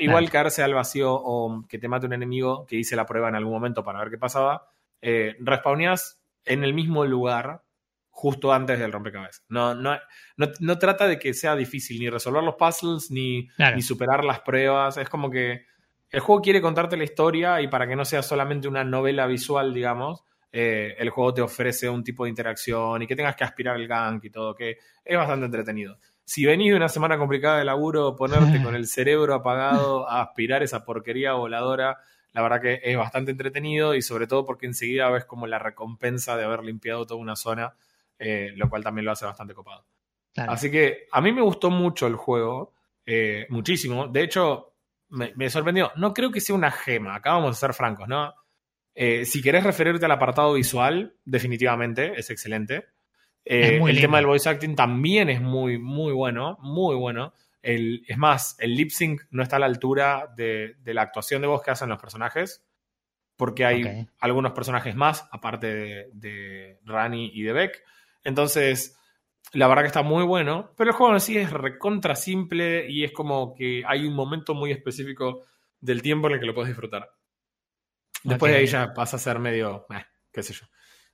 igual 0.00 0.30
caerse 0.30 0.62
al 0.62 0.74
vacío 0.74 1.12
o 1.12 1.64
que 1.68 1.78
te 1.78 1.88
mate 1.88 2.06
un 2.06 2.12
enemigo, 2.12 2.66
que 2.66 2.76
hice 2.76 2.96
la 2.96 3.06
prueba 3.06 3.28
en 3.28 3.36
algún 3.36 3.52
momento 3.52 3.82
para 3.82 4.00
ver 4.00 4.10
qué 4.10 4.18
pasaba, 4.18 4.68
eh, 5.00 5.36
respawneas 5.40 6.20
en 6.44 6.64
el 6.64 6.74
mismo 6.74 7.04
lugar 7.04 7.62
justo 8.10 8.52
antes 8.52 8.78
del 8.78 8.92
rompecabezas. 8.92 9.44
No, 9.48 9.74
no, 9.74 9.98
no, 10.36 10.78
trata 10.78 11.06
de 11.06 11.18
que 11.18 11.34
sea 11.34 11.54
difícil 11.54 12.00
ni 12.00 12.08
resolver 12.08 12.42
los 12.42 12.54
puzzles 12.54 13.10
ni, 13.10 13.48
ni 13.74 13.82
superar 13.82 14.24
las 14.24 14.40
pruebas, 14.40 14.96
es 14.96 15.08
como 15.08 15.30
que 15.30 15.66
el 16.10 16.20
juego 16.20 16.42
quiere 16.42 16.60
contarte 16.60 16.96
la 16.96 17.04
historia 17.04 17.60
y 17.60 17.68
para 17.68 17.86
que 17.86 17.96
no 17.96 18.04
sea 18.04 18.22
solamente 18.22 18.68
una 18.68 18.84
novela 18.84 19.26
visual, 19.26 19.74
digamos, 19.74 20.24
eh, 20.52 20.94
el 20.98 21.10
juego 21.10 21.34
te 21.34 21.42
ofrece 21.42 21.88
un 21.88 22.04
tipo 22.04 22.24
de 22.24 22.30
interacción 22.30 23.02
y 23.02 23.06
que 23.06 23.16
tengas 23.16 23.36
que 23.36 23.44
aspirar 23.44 23.76
el 23.76 23.88
gank 23.88 24.24
y 24.24 24.30
todo, 24.30 24.54
que 24.54 24.78
es 25.04 25.16
bastante 25.16 25.46
entretenido. 25.46 25.98
Si 26.24 26.44
venís 26.44 26.70
de 26.70 26.76
una 26.76 26.88
semana 26.88 27.18
complicada 27.18 27.58
de 27.58 27.64
laburo, 27.64 28.16
ponerte 28.16 28.62
con 28.62 28.74
el 28.74 28.86
cerebro 28.86 29.34
apagado 29.34 30.08
a 30.08 30.22
aspirar 30.22 30.62
esa 30.62 30.84
porquería 30.84 31.34
voladora, 31.34 31.98
la 32.32 32.42
verdad 32.42 32.60
que 32.60 32.80
es 32.82 32.96
bastante 32.96 33.30
entretenido 33.30 33.94
y 33.94 34.02
sobre 34.02 34.26
todo 34.26 34.44
porque 34.44 34.66
enseguida 34.66 35.08
ves 35.10 35.24
como 35.24 35.46
la 35.46 35.58
recompensa 35.58 36.36
de 36.36 36.44
haber 36.44 36.64
limpiado 36.64 37.06
toda 37.06 37.20
una 37.20 37.36
zona, 37.36 37.74
eh, 38.18 38.52
lo 38.56 38.68
cual 38.68 38.82
también 38.82 39.04
lo 39.04 39.12
hace 39.12 39.24
bastante 39.24 39.54
copado. 39.54 39.86
Así 40.36 40.70
que 40.70 41.06
a 41.12 41.20
mí 41.20 41.32
me 41.32 41.42
gustó 41.42 41.70
mucho 41.70 42.06
el 42.06 42.16
juego, 42.16 42.74
eh, 43.06 43.46
muchísimo. 43.48 44.08
De 44.08 44.22
hecho, 44.22 44.75
me, 45.08 45.50
sorprendió. 45.50 45.92
No 45.96 46.12
creo 46.12 46.30
que 46.30 46.40
sea 46.40 46.56
una 46.56 46.70
gema, 46.70 47.16
acá 47.16 47.32
vamos 47.32 47.56
a 47.56 47.60
ser 47.60 47.74
francos, 47.74 48.08
¿no? 48.08 48.34
Eh, 48.94 49.24
si 49.24 49.42
querés 49.42 49.64
referirte 49.64 50.06
al 50.06 50.12
apartado 50.12 50.54
visual, 50.54 51.16
definitivamente 51.24 52.18
es 52.18 52.30
excelente. 52.30 52.86
Eh, 53.44 53.80
el 53.86 54.00
tema 54.00 54.16
del 54.16 54.26
voice 54.26 54.48
acting 54.48 54.74
también 54.74 55.28
es 55.28 55.40
muy, 55.40 55.78
muy 55.78 56.12
bueno, 56.12 56.56
muy 56.60 56.96
bueno. 56.96 57.32
El, 57.62 58.04
es 58.08 58.16
más, 58.16 58.56
el 58.58 58.74
lip 58.74 58.90
sync 58.90 59.22
no 59.30 59.42
está 59.42 59.56
a 59.56 59.58
la 59.58 59.66
altura 59.66 60.32
de, 60.36 60.76
la 60.84 61.02
actuación 61.02 61.42
de 61.42 61.48
voz 61.48 61.62
que 61.62 61.70
hacen 61.70 61.88
los 61.88 62.00
personajes, 62.00 62.64
porque 63.36 63.64
hay 63.64 64.08
algunos 64.18 64.52
personajes 64.52 64.96
más, 64.96 65.28
aparte 65.30 65.66
de, 65.66 66.10
de 66.14 66.80
Rani 66.84 67.30
y 67.34 67.42
de 67.42 67.52
Beck. 67.52 67.82
Entonces, 68.24 68.98
la 69.52 69.68
verdad 69.68 69.82
que 69.82 69.88
está 69.88 70.02
muy 70.02 70.24
bueno, 70.24 70.72
pero 70.76 70.90
el 70.90 70.96
juego 70.96 71.14
en 71.14 71.20
sí 71.20 71.36
es 71.38 71.50
recontra 71.50 72.16
simple 72.16 72.90
y 72.90 73.04
es 73.04 73.12
como 73.12 73.54
que 73.54 73.82
hay 73.86 74.06
un 74.06 74.14
momento 74.14 74.54
muy 74.54 74.70
específico 74.70 75.46
del 75.80 76.02
tiempo 76.02 76.26
en 76.28 76.34
el 76.34 76.40
que 76.40 76.46
lo 76.46 76.54
puedes 76.54 76.68
disfrutar. 76.68 77.10
Después 78.24 78.52
de 78.52 78.58
ahí 78.58 78.66
ya 78.66 78.92
pasa 78.92 79.16
a 79.16 79.20
ser 79.20 79.38
medio, 79.38 79.86
eh, 79.90 80.04
qué 80.32 80.42
sé 80.42 80.52
yo. 80.52 80.66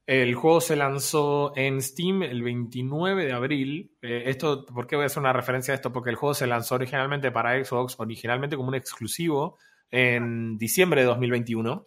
El 0.05 0.35
juego 0.35 0.61
se 0.61 0.75
lanzó 0.75 1.53
en 1.55 1.81
Steam 1.81 2.23
el 2.23 2.43
29 2.43 3.25
de 3.25 3.33
abril. 3.33 3.97
Eh, 4.03 4.25
esto, 4.27 4.67
¿Por 4.67 4.87
qué 4.87 4.97
voy 4.97 5.05
a 5.05 5.07
hacer 5.07 5.21
una 5.21 5.33
referencia 5.33 5.73
a 5.73 5.77
esto? 5.77 5.93
Porque 5.93 6.11
el 6.11 6.17
juego 6.17 6.35
se 6.35 6.47
lanzó 6.47 6.75
originalmente 6.75 7.31
para 7.31 7.63
Xbox, 7.63 7.95
originalmente 7.99 8.57
como 8.57 8.69
un 8.69 8.75
exclusivo 8.75 9.59
en 9.91 10.59
diciembre 10.59 11.03
de 11.03 11.07
2021. 11.07 11.87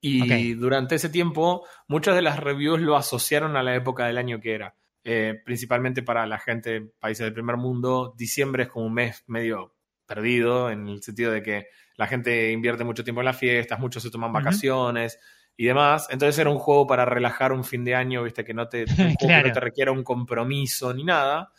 Y 0.00 0.54
durante 0.54 0.94
ese 0.94 1.08
tiempo, 1.08 1.66
muchas 1.88 2.14
de 2.14 2.22
las 2.22 2.38
reviews 2.38 2.80
lo 2.80 2.96
asociaron 2.96 3.56
a 3.56 3.62
la 3.62 3.74
época 3.74 4.06
del 4.06 4.18
año 4.18 4.40
que 4.40 4.54
era. 4.54 4.76
Eh, 5.08 5.40
principalmente 5.44 6.02
para 6.02 6.26
la 6.26 6.36
gente 6.36 6.70
de 6.70 6.80
países 6.80 7.22
del 7.22 7.32
primer 7.32 7.56
mundo, 7.56 8.12
diciembre 8.18 8.64
es 8.64 8.68
como 8.68 8.86
un 8.86 8.94
mes 8.94 9.22
medio 9.28 9.76
perdido, 10.04 10.68
en 10.68 10.88
el 10.88 11.00
sentido 11.00 11.30
de 11.30 11.44
que 11.44 11.68
la 11.96 12.08
gente 12.08 12.50
invierte 12.50 12.82
mucho 12.82 13.04
tiempo 13.04 13.20
en 13.20 13.26
las 13.26 13.38
fiestas, 13.38 13.78
muchos 13.78 14.02
se 14.02 14.10
toman 14.10 14.32
vacaciones 14.32 15.20
y 15.56 15.66
demás. 15.66 16.08
Entonces 16.10 16.36
era 16.40 16.50
un 16.50 16.58
juego 16.58 16.88
para 16.88 17.04
relajar 17.04 17.52
un 17.52 17.62
fin 17.62 17.84
de 17.84 17.94
año, 17.94 18.24
viste, 18.24 18.44
que 18.44 18.52
no 18.52 18.68
te, 18.68 18.84
te 19.54 19.60
requiera 19.60 19.92
un 19.92 20.02
compromiso 20.02 20.92
ni 20.92 21.04
nada. 21.04 21.52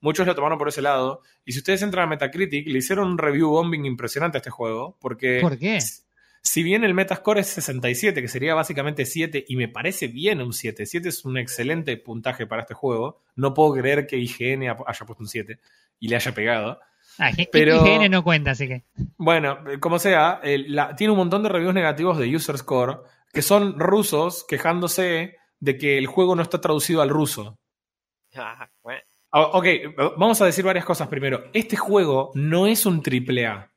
Muchos 0.00 0.26
lo 0.26 0.34
tomaron 0.34 0.58
por 0.58 0.66
ese 0.66 0.82
lado. 0.82 1.22
Y 1.44 1.52
si 1.52 1.58
ustedes 1.58 1.82
entran 1.82 2.06
a 2.06 2.10
Metacritic, 2.10 2.66
le 2.66 2.78
hicieron 2.78 3.12
un 3.12 3.18
review 3.18 3.48
bombing 3.48 3.84
impresionante 3.84 4.38
a 4.38 4.40
este 4.40 4.50
juego. 4.50 4.98
Porque 5.00 5.38
¿Por 5.40 5.56
qué? 5.56 5.78
Si 6.42 6.62
bien 6.62 6.84
el 6.84 6.94
Metascore 6.94 7.40
es 7.40 7.48
67, 7.48 8.22
que 8.22 8.28
sería 8.28 8.54
básicamente 8.54 9.04
7, 9.04 9.44
y 9.48 9.56
me 9.56 9.68
parece 9.68 10.08
bien 10.08 10.40
un 10.40 10.52
7, 10.52 10.86
7 10.86 11.08
es 11.08 11.24
un 11.24 11.36
excelente 11.36 11.96
puntaje 11.96 12.46
para 12.46 12.62
este 12.62 12.74
juego, 12.74 13.20
no 13.36 13.54
puedo 13.54 13.74
creer 13.74 14.06
que 14.06 14.16
IGN 14.16 14.62
haya 14.62 15.06
puesto 15.06 15.22
un 15.22 15.28
7 15.28 15.58
y 16.00 16.08
le 16.08 16.16
haya 16.16 16.32
pegado. 16.32 16.80
Ah, 17.18 17.30
pero, 17.50 17.84
IGN 17.84 18.10
no 18.10 18.22
cuenta, 18.22 18.52
así 18.52 18.68
que. 18.68 18.84
Bueno, 19.16 19.58
como 19.80 19.98
sea, 19.98 20.40
tiene 20.96 21.10
un 21.10 21.18
montón 21.18 21.42
de 21.42 21.48
reviews 21.48 21.74
negativos 21.74 22.18
de 22.18 22.34
User 22.34 22.56
Score 22.56 23.02
que 23.32 23.42
son 23.42 23.78
rusos 23.78 24.44
quejándose 24.48 25.36
de 25.60 25.78
que 25.78 25.98
el 25.98 26.06
juego 26.06 26.34
no 26.34 26.42
está 26.42 26.60
traducido 26.60 27.02
al 27.02 27.08
ruso. 27.08 27.58
Ah, 28.34 28.68
ah, 29.32 29.40
ok, 29.52 29.66
vamos 30.16 30.40
a 30.40 30.46
decir 30.46 30.64
varias 30.64 30.84
cosas 30.84 31.08
primero. 31.08 31.44
Este 31.52 31.76
juego 31.76 32.30
no 32.34 32.66
es 32.66 32.86
un 32.86 33.02
triple 33.02 33.46
A. 33.46 33.70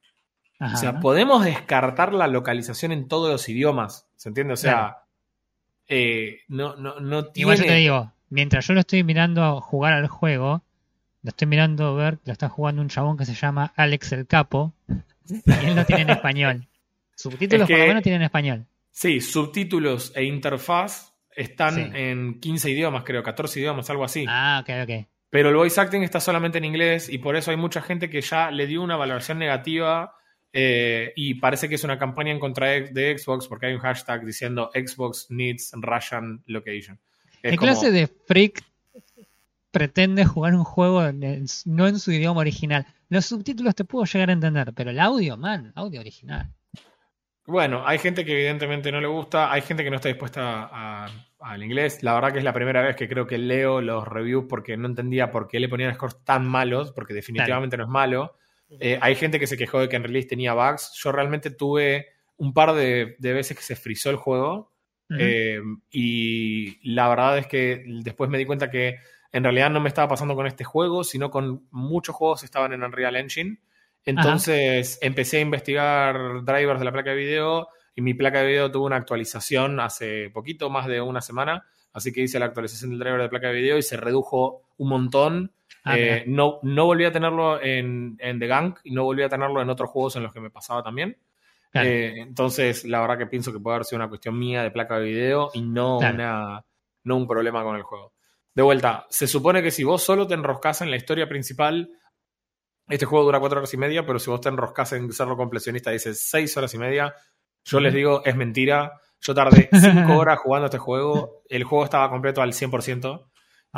O 0.62 0.78
sea, 0.78 1.00
podemos 1.00 1.44
descartar 1.44 2.14
la 2.14 2.28
localización 2.28 2.92
en 2.92 3.08
todos 3.08 3.32
los 3.32 3.50
idiomas. 3.50 4.08
¿Se 4.16 4.30
entiende? 4.30 4.54
O 4.54 4.58
sea, 4.58 5.00
eh, 5.88 6.42
no, 6.48 6.76
no, 6.76 7.00
no 7.00 7.26
tiene. 7.26 7.42
Igual 7.42 7.58
yo 7.58 7.66
te 7.66 7.76
digo, 7.76 8.12
mientras 8.30 8.68
yo 8.68 8.74
lo 8.76 8.82
estoy 8.82 9.04
mirando 9.04 9.60
jugar 9.60 9.94
al 9.94 10.08
juego, 10.08 10.64
lo 11.24 11.30
estoy 11.30 11.48
mirando 11.48 11.96
ver, 11.96 12.20
lo 12.26 12.32
está 12.32 12.48
jugando 12.48 12.82
un 12.82 12.90
chabón 12.90 13.18
que 13.18 13.26
se 13.26 13.34
llama 13.34 13.74
Alex 13.76 14.12
el 14.12 14.28
Capo, 14.28 14.74
y 15.28 15.66
él 15.66 15.76
lo 15.76 15.86
tiene 15.86 16.04
en 16.04 16.10
español. 16.12 16.68
Subtítulos 17.16 17.68
por 17.68 17.80
lo 17.80 17.88
menos 17.88 18.04
tienen 18.04 18.22
en 18.22 18.26
español. 18.26 18.66
Sí, 18.92 19.20
subtítulos 19.20 20.12
e 20.16 20.24
interfaz 20.24 21.14
están 21.36 21.96
en 21.96 22.40
15 22.40 22.70
idiomas, 22.70 23.04
creo, 23.04 23.24
14 23.24 23.60
idiomas, 23.60 23.90
algo 23.90 24.04
así. 24.04 24.26
Ah, 24.28 24.62
ok, 24.62 24.70
ok. 24.84 25.08
Pero 25.30 25.50
el 25.50 25.56
voice 25.56 25.80
acting 25.80 26.04
está 26.04 26.20
solamente 26.20 26.58
en 26.58 26.66
inglés 26.66 27.10
y 27.10 27.18
por 27.18 27.36
eso 27.36 27.52
hay 27.52 27.58
mucha 27.58 27.82
gente 27.82 28.10
que 28.10 28.22
ya 28.22 28.52
le 28.52 28.68
dio 28.68 28.82
una 28.82 28.98
valoración 28.98 29.40
negativa 29.40 30.16
eh, 30.54 31.14
y 31.16 31.36
parece 31.36 31.70
que 31.70 31.76
es 31.76 31.84
una 31.84 31.98
campaña 31.98 32.32
en 32.32 32.40
contra 32.40 32.68
de 32.68 33.18
Xbox 33.18 33.48
porque 33.48 33.68
hay 33.68 33.74
un 33.74 33.80
hashtag 33.80 34.26
diciendo 34.26 34.70
Xbox 34.74 35.28
needs 35.30 35.72
Russian 35.74 36.44
location. 36.48 37.00
¿Qué 37.42 37.58
clase 37.58 37.92
de 37.92 38.08
freak 38.08 38.64
pretende 39.72 40.26
jugar 40.26 40.54
un 40.54 40.64
juego 40.64 41.02
no 41.12 41.88
en 41.88 42.00
su 42.00 42.12
idioma 42.12 42.42
original? 42.42 42.86
Los 43.10 43.26
subtítulos 43.26 43.76
te 43.76 43.86
puedo 43.86 44.06
llegar 44.06 44.30
a 44.30 44.34
entender, 44.34 44.74
pero 44.76 44.92
el 44.92 45.00
audio, 45.00 45.38
man, 45.38 45.72
audio 45.76 46.00
original. 46.00 46.50
Bueno, 47.48 47.86
hay 47.86 47.98
gente 47.98 48.24
que 48.24 48.34
evidentemente 48.34 48.92
no 48.92 49.02
le 49.02 49.08
gusta, 49.08 49.52
hay 49.52 49.62
gente 49.62 49.84
que 49.84 49.90
no 49.90 49.96
está 49.96 50.10
dispuesta 50.10 51.06
al 51.40 51.64
inglés. 51.64 52.04
La 52.04 52.14
verdad 52.14 52.32
que 52.32 52.38
es 52.38 52.44
la 52.44 52.54
primera 52.54 52.82
vez 52.82 52.96
que 52.96 53.10
creo 53.10 53.26
que 53.26 53.38
leo 53.38 53.82
los 53.82 54.08
reviews 54.08 54.46
porque 54.48 54.78
no 54.78 54.88
entendía 54.88 55.32
por 55.32 55.48
qué 55.48 55.60
le 55.60 55.68
ponían 55.68 55.94
scores 55.96 56.24
tan 56.24 56.48
malos, 56.48 56.92
porque 56.92 57.14
definitivamente 57.14 57.78
no 57.78 57.84
es 57.84 57.90
malo. 57.90 58.38
Eh, 58.80 58.98
hay 59.02 59.16
gente 59.16 59.40
que 59.40 59.48
se 59.48 59.58
quejó 59.58 59.80
de 59.80 59.90
que 59.90 59.96
en 59.96 60.04
release 60.04 60.28
tenía 60.28 60.54
bugs. 60.54 60.92
Yo 61.04 61.12
realmente 61.12 61.52
tuve 61.52 62.08
un 62.38 62.54
par 62.54 62.74
de, 62.74 63.16
veces 63.20 63.58
que 63.58 63.64
se 63.64 63.76
frizó 63.76 64.10
el 64.10 64.16
juego. 64.16 64.72
Eh, 65.20 65.60
y 65.92 66.94
la 66.94 67.10
verdad 67.10 67.38
es 67.38 67.46
que 67.46 67.84
después 68.02 68.30
me 68.30 68.38
di 68.38 68.46
cuenta 68.46 68.72
que 68.72 68.96
en 69.34 69.44
realidad 69.44 69.70
no 69.70 69.82
me 69.82 69.90
estaba 69.90 70.08
pasando 70.08 70.36
con 70.36 70.48
este 70.48 70.64
juego, 70.64 71.04
sino 71.04 71.30
con 71.30 71.68
muchos 71.70 72.16
juegos 72.16 72.40
que 72.40 72.46
estaban 72.46 72.72
en 72.72 72.84
Unreal 72.84 73.18
Engine. 73.18 73.60
Entonces 74.06 74.98
empecé 75.02 75.38
a 75.38 75.42
investigar 75.42 76.44
drivers 76.46 76.80
de 76.80 76.86
la 76.86 76.92
placa 76.92 77.12
de 77.12 77.18
video 77.18 77.68
y 77.94 78.02
mi 78.02 78.14
placa 78.14 78.40
de 78.40 78.48
video 78.48 78.72
tuvo 78.72 78.86
una 78.86 78.96
actualización 78.96 79.80
hace 79.80 80.30
poquito, 80.30 80.70
más 80.70 80.88
de 80.88 81.02
una 81.02 81.22
semana. 81.22 81.66
Así 81.94 82.12
que 82.12 82.22
hice 82.22 82.40
la 82.40 82.46
actualización 82.46 82.92
del 82.92 83.00
driver 83.00 83.22
de 83.22 83.30
placa 83.30 83.48
de 83.48 83.54
video 83.54 83.78
y 83.78 83.84
se 83.84 83.98
redujo 83.98 84.64
un 84.78 84.90
montón. 84.90 85.52
Ah, 85.84 85.98
eh, 85.98 86.24
no, 86.28 86.60
no 86.64 86.86
volví 86.86 87.06
a 87.06 87.12
tenerlo 87.12 87.62
en, 87.62 88.16
en 88.20 88.40
The 88.40 88.48
Gang 88.48 88.76
y 88.84 88.92
no 88.92 89.04
volví 89.04 89.24
a 89.24 89.30
tenerlo 89.30 89.62
en 89.62 89.70
otros 89.70 89.90
juegos 89.90 90.16
en 90.16 90.24
los 90.24 90.34
que 90.34 90.40
me 90.40 90.50
pasaba 90.50 90.84
también. 90.84 91.18
Eh, 91.74 92.16
entonces, 92.18 92.84
la 92.86 93.00
verdad 93.02 93.18
que 93.18 93.28
pienso 93.28 93.52
que 93.54 93.60
puede 93.60 93.76
haber 93.76 93.86
sido 93.86 93.98
una 93.98 94.10
cuestión 94.10 94.38
mía 94.38 94.64
de 94.64 94.72
placa 94.72 95.00
de 95.00 95.06
video 95.06 95.52
y 95.54 95.62
no, 95.62 96.00
una, 96.00 96.64
no 97.04 97.18
un 97.18 97.28
problema 97.28 97.64
con 97.64 97.76
el 97.76 97.84
juego. 97.84 98.14
De 98.54 98.62
vuelta, 98.62 99.08
se 99.10 99.28
supone 99.28 99.64
que 99.64 99.72
si 99.72 99.84
vos 99.84 100.04
solo 100.04 100.28
te 100.28 100.34
enroscas 100.34 100.82
en 100.82 100.92
la 100.92 100.98
historia 100.98 101.30
principal, 101.30 101.90
este 102.90 103.06
juego 103.06 103.26
dura 103.26 103.40
cuatro 103.40 103.60
horas 103.60 103.74
y 103.74 103.78
media, 103.78 104.06
pero 104.06 104.20
si 104.20 104.30
vos 104.30 104.42
te 104.42 104.50
enroscas 104.50 104.92
en 104.94 105.12
serlo 105.14 105.38
completionista, 105.38 105.92
dice 105.92 106.14
seis 106.14 106.56
horas 106.58 106.74
y 106.74 106.78
media, 106.78 107.16
yo 107.64 107.80
les 107.80 107.94
digo, 107.94 108.22
es 108.26 108.36
mentira. 108.36 109.00
Yo 109.22 109.34
tardé 109.36 109.70
cinco 109.80 110.18
horas 110.18 110.40
jugando 110.40 110.66
este 110.66 110.78
juego, 110.78 111.44
el 111.50 111.64
juego 111.64 111.86
estaba 111.86 112.10
completo 112.10 112.42
al 112.42 112.54
100%, 112.54 113.28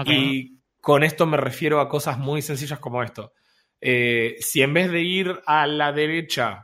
y 0.05 0.59
con 0.79 1.03
esto 1.03 1.25
me 1.25 1.37
refiero 1.37 1.79
a 1.79 1.89
cosas 1.89 2.17
muy 2.17 2.41
sencillas 2.41 2.79
como 2.79 3.03
esto. 3.03 3.33
Eh, 3.79 4.37
si 4.39 4.61
en 4.61 4.73
vez 4.73 4.89
de 4.91 5.01
ir 5.01 5.41
a 5.45 5.67
la 5.67 5.91
derecha 5.91 6.61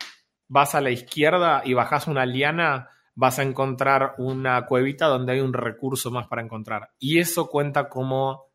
vas 0.48 0.74
a 0.74 0.82
la 0.82 0.90
izquierda 0.90 1.62
y 1.66 1.74
bajas 1.74 2.08
una 2.08 2.26
liana, 2.26 2.90
vas 3.14 3.40
a 3.40 3.44
encontrar 3.44 4.16
una 4.18 4.66
cuevita 4.66 5.08
donde 5.08 5.34
hay 5.34 5.40
un 5.42 5.54
recurso 5.54 6.12
más 6.12 6.28
para 6.28 6.42
encontrar. 6.42 6.92
Y 6.98 7.20
eso 7.20 7.50
cuenta 7.50 7.90
como, 7.90 8.46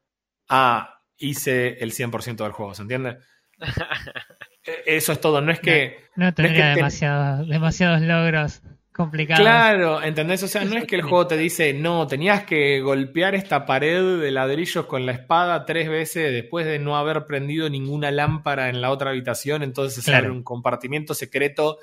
ah, 0.49 1.01
hice 1.19 1.79
el 1.85 1.93
100% 1.93 2.37
del 2.37 2.53
juego, 2.53 2.75
¿se 2.75 2.83
entiende? 2.83 3.19
E, 4.67 4.97
eso 4.97 5.13
es 5.13 5.21
todo, 5.21 5.43
no 5.43 5.53
es 5.53 5.61
que... 5.61 6.07
No, 6.17 6.33
tendría 6.33 6.75
demasiados 6.75 8.01
logros 8.01 8.63
complicado. 8.95 9.43
Claro, 9.43 10.03
¿entendés? 10.03 10.43
O 10.43 10.49
sea, 10.49 10.65
no 10.65 10.77
es 10.77 10.87
que 10.87 10.97
el 10.97 11.03
juego 11.03 11.27
te 11.27 11.37
dice, 11.37 11.75
no, 11.75 12.07
tenías 12.07 12.45
que 12.45 12.81
golpear 12.81 13.35
esta 13.35 13.67
pared 13.67 14.21
de 14.21 14.31
ladrillos 14.31 14.87
con 14.87 15.05
la 15.05 15.13
espada 15.13 15.67
tres 15.67 15.89
veces 15.89 16.33
después 16.33 16.65
de 16.65 16.79
no 16.79 16.97
haber 16.97 17.27
prendido 17.27 17.69
ninguna 17.69 18.11
lámpara 18.11 18.69
en 18.69 18.81
la 18.81 18.91
otra 18.91 19.11
habitación, 19.11 19.63
entonces 19.63 20.05
claro. 20.05 20.33
un 20.33 20.43
compartimiento 20.43 21.13
secreto. 21.15 21.79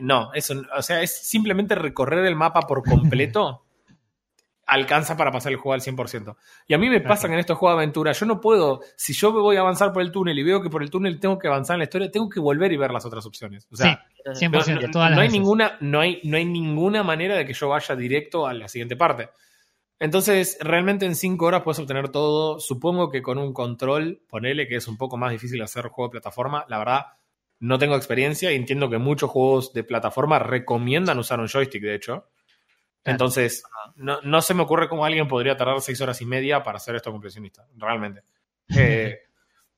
No, 0.00 0.32
eso, 0.34 0.62
o 0.76 0.82
sea, 0.82 1.02
es 1.02 1.26
simplemente 1.26 1.74
recorrer 1.74 2.24
el 2.26 2.36
mapa 2.36 2.60
por 2.62 2.84
completo. 2.84 3.64
alcanza 4.70 5.16
para 5.16 5.32
pasar 5.32 5.52
el 5.52 5.58
juego 5.58 5.74
al 5.74 5.80
100%. 5.80 6.36
Y 6.68 6.74
a 6.74 6.78
mí 6.78 6.88
me 6.88 7.00
pasa 7.00 7.26
que 7.26 7.34
en 7.34 7.40
estos 7.40 7.58
juegos 7.58 7.76
de 7.76 7.82
aventura, 7.82 8.12
yo 8.12 8.24
no 8.24 8.40
puedo, 8.40 8.80
si 8.96 9.12
yo 9.12 9.32
me 9.32 9.40
voy 9.40 9.56
a 9.56 9.60
avanzar 9.60 9.92
por 9.92 10.00
el 10.00 10.12
túnel 10.12 10.38
y 10.38 10.44
veo 10.44 10.62
que 10.62 10.70
por 10.70 10.82
el 10.82 10.90
túnel 10.90 11.18
tengo 11.18 11.38
que 11.38 11.48
avanzar 11.48 11.74
en 11.74 11.80
la 11.80 11.84
historia, 11.84 12.10
tengo 12.10 12.28
que 12.28 12.38
volver 12.38 12.72
y 12.72 12.76
ver 12.76 12.92
las 12.92 13.04
otras 13.04 13.26
opciones. 13.26 13.66
O 13.72 13.76
sea, 13.76 13.94
sí, 13.94 14.09
100%, 14.24 14.92
no, 14.92 15.10
no 15.10 15.20
hay 15.20 15.28
ninguna, 15.28 15.76
no, 15.80 16.00
hay, 16.00 16.20
no 16.24 16.36
hay 16.36 16.44
ninguna 16.44 17.02
manera 17.02 17.36
de 17.36 17.46
que 17.46 17.52
yo 17.52 17.68
vaya 17.68 17.96
directo 17.96 18.46
a 18.46 18.54
la 18.54 18.68
siguiente 18.68 18.96
parte. 18.96 19.30
Entonces, 20.00 20.56
realmente 20.60 21.04
en 21.04 21.14
5 21.14 21.44
horas 21.44 21.62
puedes 21.62 21.78
obtener 21.78 22.08
todo. 22.08 22.58
Supongo 22.58 23.10
que 23.10 23.20
con 23.20 23.36
un 23.36 23.52
control, 23.52 24.22
ponele 24.28 24.66
que 24.66 24.76
es 24.76 24.88
un 24.88 24.96
poco 24.96 25.18
más 25.18 25.30
difícil 25.30 25.60
hacer 25.60 25.88
juego 25.88 26.08
de 26.08 26.12
plataforma. 26.12 26.64
La 26.68 26.78
verdad, 26.78 27.06
no 27.58 27.78
tengo 27.78 27.96
experiencia 27.96 28.50
y 28.50 28.56
entiendo 28.56 28.88
que 28.88 28.96
muchos 28.96 29.28
juegos 29.28 29.74
de 29.74 29.84
plataforma 29.84 30.38
recomiendan 30.38 31.18
usar 31.18 31.38
un 31.38 31.48
joystick, 31.48 31.82
de 31.82 31.94
hecho. 31.94 32.28
Entonces, 33.04 33.62
no, 33.96 34.20
no, 34.22 34.40
se 34.40 34.54
me 34.54 34.62
ocurre 34.62 34.88
cómo 34.88 35.04
alguien 35.04 35.28
podría 35.28 35.56
tardar 35.56 35.80
seis 35.82 36.00
horas 36.00 36.20
y 36.22 36.26
media 36.26 36.62
para 36.62 36.78
hacer 36.78 36.96
esto 36.96 37.12
compresionista, 37.12 37.66
realmente. 37.76 38.22
Eh, 38.72 39.22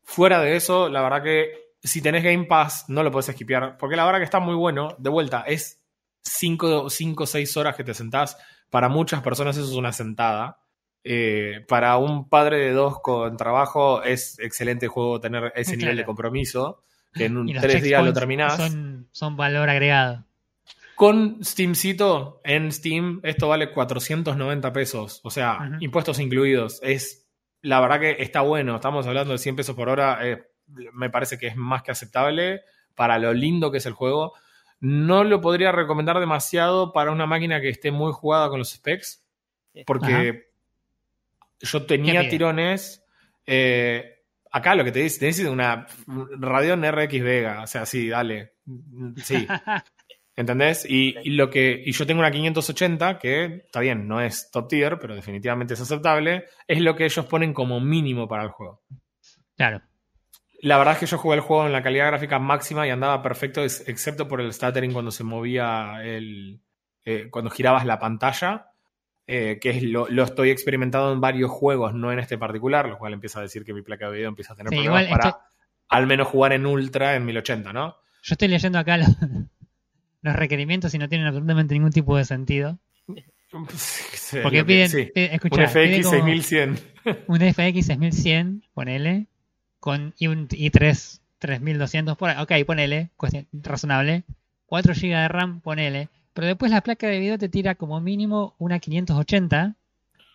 fuera 0.02 0.38
de 0.42 0.54
eso, 0.54 0.90
la 0.90 1.00
verdad 1.00 1.22
que 1.22 1.61
si 1.82 2.00
tenés 2.00 2.22
Game 2.22 2.44
Pass, 2.44 2.84
no 2.88 3.02
lo 3.02 3.10
podés 3.10 3.30
esquipear, 3.30 3.76
porque 3.76 3.96
la 3.96 4.04
verdad 4.04 4.18
que 4.18 4.24
está 4.24 4.40
muy 4.40 4.54
bueno. 4.54 4.96
De 4.98 5.10
vuelta, 5.10 5.42
es 5.46 5.82
cinco 6.22 6.84
o 6.84 7.26
seis 7.26 7.56
horas 7.56 7.76
que 7.76 7.84
te 7.84 7.94
sentás. 7.94 8.36
Para 8.70 8.88
muchas 8.88 9.22
personas 9.22 9.56
eso 9.56 9.68
es 9.68 9.76
una 9.76 9.92
sentada. 9.92 10.58
Eh, 11.04 11.64
para 11.66 11.96
un 11.96 12.28
padre 12.28 12.58
de 12.58 12.72
dos 12.72 13.00
con 13.00 13.36
trabajo 13.36 14.04
es 14.04 14.38
excelente 14.38 14.86
juego 14.86 15.20
tener 15.20 15.52
ese 15.56 15.76
nivel 15.76 15.96
de 15.96 16.04
compromiso, 16.04 16.84
que 17.12 17.24
en 17.24 17.46
tres 17.60 17.82
días 17.82 18.04
lo 18.04 18.12
terminás. 18.12 18.56
Son, 18.56 19.08
son 19.10 19.36
valor 19.36 19.68
agregado. 19.68 20.24
Con 20.94 21.44
Steamcito, 21.44 22.40
en 22.44 22.70
Steam, 22.70 23.20
esto 23.24 23.48
vale 23.48 23.72
490 23.72 24.72
pesos. 24.72 25.20
O 25.24 25.30
sea, 25.30 25.78
impuestos 25.80 26.20
incluidos. 26.20 26.78
Es, 26.82 27.28
la 27.60 27.80
verdad 27.80 27.98
que 27.98 28.16
está 28.20 28.42
bueno. 28.42 28.76
Estamos 28.76 29.06
hablando 29.06 29.32
de 29.32 29.38
100 29.38 29.56
pesos 29.56 29.74
por 29.74 29.88
hora. 29.88 30.20
Eh, 30.22 30.51
me 30.92 31.10
parece 31.10 31.38
que 31.38 31.48
es 31.48 31.56
más 31.56 31.82
que 31.82 31.90
aceptable 31.90 32.62
para 32.94 33.18
lo 33.18 33.32
lindo 33.32 33.70
que 33.70 33.78
es 33.78 33.86
el 33.86 33.92
juego. 33.92 34.34
No 34.80 35.24
lo 35.24 35.40
podría 35.40 35.72
recomendar 35.72 36.18
demasiado 36.18 36.92
para 36.92 37.12
una 37.12 37.26
máquina 37.26 37.60
que 37.60 37.68
esté 37.68 37.90
muy 37.90 38.12
jugada 38.12 38.48
con 38.48 38.58
los 38.58 38.70
specs. 38.70 39.24
Porque 39.86 40.50
yo 41.60 41.86
tenía 41.86 42.28
tirones. 42.28 43.04
Eh, 43.46 44.24
acá 44.50 44.74
lo 44.74 44.84
que 44.84 44.92
te 44.92 45.00
dice, 45.00 45.20
te 45.20 45.26
dice 45.26 45.48
una 45.48 45.86
Radeon 46.06 46.84
RX 46.84 47.22
Vega. 47.22 47.62
O 47.62 47.66
sea, 47.66 47.86
sí, 47.86 48.08
dale. 48.08 48.54
Sí. 49.22 49.46
¿Entendés? 50.34 50.86
Y, 50.88 51.12
lo 51.30 51.50
que, 51.50 51.82
y 51.84 51.92
yo 51.92 52.06
tengo 52.06 52.20
una 52.20 52.30
580, 52.30 53.18
que 53.18 53.62
está 53.66 53.80
bien, 53.80 54.08
no 54.08 54.20
es 54.20 54.50
top 54.50 54.66
tier, 54.66 54.98
pero 54.98 55.14
definitivamente 55.14 55.74
es 55.74 55.80
aceptable, 55.80 56.46
es 56.66 56.80
lo 56.80 56.96
que 56.96 57.04
ellos 57.04 57.26
ponen 57.26 57.52
como 57.52 57.80
mínimo 57.80 58.26
para 58.26 58.44
el 58.44 58.48
juego. 58.48 58.82
Claro. 59.56 59.82
La 60.62 60.78
verdad 60.78 60.94
es 60.94 61.00
que 61.00 61.06
yo 61.06 61.18
jugué 61.18 61.34
el 61.34 61.40
juego 61.40 61.66
en 61.66 61.72
la 61.72 61.82
calidad 61.82 62.06
gráfica 62.06 62.38
máxima 62.38 62.86
y 62.86 62.90
andaba 62.90 63.20
perfecto, 63.20 63.64
excepto 63.64 64.28
por 64.28 64.40
el 64.40 64.52
stuttering 64.52 64.92
cuando 64.92 65.10
se 65.10 65.24
movía 65.24 65.98
el. 66.04 66.60
Eh, 67.04 67.26
cuando 67.30 67.50
girabas 67.50 67.84
la 67.84 67.98
pantalla, 67.98 68.70
eh, 69.26 69.58
que 69.60 69.70
es 69.70 69.82
lo, 69.82 70.06
estoy 70.22 70.50
experimentando 70.50 71.12
en 71.12 71.20
varios 71.20 71.50
juegos, 71.50 71.94
no 71.94 72.12
en 72.12 72.20
este 72.20 72.38
particular, 72.38 72.88
lo 72.88 72.96
cual 72.96 73.12
empieza 73.12 73.40
a 73.40 73.42
decir 73.42 73.64
que 73.64 73.74
mi 73.74 73.82
placa 73.82 74.06
de 74.06 74.18
video 74.18 74.28
empieza 74.28 74.52
a 74.52 74.56
tener 74.56 74.70
problemas 74.70 75.06
para 75.06 75.38
al 75.88 76.06
menos 76.06 76.28
jugar 76.28 76.52
en 76.52 76.64
ultra 76.64 77.16
en 77.16 77.26
1080, 77.26 77.72
¿no? 77.72 77.96
Yo 78.22 78.34
estoy 78.34 78.46
leyendo 78.46 78.78
acá 78.78 78.98
los 80.22 80.36
requerimientos 80.36 80.94
y 80.94 80.98
no 80.98 81.08
tienen 81.08 81.26
absolutamente 81.26 81.74
ningún 81.74 81.90
tipo 81.90 82.16
de 82.16 82.24
sentido. 82.24 82.78
Porque 84.42 84.64
piden, 84.64 84.90
un 85.50 85.66
FX 85.66 86.08
6100. 86.08 86.78
Un 87.26 87.40
FX 87.40 87.86
6100, 87.86 88.64
ponele, 88.72 89.26
con, 89.82 90.14
y 90.16 90.28
un 90.28 90.46
i3 90.46 91.18
3200, 91.40 92.16
ok, 92.16 92.52
ponele, 92.64 93.10
cuestión 93.16 93.48
razonable. 93.52 94.22
4 94.66 94.94
GB 94.94 95.08
de 95.08 95.28
RAM, 95.28 95.60
ponele. 95.60 96.08
Pero 96.34 96.46
después 96.46 96.70
la 96.70 96.82
placa 96.82 97.08
de 97.08 97.18
video 97.18 97.36
te 97.36 97.48
tira 97.48 97.74
como 97.74 98.00
mínimo 98.00 98.54
una 98.58 98.78
580 98.78 99.74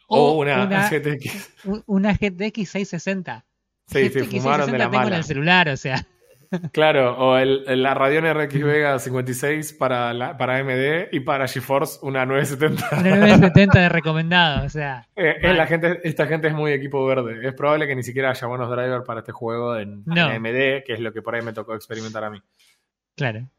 o, 0.07 0.37
una, 0.37 0.89
GTX. 0.89 1.49
Una 1.85 2.11
GTX 2.19 2.69
660. 2.69 3.45
Sí, 3.87 4.09
se 4.09 4.25
fumaron 4.25 4.69
de 4.69 4.77
la 4.79 4.91
tengo 4.91 5.07
en 5.07 5.13
el 5.13 5.23
celular, 5.23 5.69
o 5.69 5.77
sea. 5.77 6.05
Claro, 6.71 7.17
o 7.17 7.37
el, 7.37 7.81
la 7.81 7.93
Radeon 7.93 8.25
RX 8.33 8.63
Vega 8.63 8.99
56 8.99 9.73
para, 9.73 10.13
la, 10.13 10.37
para 10.37 10.57
AMD 10.57 11.11
y 11.11 11.19
para 11.19 11.47
GeForce 11.47 11.99
una 12.01 12.25
970. 12.25 12.99
Una 12.99 13.15
970 13.15 13.79
de 13.79 13.89
recomendado, 13.89 14.65
o 14.65 14.69
sea. 14.69 15.07
Eh, 15.19 15.53
la 15.53 15.67
gente, 15.67 15.99
esta 16.03 16.25
gente 16.27 16.47
es 16.47 16.53
muy 16.53 16.71
equipo 16.71 17.05
verde. 17.05 17.45
Es 17.45 17.53
probable 17.53 17.87
que 17.87 17.95
ni 17.95 18.03
siquiera 18.03 18.29
haya 18.29 18.47
buenos 18.47 18.69
drivers 18.69 19.03
para 19.03 19.19
este 19.19 19.31
juego 19.31 19.75
en, 19.77 20.03
AMD, 20.07 20.83
que 20.85 20.93
es 20.93 20.99
lo 20.99 21.11
que 21.11 21.21
por 21.21 21.35
ahí 21.35 21.41
me 21.41 21.53
tocó 21.53 21.73
experimentar 21.73 22.23
a 22.23 22.29
mí. 22.29 22.39
Claro. 23.15 23.49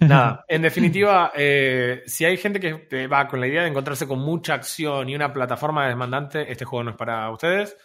Nada, 0.00 0.44
en 0.48 0.62
definitiva, 0.62 1.32
eh, 1.36 2.02
si 2.06 2.24
hay 2.24 2.36
gente 2.36 2.58
que 2.58 3.06
va 3.06 3.28
con 3.28 3.40
la 3.40 3.46
idea 3.46 3.62
de 3.62 3.68
encontrarse 3.68 4.08
con 4.08 4.18
mucha 4.18 4.54
acción 4.54 5.08
y 5.08 5.14
una 5.14 5.32
plataforma 5.32 5.86
demandante, 5.88 6.50
este 6.50 6.64
juego 6.64 6.84
no 6.84 6.90
es 6.90 6.96
para 6.96 7.30
ustedes. 7.30 7.76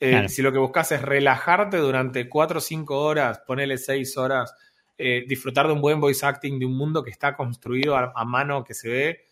Eh, 0.00 0.28
si 0.28 0.42
lo 0.42 0.52
que 0.52 0.58
buscas 0.58 0.92
es 0.92 1.02
relajarte 1.02 1.78
durante 1.78 2.28
4 2.28 2.58
o 2.58 2.60
5 2.60 2.98
horas, 2.98 3.40
ponerle 3.46 3.78
6 3.78 4.16
horas, 4.16 4.54
eh, 4.98 5.24
disfrutar 5.26 5.66
de 5.66 5.72
un 5.72 5.80
buen 5.80 6.00
voice 6.00 6.24
acting, 6.24 6.58
de 6.58 6.66
un 6.66 6.76
mundo 6.76 7.02
que 7.02 7.10
está 7.10 7.36
construido 7.36 7.96
a, 7.96 8.24
mano, 8.24 8.64
que 8.64 8.74
se 8.74 8.88
ve 8.88 9.24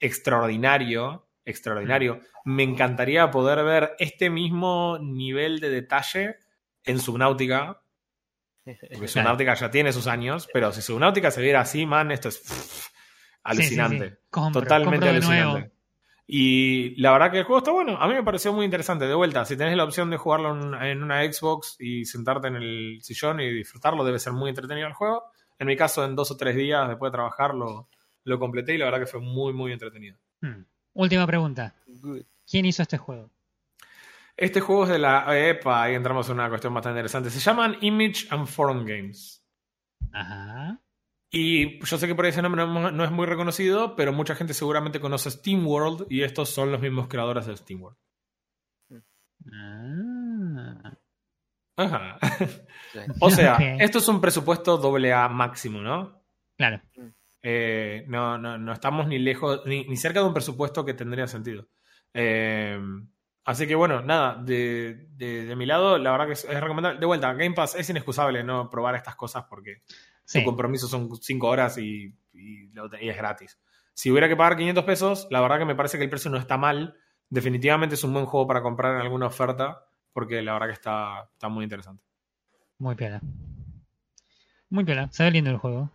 extraordinario, 0.00 1.26
extraordinario. 1.44 2.20
Me 2.44 2.62
encantaría 2.62 3.30
poder 3.30 3.64
ver 3.64 3.96
este 3.98 4.30
mismo 4.30 4.98
nivel 5.00 5.60
de 5.60 5.70
detalle 5.70 6.36
en 6.84 7.00
Subnautica. 7.00 7.80
Porque 8.64 9.08
Subnautica 9.08 9.54
ya 9.54 9.70
tiene 9.70 9.92
sus 9.92 10.06
años, 10.06 10.48
pero 10.52 10.72
si 10.72 10.82
Subnautica 10.82 11.30
se 11.30 11.42
viera 11.42 11.62
así, 11.62 11.86
man, 11.86 12.10
esto 12.10 12.28
es 12.28 12.90
alucinante. 13.42 14.18
Totalmente 14.30 15.08
alucinante. 15.08 15.77
Y 16.30 16.94
la 17.00 17.12
verdad 17.12 17.30
que 17.30 17.38
el 17.38 17.44
juego 17.44 17.58
está 17.58 17.70
bueno. 17.72 17.96
A 17.96 18.06
mí 18.06 18.12
me 18.12 18.22
pareció 18.22 18.52
muy 18.52 18.66
interesante. 18.66 19.06
De 19.06 19.14
vuelta, 19.14 19.46
si 19.46 19.56
tenés 19.56 19.74
la 19.78 19.84
opción 19.84 20.10
de 20.10 20.18
jugarlo 20.18 20.50
en 20.82 21.02
una 21.02 21.24
Xbox 21.24 21.76
y 21.80 22.04
sentarte 22.04 22.48
en 22.48 22.56
el 22.56 22.98
sillón 23.00 23.40
y 23.40 23.50
disfrutarlo, 23.50 24.04
debe 24.04 24.18
ser 24.18 24.34
muy 24.34 24.50
entretenido 24.50 24.86
el 24.86 24.92
juego. 24.92 25.24
En 25.58 25.66
mi 25.66 25.74
caso, 25.74 26.04
en 26.04 26.14
dos 26.14 26.30
o 26.30 26.36
tres 26.36 26.54
días 26.54 26.86
después 26.86 27.10
de 27.10 27.16
trabajarlo, 27.16 27.88
lo 28.24 28.38
completé 28.38 28.74
y 28.74 28.78
la 28.78 28.84
verdad 28.84 29.00
que 29.00 29.06
fue 29.06 29.20
muy, 29.20 29.54
muy 29.54 29.72
entretenido. 29.72 30.18
Hmm. 30.42 30.64
Última 30.92 31.26
pregunta. 31.26 31.74
¿Quién 32.46 32.66
hizo 32.66 32.82
este 32.82 32.98
juego? 32.98 33.30
Este 34.36 34.60
juego 34.60 34.84
es 34.84 34.90
de 34.90 34.98
la 34.98 35.24
EPA, 35.30 35.84
ahí 35.84 35.94
entramos 35.94 36.28
en 36.28 36.34
una 36.34 36.50
cuestión 36.50 36.74
bastante 36.74 36.98
interesante. 36.98 37.30
Se 37.30 37.40
llaman 37.40 37.78
Image 37.80 38.26
and 38.28 38.46
Form 38.46 38.84
Games. 38.84 39.42
Ajá. 40.12 40.78
Y 41.30 41.84
yo 41.84 41.98
sé 41.98 42.06
que 42.06 42.14
por 42.14 42.24
ahí 42.24 42.30
ese 42.30 42.40
nombre 42.42 42.66
no, 42.66 43.04
es 43.04 43.10
muy 43.10 43.26
reconocido, 43.26 43.94
pero 43.96 44.12
mucha 44.12 44.34
gente 44.34 44.54
seguramente 44.54 44.98
conoce 45.00 45.30
SteamWorld 45.30 46.06
y 46.10 46.22
estos 46.22 46.48
son 46.48 46.72
los 46.72 46.80
mismos 46.80 47.08
creadores 47.08 47.46
de 47.46 47.56
SteamWorld. 47.56 47.96
Ah. 49.52 50.92
Ajá. 51.76 52.18
Sí. 52.92 52.98
O 53.20 53.30
sea, 53.30 53.56
esto 53.78 53.98
es 53.98 54.08
un 54.08 54.20
presupuesto 54.20 54.78
doble 54.78 55.12
A 55.12 55.28
máximo, 55.28 55.80
¿no? 55.80 56.22
Claro. 56.56 56.80
Eh, 57.42 58.04
no, 58.08 58.38
no, 58.38 58.56
no 58.58 58.72
estamos 58.72 59.06
ni 59.06 59.18
lejos, 59.18 59.62
ni, 59.66 59.84
ni 59.84 59.96
cerca 59.96 60.20
de 60.20 60.26
un 60.26 60.32
presupuesto 60.34 60.84
que 60.84 60.94
tendría 60.94 61.26
sentido. 61.28 61.68
Eh, 62.14 62.80
así 63.44 63.66
que 63.66 63.74
bueno, 63.74 64.00
nada, 64.02 64.42
de, 64.42 65.06
de- 65.10 65.44
de 65.44 65.56
mi 65.56 65.66
lado, 65.66 65.98
la 65.98 66.10
verdad 66.10 66.26
que 66.26 66.32
es, 66.32 66.44
es 66.46 66.60
recomendable. 66.60 66.98
De 66.98 67.06
vuelta, 67.06 67.32
Game 67.34 67.54
Pass 67.54 67.74
es 67.76 67.88
inexcusable 67.90 68.42
no 68.42 68.68
probar 68.70 68.94
estas 68.96 69.14
cosas 69.14 69.44
porque 69.48 69.82
Sí. 70.28 70.40
tu 70.40 70.44
compromiso 70.44 70.86
son 70.88 71.08
5 71.16 71.48
horas 71.48 71.78
y, 71.78 72.14
y 72.34 72.66
lo- 72.72 72.90
y 73.00 73.08
es 73.08 73.16
gratis. 73.16 73.58
Si 73.94 74.10
hubiera 74.10 74.28
que 74.28 74.36
pagar 74.36 74.56
500 74.56 74.84
pesos, 74.84 75.26
la 75.30 75.40
verdad 75.40 75.58
que 75.58 75.64
me 75.64 75.74
parece 75.74 75.96
que 75.98 76.04
el 76.04 76.10
precio 76.10 76.30
no 76.30 76.36
está 76.36 76.56
mal. 76.58 76.96
Definitivamente 77.30 77.94
es 77.94 78.04
un 78.04 78.12
buen 78.12 78.26
juego 78.26 78.46
para 78.46 78.62
comprar 78.62 78.94
en 78.94 79.00
alguna 79.00 79.26
oferta 79.26 79.84
porque 80.12 80.42
la 80.42 80.52
verdad 80.52 80.66
que 80.68 80.72
está, 80.74 81.28
está 81.32 81.48
muy 81.48 81.64
interesante. 81.64 82.02
Muy 82.78 82.94
piola. 82.94 83.20
Muy 84.70 84.84
piola. 84.84 85.08
Se 85.12 85.24
ve 85.24 85.30
lindo 85.30 85.50
el 85.50 85.56
juego. 85.56 85.90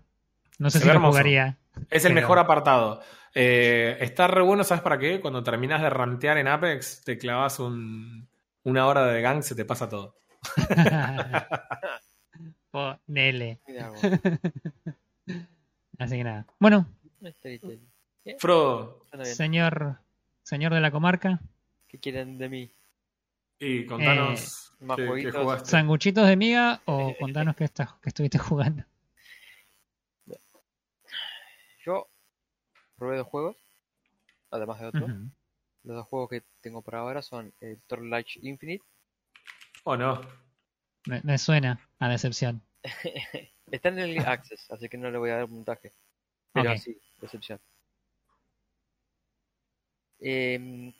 No 0.60 0.70
sé 0.70 0.80
Se 0.80 0.84
si 0.84 0.88
lo 0.88 0.94
hermoso. 0.96 1.12
jugaría. 1.12 1.58
Es 1.90 2.06
el 2.06 2.12
Pero- 2.14 2.22
mejor 2.22 2.40
apartado. 2.40 3.02
Eh, 3.36 3.98
está 4.02 4.28
re 4.28 4.42
bueno, 4.42 4.64
¿sabes 4.64 4.84
para 4.84 4.98
qué? 5.00 5.20
Cuando 5.22 5.44
terminas 5.44 5.82
de 5.82 5.90
rantear 5.90 6.38
en 6.38 6.48
Apex, 6.48 7.04
te 7.04 7.18
clavas 7.18 7.60
un- 7.60 8.28
una 8.64 8.88
hora 8.88 9.06
de 9.06 9.22
gang, 9.22 9.42
se 9.44 9.56
te 9.56 9.66
pasa 9.66 9.88
todo. 9.90 10.16
Vos. 13.92 14.02
Así 16.00 16.18
que 16.18 16.24
nada. 16.24 16.46
Bueno. 16.60 16.88
Frodo, 18.40 19.06
señor, 19.24 20.00
señor 20.44 20.74
de 20.74 20.82
la 20.82 20.92
comarca, 20.92 21.40
¿Qué 21.88 22.00
quieren 22.00 22.38
de 22.38 22.50
mí? 22.50 22.72
y 23.60 23.86
contanos 23.86 24.74
Eh, 24.80 24.86
más 24.86 24.98
jugaste. 24.98 25.70
sanguchitos 25.70 26.28
de 26.28 26.36
miga 26.36 26.82
o 26.86 27.16
contanos 27.20 27.56
qué, 27.56 27.66
estás, 27.66 27.94
qué 28.02 28.10
estuviste 28.10 28.38
jugando. 28.40 28.84
Yo 31.86 32.08
probé 32.98 33.18
dos 33.18 33.28
juegos, 33.28 33.58
además 34.52 34.80
de 34.80 34.86
otros. 34.88 35.10
Ujú. 35.12 35.30
Los 35.84 35.98
dos 35.98 36.08
juegos 36.08 36.30
que 36.30 36.44
tengo 36.62 36.82
por 36.82 36.96
ahora 36.96 37.22
son 37.22 37.54
el 37.60 37.80
Torchlight 37.88 38.28
Infinite. 38.42 38.84
¿O 39.84 39.98
no? 39.98 40.22
me, 41.06 41.22
me 41.24 41.38
suena 41.38 41.80
a 42.00 42.08
decepción. 42.08 42.62
Está 43.72 43.90
en 43.90 44.00
el 44.00 44.20
Access, 44.20 44.70
así 44.72 44.90
que 44.90 44.98
no 44.98 45.10
le 45.10 45.18
voy 45.18 45.30
a 45.30 45.38
dar 45.38 45.48
puntaje. 45.48 45.94
Pero 46.54 46.72
Ok. 46.72 46.78
sí, 46.78 47.00
decepción. 47.22 47.60
Em, 50.20 50.94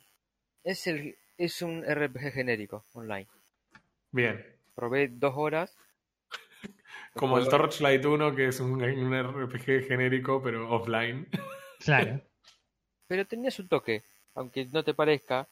es, 0.64 0.86
el, 0.86 1.16
es 1.38 1.62
un 1.62 1.84
RPG 1.84 2.32
genérico 2.32 2.84
online. 2.94 3.28
Bien. 4.12 4.44
Probé 4.74 5.08
dos 5.08 5.34
horas. 5.36 5.76
Como 7.14 7.38
el 7.38 7.48
Torchlight 7.48 8.04
1, 8.04 8.34
que 8.34 8.48
es 8.48 8.60
un, 8.60 8.82
un 8.82 9.14
RPG 9.14 9.86
genérico, 9.86 10.42
pero 10.42 10.70
offline. 10.70 11.28
Claro. 11.80 12.18
Pero 13.08 13.26
tenía 13.26 13.50
su 13.50 13.66
toque. 13.68 14.04
Aunque 14.34 14.64
no 14.64 14.82
te 14.84 14.94
parezca, 14.94 15.46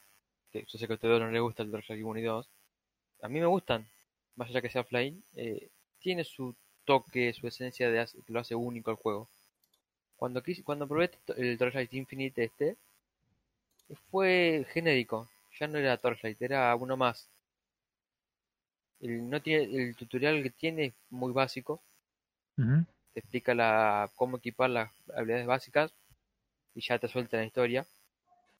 que 0.51 0.65
yo 0.67 0.79
sé 0.79 0.87
que 0.87 0.93
a 0.93 0.95
ustedes 0.95 1.19
no 1.19 1.29
les 1.29 1.41
gusta 1.41 1.61
el 1.61 1.69
Torchlight 1.69 2.03
1 2.03 2.19
y 2.19 2.23
2. 2.23 2.49
A 3.21 3.29
mí 3.29 3.39
me 3.39 3.45
gustan, 3.45 3.87
más 4.35 4.49
allá 4.49 4.61
que 4.61 4.69
sea 4.69 4.81
offline. 4.81 5.23
eh, 5.35 5.69
tiene 6.03 6.23
su 6.25 6.55
toque, 6.85 7.33
su 7.33 7.47
esencia 7.47 7.89
de 7.89 8.01
hace- 8.01 8.19
que 8.21 8.33
lo 8.33 8.41
hace 8.41 8.55
único 8.55 8.91
el 8.91 8.97
juego. 8.97 9.27
Cuando 10.17 10.43
quise, 10.43 10.63
cuando 10.63 10.87
probé 10.87 11.11
el 11.37 11.57
Torchlight 11.57 11.93
Infinite 11.93 12.43
este, 12.45 12.77
fue 14.11 14.65
genérico. 14.73 15.29
Ya 15.57 15.67
no 15.67 15.77
era 15.77 15.95
Torchlight, 15.97 16.41
era 16.41 16.75
uno 16.75 16.97
más. 16.97 17.29
El, 19.01 19.29
no 19.29 19.39
tiene, 19.39 19.65
el 19.83 19.95
tutorial 19.95 20.41
que 20.41 20.49
tiene 20.49 20.85
es 20.85 20.93
muy 21.11 21.31
básico. 21.31 21.79
Te 23.13 23.21
explica 23.21 23.55
la, 23.55 24.09
cómo 24.15 24.37
equipar 24.37 24.69
las 24.69 24.91
habilidades 25.15 25.47
básicas 25.47 25.91
y 26.75 26.81
ya 26.81 26.99
te 26.99 27.07
suelta 27.07 27.37
la 27.37 27.45
historia. 27.45 27.85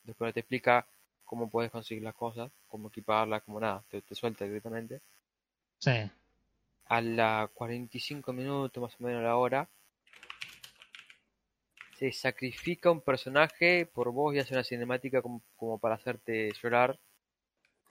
Después 0.03 0.33
te 0.33 0.41
explica 0.41 0.85
cómo 1.25 1.49
puedes 1.49 1.71
conseguir 1.71 2.03
las 2.03 2.15
cosas, 2.15 2.51
cómo 2.69 2.89
equiparlas, 2.89 3.43
como 3.43 3.59
nada, 3.59 3.83
te, 3.91 4.01
te 4.01 4.15
suelta 4.15 4.45
directamente. 4.45 5.01
Sí. 5.79 5.91
A 6.85 7.01
las 7.01 7.49
45 7.51 8.33
minutos 8.33 8.81
más 8.81 8.93
o 8.99 9.03
menos 9.03 9.23
la 9.23 9.37
hora, 9.37 9.69
se 11.97 12.11
sacrifica 12.11 12.91
un 12.91 13.01
personaje 13.01 13.85
por 13.85 14.11
vos 14.11 14.35
y 14.35 14.39
hace 14.39 14.53
una 14.53 14.63
cinemática 14.63 15.21
como, 15.21 15.41
como 15.55 15.77
para 15.79 15.95
hacerte 15.95 16.51
llorar, 16.61 16.99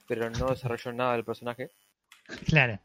pero 0.07 0.29
no 0.31 0.51
desarrolló 0.51 0.93
nada 0.93 1.15
del 1.15 1.25
personaje. 1.25 1.71
Claro. 2.47 2.79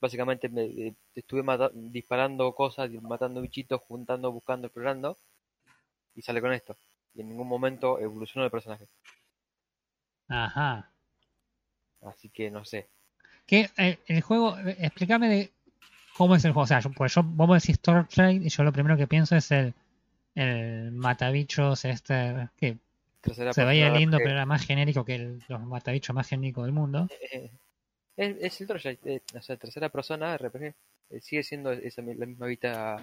Básicamente 0.00 0.48
me, 0.48 0.64
eh, 0.64 0.94
estuve 1.14 1.42
mata- 1.42 1.70
disparando 1.74 2.54
cosas, 2.54 2.90
matando 3.02 3.40
bichitos, 3.40 3.80
juntando, 3.82 4.32
buscando, 4.32 4.66
explorando, 4.68 5.16
y 6.14 6.22
sale 6.22 6.40
con 6.40 6.52
esto. 6.52 6.76
Y 7.14 7.20
en 7.20 7.28
ningún 7.28 7.48
momento 7.48 7.98
evolucionó 7.98 8.44
el 8.44 8.50
personaje. 8.50 8.88
Ajá. 10.28 10.90
Así 12.00 12.28
que 12.30 12.50
no 12.50 12.64
sé. 12.64 12.88
¿Qué, 13.46 13.70
eh, 13.78 13.98
el 14.06 14.20
juego, 14.22 14.58
eh, 14.58 14.76
explícame 14.80 15.28
de 15.28 15.50
cómo 16.16 16.34
es 16.34 16.44
el 16.44 16.52
juego. 16.52 16.64
O 16.64 16.66
sea, 16.66 16.80
yo, 16.80 16.90
pues 16.90 17.14
yo, 17.14 17.22
vos 17.22 17.48
me 17.48 17.54
decís 17.56 17.78
Torchlight 17.80 18.42
y 18.42 18.48
yo 18.48 18.62
lo 18.64 18.72
primero 18.72 18.96
que 18.96 19.06
pienso 19.06 19.36
es 19.36 19.50
el, 19.52 19.72
el 20.34 20.90
matabichos 20.92 21.84
este 21.84 22.48
que 22.56 22.76
Tercera 23.20 23.52
se 23.52 23.64
veía 23.64 23.90
lindo, 23.90 24.18
pero 24.18 24.30
era 24.30 24.46
más 24.46 24.64
genérico 24.66 25.04
que 25.04 25.14
el- 25.16 25.42
los 25.48 25.60
matabichos 25.62 26.14
más 26.14 26.28
genéricos 26.28 26.64
del 26.64 26.72
mundo. 26.72 27.08
Eh, 27.32 27.50
es, 28.16 28.36
es 28.40 28.60
el 28.60 28.66
Torchlight, 28.66 29.06
eh, 29.06 29.22
o 29.34 29.42
sea, 29.42 29.56
tercera 29.56 29.88
persona 29.88 30.34
RPG. 30.34 30.74
Sigue 31.20 31.42
siendo 31.42 31.70
esa, 31.72 32.02
la 32.02 32.26
misma 32.26 32.46
vista. 32.46 32.96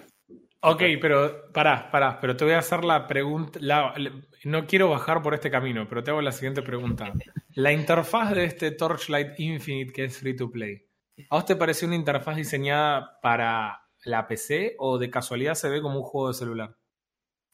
Ok, 0.60 0.82
pero 1.00 1.50
pará, 1.52 1.90
pará, 1.90 2.20
pero 2.20 2.36
te 2.36 2.44
voy 2.44 2.54
a 2.54 2.58
hacer 2.58 2.84
la 2.84 3.06
pregunta. 3.06 3.58
la- 3.62 3.94
la- 3.96 4.12
no 4.44 4.66
quiero 4.66 4.90
bajar 4.90 5.22
por 5.22 5.34
este 5.34 5.50
camino, 5.50 5.88
pero 5.88 6.02
te 6.04 6.10
hago 6.10 6.20
la 6.20 6.32
siguiente 6.32 6.62
pregunta. 6.62 7.12
La 7.54 7.72
interfaz 7.72 8.34
de 8.34 8.44
este 8.44 8.70
Torchlight 8.72 9.38
Infinite 9.38 9.92
que 9.92 10.04
es 10.04 10.18
free 10.18 10.36
to 10.36 10.50
play, 10.50 10.86
¿a 11.30 11.36
vos 11.36 11.44
te 11.46 11.56
parece 11.56 11.86
una 11.86 11.94
interfaz 11.96 12.36
diseñada 12.36 13.18
para 13.22 13.80
la 14.04 14.26
PC 14.26 14.74
o 14.78 14.98
de 14.98 15.10
casualidad 15.10 15.54
se 15.54 15.68
ve 15.68 15.80
como 15.80 15.98
un 15.98 16.04
juego 16.04 16.28
de 16.28 16.34
celular? 16.34 16.76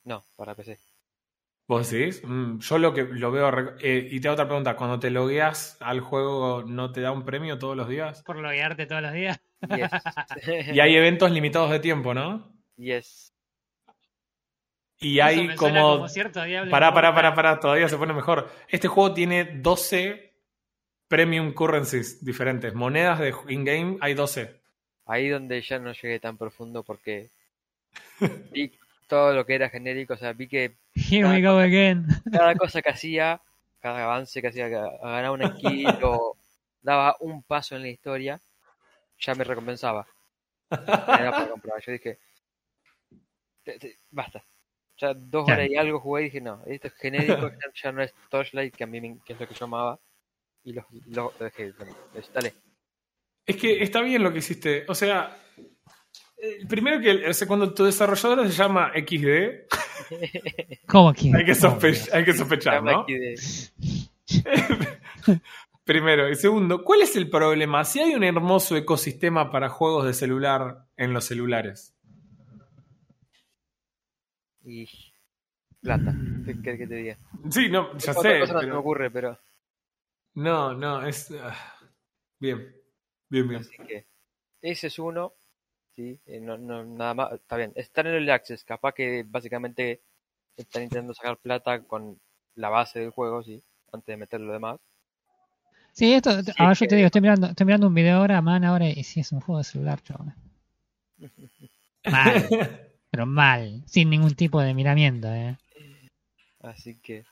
No, 0.05 0.25
para 0.37 0.55
PC. 0.55 0.79
¿Vos 1.69 1.89
decís? 1.91 2.23
Mm, 2.25 2.59
yo 2.59 2.79
lo 2.79 2.93
que 2.93 3.05
lo 3.05 3.31
veo. 3.31 3.51
re- 3.51 3.75
eh, 3.81 4.09
y 4.11 4.21
te 4.21 4.27
hago 4.29 4.33
otra 4.35 4.49
pregunta: 4.49 4.75
cuando 4.77 4.99
te 4.99 5.11
logueas 5.11 5.77
al 5.81 6.01
juego, 6.01 6.65
¿no 6.67 6.91
te 6.91 7.01
da 7.01 7.13
un 7.13 7.25
premio 7.25 7.59
todos 7.59 7.77
los 7.77 7.89
días? 7.89 8.23
Por 8.25 8.37
loguearte 8.39 8.87
todos 8.87 9.03
los 9.03 9.13
días. 9.13 9.41
Yes. 9.69 9.91
Y 10.75 10.81
hay 10.81 10.97
eventos 10.97 11.31
limitados 11.31 11.71
de 11.71 11.79
tiempo, 11.81 12.15
¿no? 12.15 12.53
yes. 12.77 13.30
Y 15.01 15.19
Eso 15.19 15.27
hay 15.27 15.47
me 15.49 15.57
suena 15.57 15.81
como. 15.81 16.09
cierto 16.09 16.41
Pará, 16.71 16.93
pará, 16.93 17.15
pará, 17.15 17.35
pará, 17.35 17.59
todavía 17.61 17.89
se 17.89 17.97
pone 17.97 18.13
mejor. 18.13 18.51
Este 18.69 18.87
juego 18.87 19.15
tiene 19.15 19.45
12 19.45 20.33
premium 21.09 21.53
currencies 21.55 22.23
diferentes. 22.25 22.75
Monedas 22.75 23.19
de 23.19 23.35
in-game 23.49 23.97
hay 24.03 24.13
12. 24.15 24.61
Ahí 25.07 25.29
donde 25.29 25.61
ya 25.63 25.79
no 25.79 25.93
llegué 25.93 26.21
tan 26.21 26.37
profundo 26.37 26.83
porque 26.83 27.31
vi 28.53 28.73
todo 29.09 29.33
lo 29.33 29.47
que 29.47 29.55
era 29.55 29.71
genérico. 29.71 30.15
O 30.15 30.17
sea, 30.19 30.35
vi 30.35 30.47
que 30.49 30.77
Here 30.95 31.27
we 31.27 31.41
go 31.43 31.59
again. 31.59 32.07
cada 32.31 32.55
cosa 32.55 32.83
que 32.83 32.91
hacía, 32.91 33.41
cada 33.81 34.05
avance 34.05 34.43
que 34.43 34.49
hacía, 34.49 34.69
ganaba 34.69 35.31
una 35.33 35.55
kill 35.57 35.89
o 36.03 36.37
daba 36.83 37.17
un 37.21 37.43
paso 37.43 37.75
en 37.77 37.83
la 37.83 37.89
historia, 37.89 38.39
ya 39.19 39.35
me 39.35 39.45
recompensaba. 39.45 40.07
Era 40.71 41.31
para 41.33 41.49
comprar. 41.49 41.81
Yo 41.85 41.93
dije, 41.93 42.19
"Te- 43.65 43.79
te- 43.79 43.97
basta. 44.11 44.45
Ya 45.01 45.15
dos 45.15 45.47
Claro. 45.47 45.61
horas 45.63 45.71
y 45.71 45.77
algo 45.77 46.01
jugué 46.01 46.23
y 46.23 46.25
dije, 46.27 46.41
no, 46.41 46.63
esto 46.67 46.89
es 46.89 46.95
genérico, 46.95 47.49
ya, 47.65 47.73
ya 47.83 47.93
no 47.93 48.03
es 48.03 48.13
Torchlight, 48.29 48.75
que 48.75 48.85
a 48.85 48.87
mí 48.87 49.01
me- 49.01 49.19
que 49.25 49.33
es 49.33 49.41
lo 49.41 49.49
que 49.49 49.55
yo 49.55 49.65
amaba. 49.65 49.99
Y 50.63 50.73
lo, 50.75 50.87
lo- 51.07 51.33
dejé. 51.41 51.73
dale. 52.35 52.55
Es 53.47 53.57
que 53.57 53.83
está 53.83 54.03
bien 54.03 54.23
lo 54.23 54.31
que 54.33 54.41
hiciste. 54.41 54.85
O 54.89 54.95
sea, 54.95 55.37
eh, 56.37 56.67
primero 56.69 57.01
que 57.01 57.29
o 57.31 57.33
sea, 57.33 57.49
cuando 57.49 57.73
tu 57.73 57.85
desarrolladora 57.85 58.47
se 58.47 58.53
llama 58.53 58.93
XD, 58.95 59.67
¿Cómo 60.87 61.13
que? 61.15 61.33
hay 61.35 61.45
que, 61.47 61.57
¿Cómo 61.59 61.81
sospe- 61.81 62.11
hay 62.13 62.25
que 62.25 62.33
sospechar, 62.35 62.83
¿no? 62.83 63.07
Primero. 65.85 66.29
Y 66.29 66.37
segundo, 66.37 66.85
¿cuál 66.85 67.03
es 67.03 67.17
el 67.17 67.29
problema? 67.31 67.85
Si 67.85 68.01
hay 68.01 68.15
un 68.15 68.23
hermoso 68.23 68.77
ecosistema 68.77 69.51
para 69.51 69.69
juegos 69.69 70.05
de 70.07 70.15
celular 70.15 70.85
en 70.97 71.13
los 71.13 71.25
celulares. 71.25 71.95
Y 74.71 74.89
plata. 75.81 76.15
¿Qué 76.45 76.61
querés 76.63 76.79
que 76.81 76.87
te 76.87 76.95
diga? 76.95 77.19
Sí, 77.51 77.69
no, 77.69 77.97
ya 77.99 78.13
Otra 78.13 78.23
sé. 78.23 78.41
cosa 78.41 78.53
no 78.55 78.61
se 78.61 78.67
me 78.67 78.71
pero- 78.73 78.81
ocurre, 78.81 79.11
pero 79.11 79.39
No, 80.35 80.75
no, 80.75 81.05
es. 81.07 81.31
ah, 81.41 81.57
bien. 82.39 82.75
Bien, 83.29 83.49
bien. 83.49 83.61
Así 83.63 83.77
que 83.87 84.07
ese 84.63 84.87
es 84.89 84.99
uno. 84.99 85.33
Sí, 85.97 86.19
eh, 86.27 86.41
no, 86.41 86.57
no, 86.57 86.85
nada 86.85 87.15
más. 87.15 87.33
Está 87.33 87.57
bien. 87.57 87.73
Está 87.75 88.01
en 88.03 88.09
el 88.09 88.31
Access. 88.31 88.65
Capaz 88.65 88.93
que 88.95 89.25
básicamente 89.27 90.01
están 90.57 90.83
intentando 90.85 91.15
sacar 91.15 91.37
plata 91.39 91.83
con 91.83 92.19
la 92.57 92.69
base 92.69 93.01
del 93.01 93.11
juego, 93.11 93.43
sí, 93.43 93.63
antes 93.93 94.07
de 94.07 94.17
meter 94.17 94.41
lo 94.41 94.53
demás. 94.53 94.79
Sí, 95.93 96.13
esto, 96.13 96.43
Sí, 96.43 96.53
ahora 96.59 96.73
yo 96.75 96.79
que- 96.81 96.89
te 96.89 96.97
digo, 96.97 97.07
estoy 97.07 97.21
mirando, 97.21 97.47
estoy 97.49 97.67
mirando 97.67 97.87
un 97.89 97.95
video 97.95 98.19
ahora, 98.19 98.41
man, 98.41 98.65
ahora, 98.65 98.89
y 98.89 99.03
sí 99.05 99.21
es 99.21 99.33
un 99.33 99.41
juego 99.41 99.59
de 99.59 99.65
celular, 99.65 100.01
chaval. 100.03 100.35
Mal, 102.05 102.49
pero 103.11 103.27
mal, 103.27 103.83
sin 103.87 104.09
ningún 104.11 104.35
tipo 104.35 104.61
de 104.61 104.73
miramiento, 104.73 105.33
eh. 105.33 105.57
Así 106.63 106.97
que 107.01 107.25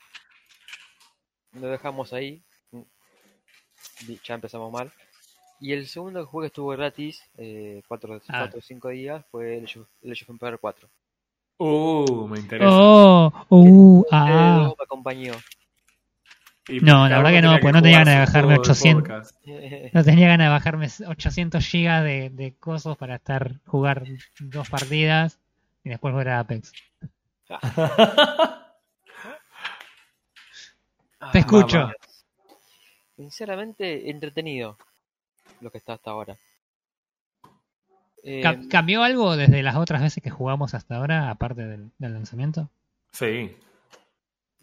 lo 1.53 1.67
dejamos 1.67 2.13
ahí. 2.13 2.43
Mm. 2.71 2.81
Ya 4.25 4.35
empezamos 4.35 4.71
mal. 4.71 4.91
Y 5.61 5.73
el 5.73 5.87
segundo 5.87 6.25
juego 6.25 6.41
que 6.41 6.47
estuvo 6.47 6.69
gratis, 6.69 7.21
eh, 7.37 7.81
4 7.87 8.21
Ah. 8.29 8.49
o 8.55 8.61
5 8.61 8.89
días, 8.89 9.25
fue 9.29 9.57
el 9.57 9.65
Age 9.65 9.79
of 9.79 9.87
el 10.01 10.11
Age 10.11 10.23
of 10.23 10.29
Empires 10.31 10.59
4. 10.59 10.89
Uh, 11.57 12.27
me 12.27 12.39
interesa. 12.39 12.69
Oh, 12.71 13.31
uh, 13.49 14.05
ah. 14.11 14.55
juego 14.57 14.75
me 14.77 14.83
acompañó. 14.83 15.33
Y 16.69 16.79
No, 16.79 17.09
la 17.09 17.17
verdad 17.17 17.31
que 17.31 17.41
no, 17.41 17.59
pues 17.59 17.73
no 17.73 17.81
tenía 17.81 17.99
ganas 17.99 18.13
de 18.13 18.19
bajarme 18.19 18.55
juego 18.55 18.63
de 18.63 18.69
800. 18.71 19.01
podcast. 19.01 19.93
No 19.93 20.03
tenía 20.03 20.27
ganas 20.27 20.45
de 20.45 20.49
bajarme 20.49 20.87
800 21.07 21.65
gigas 21.65 22.03
de, 22.03 22.29
de 22.29 22.55
cosas 22.55 22.95
para 22.95 23.15
estar 23.15 23.59
jugar 23.65 24.05
dos 24.39 24.69
partidas 24.69 25.39
y 25.83 25.89
después 25.89 26.11
jugar 26.11 26.29
a 26.29 26.39
Apex. 26.39 26.71
Ah, 31.21 31.31
Te 31.33 31.39
escucho. 31.39 31.79
mamá. 31.79 31.93
Sinceramente, 33.17 34.09
entretenido 34.09 34.77
lo 35.59 35.69
que 35.69 35.77
está 35.77 35.93
hasta 35.93 36.11
ahora. 36.11 36.37
Eh, 38.23 38.41
Ca- 38.41 38.57
¿Cambió 38.69 39.03
algo 39.03 39.35
desde 39.35 39.61
las 39.61 39.75
otras 39.75 40.01
veces 40.01 40.23
que 40.23 40.29
jugamos 40.29 40.73
hasta 40.73 40.95
ahora, 40.95 41.29
aparte 41.29 41.65
del, 41.65 41.91
del 41.97 42.13
lanzamiento? 42.13 42.69
Sí. 43.11 43.53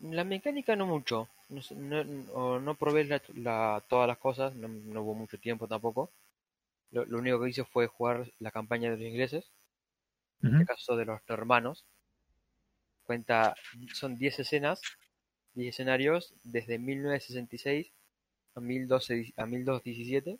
la 0.00 0.24
mecánica 0.24 0.76
no 0.76 0.86
mucho. 0.86 1.28
No, 1.50 1.60
no, 2.04 2.58
no 2.60 2.74
probé 2.74 3.04
la- 3.04 3.20
la- 3.34 3.82
todas 3.88 4.08
las 4.08 4.18
cosas, 4.18 4.54
no, 4.54 4.68
no 4.68 5.02
hubo 5.02 5.14
mucho 5.14 5.38
tiempo 5.38 5.68
tampoco. 5.68 6.10
Lo, 6.90 7.04
lo 7.04 7.18
único 7.18 7.40
que 7.42 7.50
hice 7.50 7.64
fue 7.64 7.86
jugar 7.86 8.26
la 8.40 8.50
campaña 8.50 8.90
de 8.90 8.96
los 8.96 9.04
ingleses, 9.06 9.44
en 10.43 10.55
este 10.55 10.66
caso 10.66 10.97
de 10.97 11.05
los 11.05 11.20
hermanos. 11.28 11.84
Cuenta, 13.05 13.55
son 13.95 14.16
10 14.18 14.41
escenas, 14.41 14.80
10 15.55 15.68
escenarios 15.74 16.34
desde 16.45 16.78
1966 16.78 17.93
a 18.55 18.61
1200 18.61 19.39
a 19.39 19.47
1217. 19.47 20.39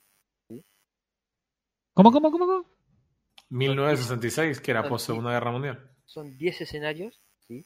¿Cómo, 1.95 2.13
cómo, 2.13 2.31
cómo, 2.31 2.47
cómo? 2.47 2.67
1966, 3.49 4.61
que 4.61 4.71
era 4.71 4.87
post 4.89 5.07
Segunda 5.07 5.31
Guerra 5.33 5.51
Mundial. 5.53 5.91
Son 6.05 6.37
10 6.37 6.61
escenarios, 6.63 7.21
¿sí? 7.47 7.65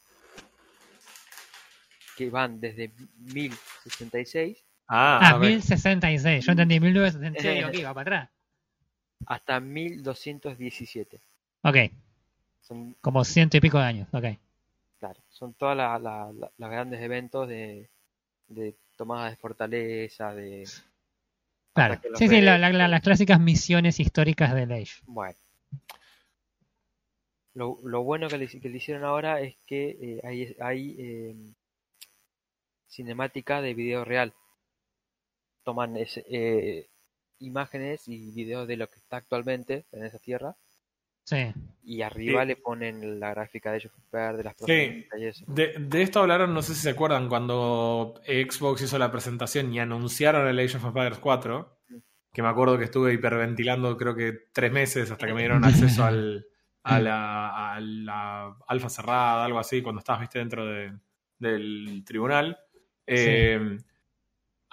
Que 2.16 2.30
van 2.30 2.60
desde 2.60 2.92
1066 3.16 4.64
Ah, 4.92 5.20
Ah, 5.22 5.36
ok. 5.36 5.42
1066. 5.42 6.44
Yo 6.44 6.52
entendí 6.52 6.80
1966 6.80 7.54
digo, 7.56 7.68
aquí, 7.68 7.82
va 7.82 7.94
para 7.94 8.02
atrás. 8.02 8.30
hasta 9.26 9.60
1217. 9.60 11.20
Ok, 11.62 11.76
Son, 12.60 12.94
como 13.00 13.24
ciento 13.24 13.56
y 13.56 13.60
pico 13.60 13.78
de 13.78 13.84
años. 13.84 14.08
Ok. 14.12 14.24
claro, 14.98 15.20
son 15.30 15.54
todas 15.54 15.76
la- 15.76 15.98
la- 15.98 16.32
la- 16.32 16.50
los 16.56 16.70
grandes 16.70 17.00
eventos 17.00 17.48
de, 17.48 17.88
de 18.48 18.76
tomada 18.96 19.30
de 19.30 19.36
fortaleza, 19.36 20.34
de... 20.34 20.68
Claro. 21.74 22.00
Sí, 22.16 22.28
sí, 22.28 22.40
la- 22.40 22.58
las 22.58 23.00
clásicas 23.02 23.40
misiones 23.40 23.98
históricas 24.00 24.54
del 24.54 24.72
Age. 24.72 25.00
Bueno. 25.06 25.36
Lo, 27.54 27.78
lo 27.82 28.02
bueno 28.02 28.28
que 28.28 28.38
le, 28.38 28.46
que 28.48 28.68
le 28.68 28.76
hicieron 28.76 29.04
ahora 29.04 29.40
es 29.40 29.56
que 29.66 29.96
eh, 30.00 30.20
hay, 30.22 30.56
hay 30.60 30.96
eh, 30.98 31.34
cinemática 32.88 33.60
de 33.60 33.74
video 33.74 34.04
real. 34.04 34.32
Toman 35.64 35.96
ese, 35.96 36.24
eh, 36.28 36.88
imágenes 37.40 38.06
y 38.08 38.30
videos 38.30 38.68
de 38.68 38.76
lo 38.76 38.86
que 38.88 38.96
está 38.96 39.16
actualmente 39.16 39.84
en 39.92 40.04
esa 40.04 40.18
tierra 40.18 40.54
Sí. 41.24 41.52
y 41.84 42.02
arriba 42.02 42.42
Sí. 42.42 42.48
le 42.48 42.56
ponen 42.56 43.20
la 43.20 43.30
gráfica 43.30 43.70
de 43.72 43.78
ellos 43.78 43.92
de 44.12 44.44
las 44.44 44.54
Sí. 44.56 44.64
protagonistas 44.64 45.20
y 45.20 45.24
eso. 45.26 45.44
De, 45.48 45.74
de 45.78 46.02
esto 46.02 46.20
hablaron, 46.20 46.52
no 46.54 46.62
sé 46.62 46.74
si 46.74 46.80
se 46.82 46.90
acuerdan, 46.90 47.28
cuando 47.28 48.14
Xbox 48.26 48.82
hizo 48.82 48.98
la 48.98 49.10
presentación 49.12 49.72
y 49.72 49.80
anunciaron 49.80 50.46
el 50.48 50.58
Age 50.58 50.76
of 50.76 50.84
Empires 50.84 51.18
4, 51.18 51.76
que 52.32 52.42
me 52.42 52.48
acuerdo 52.48 52.78
que 52.78 52.84
estuve 52.84 53.12
hiperventilando 53.12 53.96
creo 53.96 54.14
que 54.14 54.32
tres 54.52 54.70
meses 54.72 55.10
hasta 55.10 55.26
que 55.26 55.32
me 55.34 55.40
dieron 55.42 55.64
acceso 55.64 56.04
al, 56.04 56.46
a, 56.84 56.98
la, 57.00 57.74
a 57.74 57.80
la 57.80 58.56
alfa 58.68 58.88
cerrada, 58.88 59.44
algo 59.44 59.58
así, 59.58 59.82
cuando 59.82 59.98
estabas 60.00 60.20
viste, 60.22 60.38
dentro 60.38 60.64
de- 60.66 60.92
del 61.38 62.02
tribunal. 62.04 62.58
Eh, 63.06 63.78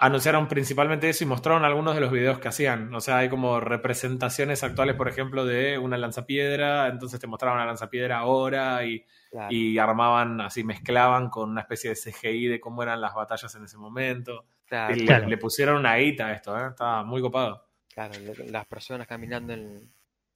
Anunciaron 0.00 0.46
principalmente 0.46 1.08
eso 1.08 1.24
y 1.24 1.26
mostraron 1.26 1.64
algunos 1.64 1.94
de 1.96 2.00
los 2.00 2.12
videos 2.12 2.38
que 2.38 2.46
hacían. 2.48 2.94
O 2.94 3.00
sea, 3.00 3.18
hay 3.18 3.28
como 3.28 3.58
representaciones 3.58 4.62
actuales, 4.62 4.94
por 4.94 5.08
ejemplo, 5.08 5.44
de 5.44 5.76
una 5.76 5.98
lanzapiedra, 5.98 6.86
entonces 6.86 7.18
te 7.18 7.26
mostraban 7.26 7.58
la 7.58 7.66
lanzapiedra 7.66 8.18
ahora 8.18 8.84
y 8.84 9.04
Claro, 9.30 9.48
y 9.52 9.76
armaban, 9.76 10.40
así 10.40 10.64
mezclaban 10.64 11.28
con 11.28 11.50
una 11.50 11.60
especie 11.62 11.90
de 11.90 11.96
CGI 11.96 12.46
de 12.46 12.60
cómo 12.60 12.82
eran 12.82 13.00
las 13.00 13.12
batallas 13.14 13.54
en 13.56 13.64
ese 13.64 13.76
momento. 13.76 14.46
claro, 14.66 14.94
Y 14.94 15.00
le, 15.00 15.04
Claro. 15.06 15.28
le 15.28 15.36
pusieron 15.36 15.76
una 15.76 15.96
guita 15.96 16.28
a 16.28 16.32
esto, 16.32 16.56
¿eh? 16.58 16.68
estaba 16.70 17.02
muy 17.04 17.20
copado. 17.20 17.66
claro, 17.92 18.14
las 18.46 18.66
personas 18.66 19.06
caminando 19.08 19.52
en, 19.52 19.90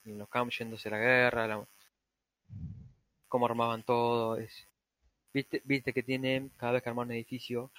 en 0.05 0.19
los 0.19 0.29
campos 0.29 0.59
yéndose 0.59 0.89
a 0.89 0.93
la 0.93 0.99
guerra, 0.99 1.47
la- 1.47 1.65
cómo 3.29 3.47
armaban 3.47 3.83
todo. 3.83 4.37
es- 4.37 4.67
Viste, 5.33 5.63
viste 5.65 5.95
que 5.95 6.03
tienen, 6.03 6.51
cada 6.59 6.73
vez 6.73 6.83
que 6.83 6.91
arman 6.91 7.07
un 7.07 7.13
edificio, 7.15 7.71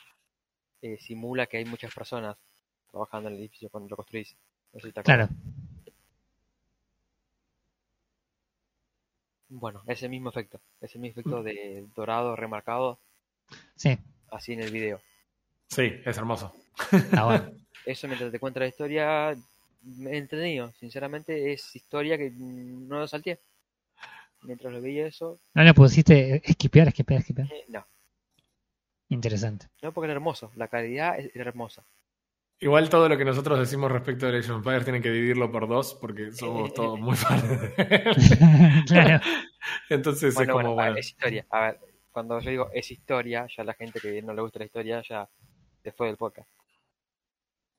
eh, 0.84 0.98
simula 1.00 1.48
que 1.48 1.58
hay 1.58 1.66
muchas 1.66 1.94
personas 1.94 2.38
trabajando 2.92 3.30
en 3.30 3.36
el 3.36 3.42
edificio 3.42 3.70
cuando 3.70 3.90
lo 3.90 3.96
construís. 3.96 4.36
No 4.74 4.80
sé 4.80 4.88
si 4.88 4.94
te 4.94 5.00
acuerdas. 5.00 5.30
Claro. 5.30 5.42
Bueno, 9.50 9.82
ese 9.88 10.10
mismo 10.10 10.30
efecto, 10.30 10.60
ese 10.82 10.98
mismo 11.00 11.20
efecto 11.22 11.44
de 11.44 11.86
dorado 11.96 12.36
remarcado, 12.36 13.00
Sí. 13.76 13.98
así 14.32 14.54
en 14.54 14.62
el 14.62 14.72
video. 14.72 15.00
Sí, 15.70 15.84
es 16.06 16.18
hermoso. 16.18 16.54
Bueno. 17.12 17.52
Eso 17.86 18.08
mientras 18.08 18.32
te 18.32 18.40
cuenta 18.40 18.62
la 18.62 18.68
historia, 18.68 19.36
me 19.82 20.12
he 20.12 20.18
entretenido. 20.18 20.72
Sinceramente, 20.80 21.52
es 21.52 21.76
historia 21.76 22.18
que 22.18 22.32
no 22.32 22.98
lo 23.00 23.08
salteé. 23.10 23.40
Mientras 24.44 24.72
lo 24.72 24.82
veía 24.82 25.06
eso, 25.08 25.38
No 25.54 25.64
le 25.64 25.74
pusiste 25.74 26.42
esquipear, 26.50 26.88
esquipear, 26.88 27.20
esquipear. 27.20 27.52
eh, 27.52 27.66
no. 27.68 27.86
Interesante. 29.14 29.68
No 29.82 29.92
porque 29.94 30.06
era 30.06 30.14
hermoso, 30.14 30.52
la 30.56 30.68
calidad 30.68 31.20
es- 31.20 31.36
era 31.36 31.50
hermosa. 31.50 31.84
Igual 32.60 32.90
todo 32.90 33.10
lo 33.10 33.18
que 33.18 33.26
nosotros 33.26 33.60
decimos 33.60 33.92
respecto 33.92 34.26
de 34.32 34.38
Age 34.40 34.52
of 34.52 34.58
Empires 34.58 34.84
tienen 34.86 35.02
que 35.02 35.10
dividirlo 35.12 35.52
por 35.52 35.68
dos 35.68 35.96
porque 36.00 36.32
somos 36.32 36.74
todos 36.74 36.98
muy 37.00 37.16
fans 37.16 37.44
de 37.50 37.74
él. 37.78 38.84
claro. 38.88 39.20
Entonces 39.90 40.34
Bueno, 40.34 40.52
es 40.52 40.54
bueno, 40.54 40.70
como, 40.70 40.76
ver, 40.78 40.86
bueno, 40.92 41.00
es 41.00 41.08
historia. 41.10 41.46
A 41.50 41.60
ver, 41.62 41.80
cuando 42.12 42.40
yo 42.40 42.50
digo 42.50 42.70
es 42.74 42.90
historia, 42.92 43.48
ya 43.56 43.64
la 43.66 43.74
gente 43.74 44.00
que 44.00 44.22
no 44.22 44.34
le 44.34 44.42
gusta 44.42 44.60
la 44.60 44.66
historia 44.66 45.02
ya 45.08 45.28
se 45.84 45.92
fue 45.92 46.08
del 46.08 46.16
podcast. 46.18 46.48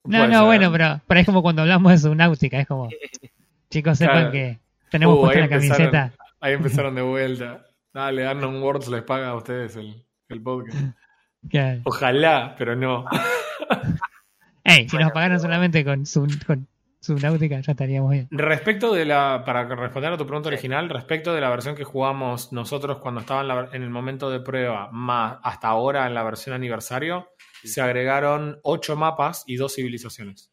No, 0.05 0.19
puede 0.19 0.29
no, 0.29 0.39
ser. 0.41 0.45
bueno, 0.47 0.73
pero, 0.73 1.01
pero 1.07 1.21
es 1.21 1.27
como 1.27 1.41
cuando 1.43 1.63
hablamos 1.63 1.91
de 1.93 1.99
subnáutica, 1.99 2.61
es 2.61 2.67
como, 2.67 2.89
chicos, 3.71 3.97
sepan 3.97 4.17
Claro. 4.17 4.33
que 4.33 4.59
tenemos 4.91 5.17
Uh, 5.17 5.21
puesta 5.23 5.41
la 5.41 5.49
camiseta. 5.49 6.13
Ahí 6.41 6.53
empezaron 6.53 6.95
de 6.95 7.01
vuelta. 7.03 7.65
Dale, 7.93 8.27
Arnon 8.27 8.61
Words 8.63 8.89
les 8.89 9.03
paga 9.03 9.29
a 9.29 9.35
ustedes 9.37 9.77
el, 9.77 10.05
el 10.29 10.43
podcast. 10.43 10.77
Claro. 11.51 11.81
Ojalá, 11.85 12.55
pero 12.59 12.75
no. 12.77 13.05
Ey, 14.65 14.89
si 14.89 14.97
Bueno, 14.97 15.07
nos 15.07 15.13
pagaran 15.13 15.37
pero- 15.37 15.43
solamente 15.43 15.85
con, 15.85 16.07
sub, 16.07 16.29
con 16.47 16.67
ya 17.07 17.59
estaríamos 17.59 18.11
bien. 18.13 18.29
Respecto 18.31 18.95
de 18.95 19.05
la, 19.05 19.43
para 19.45 19.65
responder 19.77 20.13
a 20.13 20.17
tu 20.17 20.27
pregunta 20.27 20.49
original, 20.49 20.89
respecto 20.89 21.35
de 21.35 21.41
la 21.43 21.51
versión 21.51 21.75
que 21.75 21.85
jugamos 21.85 22.51
nosotros 22.51 22.97
cuando 22.97 23.21
estaba 23.21 23.43
en, 23.43 23.49
la- 23.49 23.69
en 23.73 23.83
el 23.83 23.91
momento 23.91 24.31
de 24.31 24.41
prueba, 24.41 24.89
más 24.91 25.37
hasta 25.43 25.69
ahora 25.69 26.07
en 26.07 26.15
la 26.15 26.23
versión 26.23 26.55
aniversario, 26.55 27.29
se 27.63 27.83
agregaron 27.83 28.59
ocho 28.63 28.97
mapas 28.97 29.45
y 29.47 29.57
dos 29.57 29.75
civilizaciones. 29.75 30.51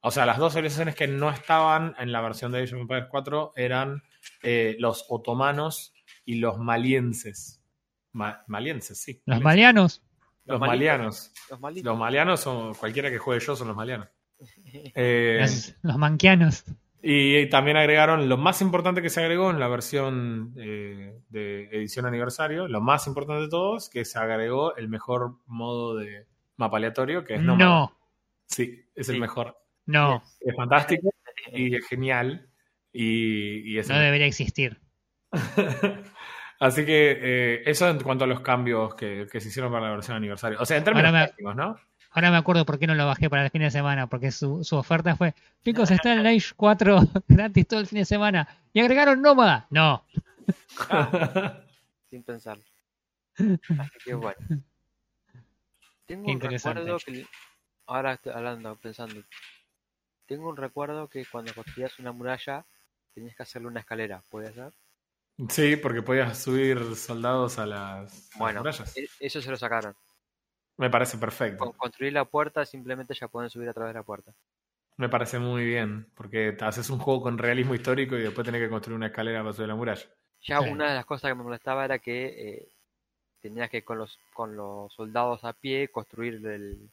O 0.00 0.10
sea, 0.10 0.26
las 0.26 0.38
dos 0.38 0.54
civilizaciones 0.54 0.96
que 0.96 1.06
no 1.06 1.30
estaban 1.30 1.94
en 2.00 2.10
la 2.10 2.20
versión 2.20 2.50
de 2.50 2.62
Age 2.64 2.74
of 2.74 2.80
Empires 2.80 3.06
4 3.08 3.52
eran 3.54 4.02
eh, 4.42 4.74
los 4.80 5.06
otomanos 5.08 5.94
y 6.24 6.36
los 6.40 6.58
malienses. 6.58 7.62
Ma- 8.12 8.42
malienses, 8.48 9.00
sí. 9.00 9.22
Los 9.24 9.40
malienses. 9.40 9.44
malianos. 9.44 10.02
Los 10.44 10.58
Los 10.58 10.60
malianos. 10.60 11.32
Los 11.50 11.60
malditos. 11.60 11.84
Los 11.90 11.98
malianos 11.98 12.40
son 12.40 12.74
cualquiera 12.74 13.10
que 13.10 13.18
juegue 13.18 13.44
yo 13.44 13.54
son 13.56 13.68
los 13.68 13.76
malianos. 13.76 14.08
Eh, 14.94 15.38
Los, 15.40 15.74
los 15.82 15.96
manquianos. 15.98 16.64
y 17.00 17.48
también 17.48 17.76
agregaron 17.76 18.28
lo 18.28 18.36
más 18.36 18.60
importante 18.60 19.00
que 19.02 19.08
se 19.10 19.20
agregó 19.20 19.50
en 19.50 19.60
la 19.60 19.68
versión 19.68 20.52
eh, 20.56 21.20
de 21.28 21.64
edición 21.70 22.06
aniversario, 22.06 22.66
lo 22.68 22.80
más 22.80 23.06
importante 23.06 23.42
de 23.42 23.48
todos, 23.48 23.88
que 23.88 24.04
se 24.04 24.18
agregó 24.18 24.74
el 24.76 24.88
mejor 24.88 25.36
modo 25.46 25.94
de 25.96 26.26
mapa 26.56 26.76
aleatorio, 26.78 27.24
que 27.24 27.34
es 27.36 27.40
No. 27.42 27.56
Nómada. 27.56 27.92
Sí, 28.46 28.84
es 28.94 29.08
el 29.08 29.20
mejor. 29.20 29.56
No, 29.86 30.22
Es 30.40 30.54
fantástico 30.56 31.10
y 31.52 31.74
es 31.76 31.86
genial. 31.86 32.48
Y, 32.92 33.72
y 33.72 33.78
es 33.78 33.88
no 33.88 33.98
debería 33.98 34.26
existir. 34.26 34.80
Así 36.62 36.86
que 36.86 37.18
eh, 37.20 37.62
eso 37.66 37.88
en 37.88 37.98
cuanto 38.00 38.24
a 38.24 38.26
los 38.28 38.40
cambios 38.40 38.94
que, 38.94 39.26
que 39.30 39.40
se 39.40 39.48
hicieron 39.48 39.72
para 39.72 39.86
la 39.86 39.92
versión 39.94 40.16
aniversario. 40.16 40.58
O 40.60 40.64
sea, 40.64 40.76
en 40.76 40.84
términos 40.84 41.08
Ahora 41.12 41.32
me- 41.38 41.54
¿no? 41.54 41.76
Ahora 42.14 42.30
me 42.30 42.36
acuerdo 42.36 42.64
por 42.66 42.78
qué 42.78 42.86
no 42.86 42.94
lo 42.94 43.06
bajé 43.06 43.30
para 43.30 43.42
el 43.44 43.50
fin 43.50 43.62
de 43.62 43.70
semana, 43.70 44.06
porque 44.06 44.30
su, 44.30 44.62
su 44.62 44.76
oferta 44.76 45.16
fue, 45.16 45.34
chicos, 45.64 45.90
está 45.90 46.12
el 46.12 46.26
Age 46.26 46.52
4 46.56 46.98
gratis 47.28 47.66
todo 47.66 47.80
el 47.80 47.86
fin 47.86 47.98
de 48.00 48.04
semana. 48.04 48.46
Y 48.72 48.80
agregaron 48.80 49.20
Nómada. 49.22 49.66
No. 49.70 50.04
sin 52.10 52.22
pensarlo. 52.22 52.62
Así 53.36 53.98
que 54.04 54.14
bueno. 54.14 54.36
Tengo 56.06 56.26
Qué 56.26 56.32
un 56.32 56.40
recuerdo 56.40 56.98
que. 56.98 57.26
Ahora 57.86 58.12
estoy 58.14 58.32
hablando, 58.32 58.76
pensando. 58.76 59.22
Tengo 60.26 60.48
un 60.50 60.56
recuerdo 60.56 61.08
que 61.08 61.24
cuando 61.26 61.52
construías 61.54 61.98
una 61.98 62.12
muralla 62.12 62.64
tenías 63.14 63.34
que 63.34 63.42
hacerle 63.42 63.68
una 63.68 63.80
escalera, 63.80 64.22
¿puede 64.28 64.52
ser? 64.52 64.72
Sí, 65.48 65.76
porque 65.76 66.02
podías 66.02 66.38
subir 66.42 66.94
soldados 66.96 67.58
a 67.58 67.66
las, 67.66 67.80
a 67.80 68.02
las 68.02 68.30
Bueno, 68.38 68.60
murallas. 68.60 68.96
e- 68.96 69.08
eso 69.20 69.40
se 69.40 69.50
lo 69.50 69.56
sacaron. 69.56 69.94
Me 70.76 70.90
parece 70.90 71.18
perfecto. 71.18 71.64
Con 71.64 71.72
construir 71.74 72.12
la 72.12 72.24
puerta 72.24 72.64
simplemente 72.64 73.14
ya 73.14 73.28
pueden 73.28 73.50
subir 73.50 73.68
a 73.68 73.72
través 73.72 73.92
de 73.94 73.98
la 74.00 74.04
puerta. 74.04 74.32
Me 74.96 75.08
parece 75.08 75.38
muy 75.38 75.64
bien. 75.64 76.06
Porque 76.14 76.52
te 76.52 76.64
haces 76.64 76.88
un 76.90 76.98
juego 76.98 77.22
con 77.22 77.38
realismo 77.38 77.74
histórico 77.74 78.16
y 78.16 78.22
después 78.22 78.44
tenés 78.44 78.60
que 78.62 78.68
construir 78.70 78.96
una 78.96 79.06
escalera 79.06 79.40
para 79.42 79.52
subir 79.52 79.68
la 79.68 79.74
muralla. 79.74 80.06
Ya 80.42 80.60
Sí. 80.60 80.68
una 80.70 80.88
de 80.90 80.94
las 80.96 81.06
cosas 81.06 81.30
que 81.30 81.34
me 81.34 81.44
molestaba 81.44 81.84
era 81.84 81.98
que 81.98 82.24
eh, 82.26 82.68
tenías 83.40 83.70
que 83.70 83.82
con 83.84 83.98
los 83.98 84.18
con 84.32 84.56
los 84.56 84.92
soldados 84.92 85.44
a 85.44 85.52
pie 85.52 85.88
construir 85.88 86.34
el 86.46 86.90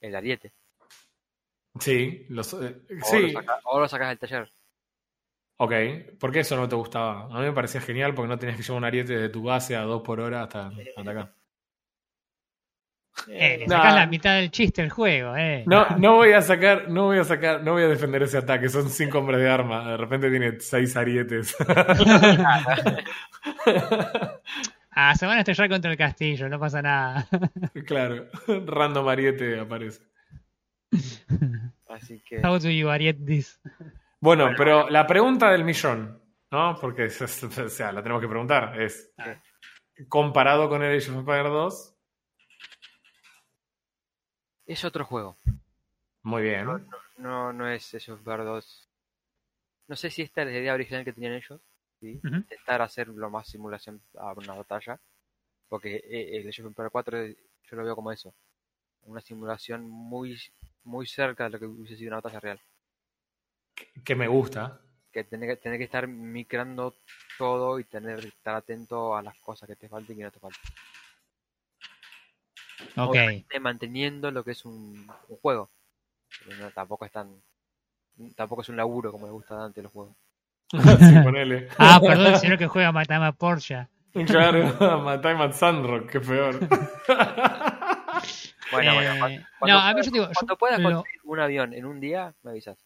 el 0.00 0.14
ariete. 0.16 0.52
Sí, 1.80 2.26
los, 2.28 2.52
eh, 2.54 2.76
O, 3.02 3.04
sí. 3.06 3.30
lo 3.32 3.40
saca- 3.40 3.60
o 3.64 3.80
lo 3.80 3.88
sacas 3.88 4.08
del 4.10 4.18
taller. 4.18 4.52
Ok, 5.64 5.72
¿por 6.18 6.32
qué 6.32 6.40
eso 6.40 6.56
no 6.56 6.68
te 6.68 6.74
gustaba? 6.74 7.26
A 7.26 7.38
mí 7.38 7.44
me 7.46 7.52
parecía 7.52 7.80
genial 7.80 8.14
porque 8.14 8.28
no 8.30 8.36
tenías 8.36 8.56
que 8.56 8.64
llevar 8.64 8.78
un 8.78 8.84
ariete 8.84 9.16
de 9.16 9.28
tu 9.28 9.44
base 9.44 9.76
a 9.76 9.82
dos 9.82 10.02
por 10.02 10.18
hora 10.18 10.42
hasta, 10.42 10.72
hasta 10.96 11.10
acá. 11.12 11.34
Eh, 13.28 13.58
le 13.60 13.66
Nah. 13.68 13.76
sacás 13.76 13.94
la 13.94 14.06
mitad 14.06 14.34
del 14.40 14.50
chiste 14.50 14.82
del 14.82 14.90
juego, 14.90 15.36
eh. 15.36 15.62
No, 15.66 15.86
no 15.98 16.16
voy 16.16 16.32
a 16.32 16.42
sacar, 16.42 16.88
no 16.88 17.04
voy 17.04 17.18
a 17.18 17.24
sacar, 17.24 17.62
no 17.62 17.74
voy 17.74 17.84
a 17.84 17.88
defender 17.88 18.24
ese 18.24 18.38
ataque. 18.38 18.68
Son 18.68 18.88
cinco 18.90 19.18
hombres 19.20 19.38
de 19.38 19.48
arma. 19.48 19.88
De 19.92 19.96
repente 19.98 20.30
tiene 20.30 20.58
seis 20.58 20.96
arietes. 20.96 21.54
Ah, 24.94 25.14
se 25.14 25.24
van 25.26 25.36
a 25.36 25.40
estrellar 25.40 25.68
contra 25.70 25.90
el 25.92 25.96
castillo, 25.96 26.48
no 26.48 26.58
pasa 26.58 26.82
nada. 26.82 27.26
claro, 27.86 28.26
random 28.66 29.08
ariete 29.08 29.60
aparece. 29.60 30.02
Así 31.88 32.20
que 32.20 32.40
How 32.44 32.58
do 32.58 32.68
you 32.68 32.90
ariet 32.90 33.16
this? 33.24 33.60
Bueno, 34.22 34.52
pero 34.56 34.88
la 34.88 35.04
pregunta 35.06 35.50
del 35.50 35.64
millón, 35.64 36.22
¿no? 36.50 36.76
Porque 36.80 37.06
es- 37.06 37.20
es- 37.22 37.42
o 37.58 37.68
sea, 37.68 37.90
la 37.92 38.02
tenemos 38.02 38.22
que 38.22 38.28
preguntar. 38.28 38.80
Es 38.80 39.12
Ah. 39.18 39.36
comparado 40.08 40.68
con 40.68 40.82
el 40.82 40.96
Age 40.96 41.10
of 41.10 41.16
Empires 41.18 41.52
2, 41.52 41.96
es 44.66 44.84
otro 44.84 45.04
juego. 45.04 45.36
muy 46.22 46.42
bien. 46.42 46.66
No, 47.18 47.52
no 47.52 47.68
es 47.68 47.92
esos 47.94 48.22
verdos. 48.22 48.88
No 49.88 49.96
sé 49.96 50.08
si 50.08 50.22
esta 50.22 50.42
es 50.42 50.48
la 50.52 50.58
idea 50.58 50.74
original 50.74 51.04
que 51.04 51.12
tenían 51.12 51.34
ellos. 51.34 51.60
¿sí? 52.00 52.20
Intentar 52.22 52.80
hacer 52.82 53.08
lo 53.08 53.28
más 53.28 53.48
simulación 53.48 54.00
a 54.18 54.32
una 54.32 54.54
batalla. 54.54 54.98
Porque 55.68 55.96
eh, 55.96 56.36
el 56.38 56.48
Age 56.48 56.62
of 56.62 56.68
Empires 56.68 56.92
4 56.92 57.26
yo 57.26 57.76
lo 57.76 57.84
veo 57.84 57.96
como 57.96 58.12
eso. 58.12 58.32
Una 59.02 59.20
simulación 59.20 59.88
muy, 59.88 60.40
muy 60.84 61.06
cerca 61.06 61.44
de 61.44 61.50
lo 61.50 61.58
que 61.58 61.66
hubiese 61.66 61.96
sido 61.96 62.10
una 62.10 62.20
batalla 62.20 62.40
real. 62.40 62.60
Que 64.04 64.14
me 64.14 64.28
gusta. 64.28 64.80
Que 65.12 65.24
tener 65.24 65.48
que, 65.50 65.56
tener 65.56 65.78
que 65.78 65.84
estar 65.84 66.06
micrando 66.08 66.94
todo 67.38 67.78
y 67.78 67.84
tener 67.84 68.20
que 68.20 68.28
estar 68.28 68.54
atento 68.54 69.16
a 69.16 69.22
las 69.22 69.36
cosas 69.38 69.68
que 69.68 69.76
te 69.76 69.88
falten 69.88 70.14
y 70.14 70.18
que 70.18 70.24
no 70.24 70.30
te 70.30 70.40
falten. 70.40 70.60
Ok. 72.96 73.10
Obviamente 73.10 73.60
manteniendo 73.60 74.30
lo 74.30 74.42
que 74.44 74.52
es 74.52 74.64
un, 74.64 75.06
un 75.28 75.36
juego. 75.38 75.70
Pero 76.44 76.56
no, 76.58 76.70
tampoco 76.70 77.04
es 77.04 77.12
tan. 77.12 77.28
Tampoco 78.36 78.62
es 78.62 78.68
un 78.68 78.76
laburo 78.76 79.10
como 79.12 79.26
le 79.26 79.32
gusta 79.32 79.54
a 79.54 79.58
Dante 79.58 79.82
los 79.82 79.92
juegos. 79.92 80.14
sí, 80.72 81.14
ponele. 81.22 81.68
Ah, 81.78 82.00
perdón, 82.00 82.26
el 82.34 82.38
señor 82.38 82.58
que 82.58 82.66
juega 82.66 82.92
Matama 82.92 83.32
Porsche. 83.32 83.86
Claro, 84.26 84.64
Matai 85.04 85.34
Matt 85.36 85.52
Sandrock, 85.54 86.10
qué 86.10 86.20
peor. 86.20 86.58
Bueno, 88.70 88.92
Eh, 88.92 88.94
bueno, 88.94 89.18
cuando, 89.18 89.38
no, 89.40 89.46
cuando 89.58 89.78
a 89.78 89.88
mí 89.88 89.92
puedas- 89.92 90.06
yo 90.06 90.12
digo, 90.12 90.26
yo 90.26 90.32
cuando 90.34 90.56
puedas 90.58 90.80
lo- 90.80 90.90
construir 90.92 91.20
un 91.24 91.40
avión 91.40 91.72
en 91.74 91.84
un 91.86 92.00
día, 92.00 92.34
me 92.42 92.50
avisas. 92.52 92.78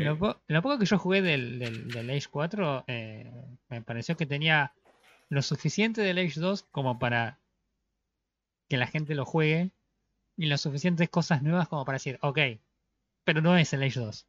Lo, 0.00 0.18
po- 0.18 0.40
lo 0.48 0.62
poco 0.62 0.78
que 0.78 0.86
yo 0.86 0.98
jugué 0.98 1.22
del, 1.22 1.58
del, 1.58 1.88
del 1.88 2.10
Age 2.10 2.26
4, 2.30 2.84
eh, 2.86 3.30
me 3.68 3.82
pareció 3.82 4.16
que 4.16 4.26
tenía 4.26 4.72
lo 5.28 5.42
suficiente 5.42 6.02
del 6.02 6.18
Age 6.18 6.38
2 6.40 6.64
como 6.70 6.98
para 6.98 7.40
que 8.68 8.76
la 8.76 8.86
gente 8.86 9.14
lo 9.14 9.24
juegue 9.24 9.70
y 10.36 10.46
las 10.46 10.60
suficientes 10.60 11.08
cosas 11.08 11.42
nuevas 11.42 11.68
como 11.68 11.84
para 11.84 11.96
decir, 11.96 12.18
ok, 12.20 12.38
pero 13.24 13.40
no 13.40 13.56
es 13.56 13.72
el 13.72 13.82
Age 13.82 14.00
2. 14.00 14.26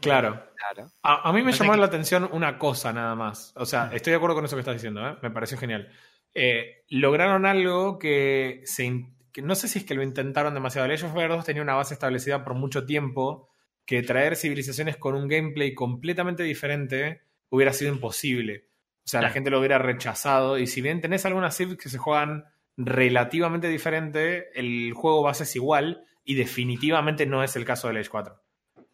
Claro. 0.00 0.46
Claro. 0.56 0.90
A, 1.02 1.28
a 1.28 1.32
mí 1.32 1.42
me 1.42 1.52
llamó 1.52 1.72
que- 1.72 1.78
la 1.80 1.86
atención 1.86 2.28
una 2.32 2.58
cosa 2.58 2.92
nada 2.92 3.14
más. 3.14 3.52
O 3.56 3.66
sea, 3.66 3.90
estoy 3.92 4.12
de 4.12 4.16
acuerdo 4.16 4.36
con 4.36 4.44
eso 4.44 4.56
que 4.56 4.60
estás 4.60 4.74
diciendo, 4.74 5.06
¿eh? 5.06 5.16
me 5.22 5.30
pareció 5.30 5.58
genial. 5.58 5.90
Eh, 6.34 6.84
lograron 6.88 7.44
algo 7.44 7.98
que, 7.98 8.62
se 8.64 9.06
que 9.32 9.42
no 9.42 9.54
sé 9.54 9.68
si 9.68 9.80
es 9.80 9.84
que 9.84 9.94
lo 9.94 10.02
intentaron 10.02 10.54
demasiado. 10.54 10.86
El 10.86 10.92
Age 10.92 11.04
of 11.04 11.10
Empires 11.10 11.36
2 11.36 11.44
tenía 11.44 11.62
una 11.62 11.74
base 11.74 11.92
establecida 11.94 12.42
por 12.44 12.54
mucho 12.54 12.86
tiempo 12.86 13.51
que 13.84 14.02
traer 14.02 14.36
civilizaciones 14.36 14.96
con 14.96 15.14
un 15.14 15.28
gameplay 15.28 15.74
completamente 15.74 16.42
diferente 16.42 17.22
hubiera 17.50 17.72
sido 17.72 17.92
imposible. 17.92 18.66
O 19.04 19.08
sea, 19.08 19.20
la 19.20 19.30
gente 19.30 19.50
lo 19.50 19.58
hubiera 19.58 19.78
rechazado. 19.78 20.58
Y 20.58 20.66
si 20.66 20.80
bien 20.80 21.00
tenés 21.00 21.26
algunas 21.26 21.56
civs 21.56 21.76
que 21.76 21.88
se 21.88 21.98
juegan 21.98 22.44
relativamente 22.76 23.68
diferente, 23.68 24.58
el 24.58 24.92
juego 24.92 25.22
base 25.22 25.42
es 25.42 25.56
igual 25.56 26.04
y 26.24 26.34
definitivamente 26.34 27.26
no 27.26 27.42
es 27.42 27.56
el 27.56 27.64
caso 27.64 27.88
del 27.88 27.98
Age 27.98 28.08
4. 28.08 28.42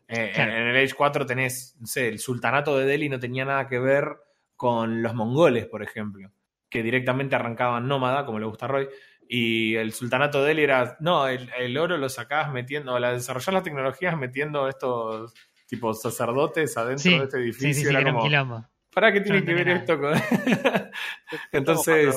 Eh, 0.09 0.33
Claro. 0.35 0.53
En 0.53 0.69
el 0.69 0.85
Age 0.85 0.95
4 0.95 1.27
tenés, 1.27 1.77
no 1.79 1.87
sé, 1.87 2.09
el 2.09 2.19
sultanato 2.19 2.79
de 2.79 2.87
Delhi 2.87 3.09
no 3.09 3.21
tenía 3.21 3.45
nada 3.45 3.69
que 3.69 3.79
ver 3.79 4.17
con 4.57 5.03
los 5.03 5.15
mongoles, 5.15 5.67
por 5.67 5.83
ejemplo, 5.83 6.33
que 6.69 6.83
directamente 6.83 7.37
arrancaban 7.37 7.87
nómada, 7.87 8.25
como 8.25 8.41
le 8.41 8.47
gusta 8.47 8.65
a 8.65 8.69
Roy, 8.69 8.89
y 9.29 9.77
el 9.77 9.93
sultanato 9.93 10.41
de 10.43 10.49
Delhi 10.49 10.63
era, 10.63 10.97
no, 11.01 11.29
el, 11.29 11.51
el 11.59 11.77
oro 11.79 11.99
lo 11.99 12.09
sacás 12.09 12.51
metiendo, 12.53 12.99
la 12.99 13.13
desarrollar 13.13 13.55
las 13.55 13.63
tecnologías 13.63 14.17
metiendo 14.17 14.69
estos 14.69 15.35
tipo 15.67 15.93
sacerdotes 15.93 16.77
adentro 16.79 17.03
Sí, 17.03 17.19
de 17.19 17.25
este 17.25 17.37
edificio, 17.39 17.75
sí, 17.75 17.81
sí, 17.83 17.89
era 17.89 18.01
era 18.01 18.11
un 18.11 18.17
como. 18.17 18.69
¿para 18.93 19.13
qué 19.13 19.21
tiene 19.21 19.41
No 19.41 19.47
que 19.47 19.55
ver 19.55 19.69
esto 19.69 20.01
con...? 20.01 20.15
Entonces... 21.53 22.17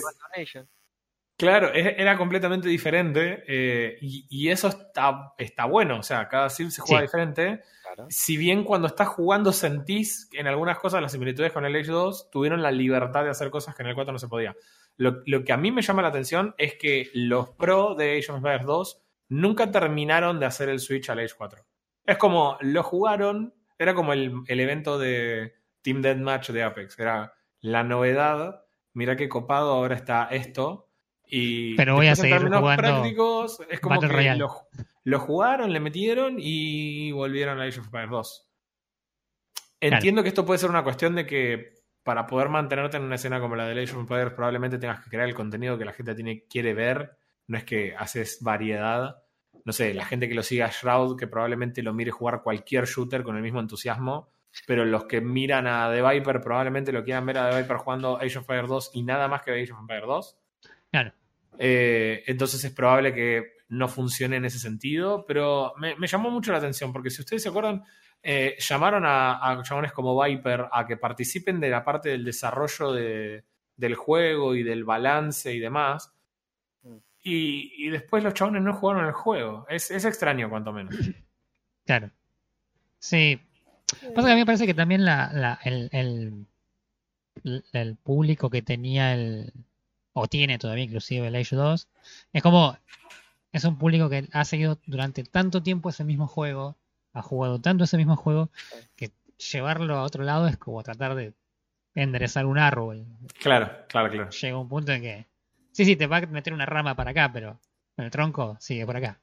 Claro, 1.38 1.72
era 1.74 2.18
completamente 2.18 2.68
diferente 2.70 3.44
eh, 3.48 3.98
y, 4.00 4.28
y 4.30 4.50
eso 4.50 4.68
está, 4.68 5.34
está 5.40 5.66
bueno, 5.66 5.98
o 5.98 6.04
sea, 6.04 6.28
cada 6.28 6.50
sim 6.52 6.70
se 6.70 6.82
juega 6.82 7.00
Sí. 7.00 7.08
diferente. 7.08 7.62
Claro. 7.82 8.06
Si 8.12 8.38
bien 8.38 8.64
cuando 8.64 8.88
estás 8.88 9.08
jugando 9.08 9.52
sentís 9.52 10.28
que 10.32 10.40
en 10.40 10.46
algunas 10.46 10.78
cosas 10.78 11.02
las 11.02 11.12
similitudes 11.12 11.52
con 11.52 11.66
el 11.66 11.76
Age 11.76 11.90
2 11.92 12.30
tuvieron 12.30 12.62
la 12.62 12.70
libertad 12.70 13.24
de 13.24 13.32
hacer 13.32 13.50
cosas 13.50 13.74
que 13.74 13.82
en 13.82 13.90
el 13.90 13.96
4 13.96 14.14
no 14.14 14.20
se 14.20 14.28
podía. 14.28 14.56
Lo, 14.98 15.22
lo 15.26 15.44
que 15.44 15.54
a 15.54 15.58
mí 15.58 15.72
me 15.72 15.82
llama 15.82 16.02
la 16.02 16.10
atención 16.10 16.54
es 16.58 16.76
que 16.76 17.10
los 17.14 17.50
pro 17.50 17.96
de 17.96 18.18
Age 18.18 18.32
of 18.32 18.38
Empires 18.38 18.66
2 18.66 19.02
nunca 19.30 19.72
terminaron 19.72 20.40
de 20.40 20.46
hacer 20.46 20.70
el 20.70 20.80
switch 20.80 21.10
al 21.10 21.20
Age 21.20 21.34
4. 21.38 21.66
Es 22.06 22.18
como, 22.18 22.58
lo 22.62 22.84
jugaron, 22.84 23.54
era 23.80 23.96
como 23.96 24.14
el, 24.14 24.34
el 24.48 24.60
evento 24.60 25.00
de 25.00 25.54
Team 25.82 26.02
Deathmatch 26.02 26.50
de 26.50 26.64
Apex, 26.64 27.00
era 27.00 27.34
la 27.62 27.84
novedad, 27.84 28.64
mira 28.94 29.16
qué 29.16 29.30
copado 29.30 29.72
ahora 29.72 29.96
está 29.96 30.28
esto. 30.32 30.90
Y 31.26 31.76
Pero 31.76 31.96
voy 31.96 32.08
a 32.08 32.12
en 32.12 32.16
seguir 32.18 32.36
términos 32.36 32.60
jugando 32.60 32.82
prácticos, 32.82 33.62
es 33.70 33.80
como 33.80 34.02
Battle 34.02 34.18
que 34.18 34.36
lo, 34.36 34.68
lo 35.04 35.20
jugaron, 35.20 35.72
le 35.72 35.80
metieron 35.80 36.36
y 36.38 37.12
volvieron 37.12 37.60
a 37.60 37.64
Age 37.64 37.80
of 37.80 37.86
Empires 37.86 38.10
2. 38.10 38.48
Entiendo 39.80 40.22
que 40.22 40.30
esto 40.30 40.46
puede 40.46 40.60
ser 40.60 40.70
una 40.70 40.84
cuestión 40.84 41.16
de 41.16 41.26
que 41.26 41.81
para 42.04 42.26
poder 42.26 42.50
mantenerte 42.50 42.98
en 42.98 43.04
una 43.04 43.16
escena 43.16 43.40
como 43.40 43.56
la 43.56 43.68
de 43.68 43.84
Age 43.84 43.94
of 43.94 44.00
Empires 44.00 44.34
probablemente 44.34 44.78
tengas 44.78 45.04
que 45.04 45.10
crear 45.10 45.28
el 45.28 45.36
contenido 45.36 45.78
que 45.78 45.86
la 45.86 45.94
gente 45.94 46.16
tiene, 46.16 46.46
quiere 46.50 46.74
ver. 46.74 47.18
No 47.48 47.58
es 47.58 47.64
que 47.64 47.96
haces 47.96 48.40
variedad. 48.42 49.18
No 49.66 49.74
sé, 49.74 49.94
la 49.94 50.06
gente 50.06 50.28
que 50.28 50.34
lo 50.34 50.42
sigue 50.42 50.64
a 50.64 50.72
Shroud, 50.72 51.18
que 51.18 51.28
probablemente 51.28 51.84
lo 51.84 51.94
mire 51.94 52.12
jugar 52.12 52.42
cualquier 52.42 52.86
shooter 52.86 53.22
con 53.22 53.36
el 53.36 53.44
mismo 53.44 53.60
entusiasmo, 53.60 54.30
pero 54.66 54.86
los 54.86 55.06
que 55.06 55.22
miran 55.22 55.68
a 55.68 55.92
The 55.92 56.02
Viper 56.02 56.42
probablemente 56.42 56.92
lo 56.92 57.04
quieran 57.04 57.26
ver 57.26 57.38
a 57.38 57.52
The 57.52 57.62
Viper 57.62 57.78
jugando 57.78 58.18
Age 58.18 58.38
of 58.40 58.50
Empires 58.50 58.70
2 58.70 58.92
y 58.96 59.04
nada 59.04 59.28
más 59.28 59.44
que 59.44 59.52
Age 59.52 59.72
of 59.72 59.80
Empires 59.80 60.08
2. 60.08 60.38
Claro. 60.92 61.14
Eh, 61.60 62.24
entonces 62.26 62.64
es 62.64 62.72
probable 62.72 63.14
que 63.14 63.58
no 63.70 63.88
funcione 63.88 64.38
en 64.38 64.46
ese 64.46 64.58
sentido, 64.58 65.26
pero 65.28 65.74
me, 65.78 65.96
me 65.96 66.08
llamó 66.08 66.32
mucho 66.32 66.52
la 66.52 66.58
atención, 66.58 66.92
porque 66.92 67.12
si 67.12 67.22
ustedes 67.22 67.44
se 67.44 67.50
acuerdan, 67.50 67.84
eh, 68.24 68.56
llamaron 68.60 69.04
a, 69.06 69.50
a 69.52 69.64
chabones 69.64 69.92
como 69.92 70.22
Viper 70.22 70.68
a 70.72 70.86
que 70.86 70.98
participen 70.98 71.60
de 71.60 71.70
la 71.70 71.84
parte 71.84 72.10
del 72.10 72.24
desarrollo 72.26 72.92
de- 72.94 73.44
del 73.78 73.96
juego 73.96 74.54
y 74.56 74.64
del 74.64 74.84
balance 74.84 75.54
y 75.54 75.60
demás. 75.60 76.14
Mm. 76.84 76.98
y, 77.24 77.86
y 77.88 77.90
después 77.90 78.24
los 78.24 78.34
chabones 78.34 78.62
no 78.62 78.74
jugaron 78.74 79.06
el 79.06 79.12
juego. 79.14 79.66
Es, 79.70 79.90
es 79.92 80.06
extraño, 80.06 80.50
cuanto 80.50 80.72
menos. 80.74 80.96
Claro. 81.86 82.12
Sí. 83.00 83.42
Pasa 84.16 84.28
que 84.28 84.32
a 84.34 84.36
mí 84.36 84.42
me 84.42 84.46
parece 84.46 84.68
que 84.68 84.74
también 84.76 85.04
la, 85.04 85.32
la- 85.34 85.60
el, 85.64 85.90
el, 85.92 86.46
el 87.74 87.96
público 87.98 88.50
que 88.50 88.62
tenía 88.62 89.14
el. 89.14 89.52
o 90.14 90.28
tiene 90.28 90.60
todavía 90.60 90.84
inclusive 90.84 91.28
el 91.28 91.36
Age 91.36 91.56
2, 91.56 91.88
es 92.34 92.44
como. 92.44 92.78
es 93.52 93.64
un 93.66 93.78
público 93.78 94.10
que 94.10 94.28
ha 94.32 94.46
seguido 94.46 94.78
durante 94.86 95.24
tanto 95.24 95.64
tiempo 95.64 95.90
ese 95.90 96.04
mismo 96.04 96.28
juego, 96.28 96.76
ha 97.14 97.22
jugado 97.22 97.60
tanto 97.60 97.84
ese 97.84 97.98
mismo 97.98 98.16
juego, 98.16 98.50
que 98.96 99.12
llevarlo 99.52 99.96
a 99.96 100.04
otro 100.04 100.24
lado 100.24 100.48
es 100.48 100.58
como 100.58 100.84
tratar 100.84 101.16
de 101.16 101.34
enderezar 101.96 102.46
un 102.46 102.58
árbol. 102.58 103.06
Claro, 103.40 103.86
claro, 103.88 104.10
claro. 104.10 104.30
Llega 104.30 104.58
un 104.58 104.70
punto 104.70 104.92
en 104.92 105.02
que. 105.02 105.28
Sí, 105.72 105.86
sí, 105.86 105.96
te 105.96 106.08
va 106.08 106.18
a 106.18 106.26
meter 106.26 106.54
una 106.54 106.66
rama 106.66 106.96
para 106.96 107.12
acá, 107.12 107.32
pero 107.32 107.60
el 107.98 108.12
tronco 108.12 108.58
sigue 108.60 108.86
por 108.86 108.98
acá. 108.98 109.20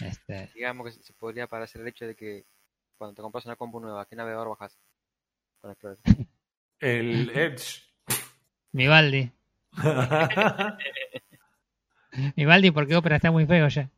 Este, 0.00 0.50
Digamos 0.54 0.86
que 0.86 1.02
se 1.02 1.12
podría 1.12 1.48
parecer 1.48 1.80
el 1.80 1.88
hecho 1.88 2.06
de 2.06 2.14
que 2.14 2.46
cuando 2.96 3.14
te 3.14 3.22
compras 3.22 3.46
una 3.46 3.56
compu 3.56 3.80
nueva, 3.80 4.06
¿qué 4.06 4.16
navegador 4.16 4.48
bajas? 4.50 4.78
Con 5.60 5.70
Explorer. 5.70 5.98
El 6.80 7.30
Edge. 7.30 7.82
Vivaldi. 8.72 9.32
Vivaldi 12.36 12.70
porque 12.72 12.96
Opera 12.96 13.16
está 13.16 13.30
muy 13.30 13.46
feo 13.46 13.68
ya. 13.68 13.90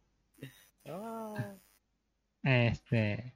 Este. 2.42 3.34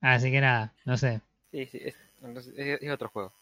Así 0.00 0.30
que 0.30 0.40
nada, 0.40 0.72
no 0.84 0.96
sé. 0.96 1.20
Sí, 1.50 1.66
sí, 1.66 1.78
es, 1.82 1.96
entonces, 2.22 2.54
es, 2.56 2.82
es 2.82 2.90
otro 2.90 3.08
juego. 3.08 3.32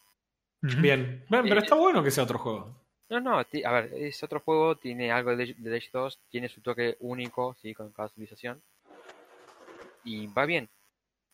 Bien. 0.61 1.23
Bien, 1.29 1.43
pero 1.43 1.59
está 1.59 1.75
bueno 1.75 2.03
que 2.03 2.11
sea 2.11 2.23
otro 2.23 2.39
juego. 2.39 2.75
No, 3.09 3.19
no, 3.19 3.39
a 3.39 3.71
ver, 3.71 3.91
es 3.95 4.21
otro 4.21 4.39
juego, 4.39 4.75
tiene 4.75 5.11
algo 5.11 5.35
de, 5.35 5.55
de 5.57 5.77
Age 5.77 5.89
2, 5.91 6.19
tiene 6.29 6.47
su 6.47 6.61
toque 6.61 6.95
único, 6.99 7.55
sí, 7.55 7.73
con 7.73 7.91
cada 7.91 8.09
civilización. 8.09 8.61
Y 10.03 10.27
va 10.27 10.45
bien. 10.45 10.69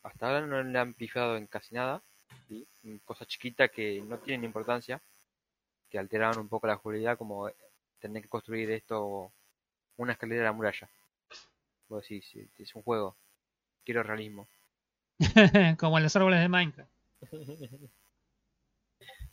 Hasta 0.03 0.27
ahora 0.27 0.45
no 0.45 0.63
le 0.63 0.79
han 0.79 0.93
pifado 0.93 1.35
en 1.35 1.47
casi 1.47 1.75
nada, 1.75 2.01
¿sí? 2.47 2.65
Cosa 3.03 3.25
chiquita 3.25 3.67
que 3.67 4.01
no 4.07 4.19
tienen 4.19 4.45
importancia, 4.45 5.01
que 5.89 5.99
alteraron 5.99 6.39
un 6.39 6.47
poco 6.47 6.67
la 6.67 6.77
jugabilidad, 6.77 7.17
como 7.17 7.49
tener 7.99 8.21
que 8.21 8.29
construir 8.29 8.71
esto, 8.71 9.31
una 9.97 10.13
escalera 10.13 10.43
a 10.43 10.45
la 10.45 10.51
muralla. 10.53 10.87
Vos 11.89 12.03
decís, 12.03 12.25
sí, 12.25 12.47
es 12.59 12.73
un 12.75 12.83
juego, 12.83 13.17
quiero 13.85 14.03
realismo. 14.03 14.47
Como 15.77 15.97
en 15.97 16.03
los 16.03 16.15
árboles 16.15 16.41
de 16.41 16.49
Minecraft. 16.49 16.91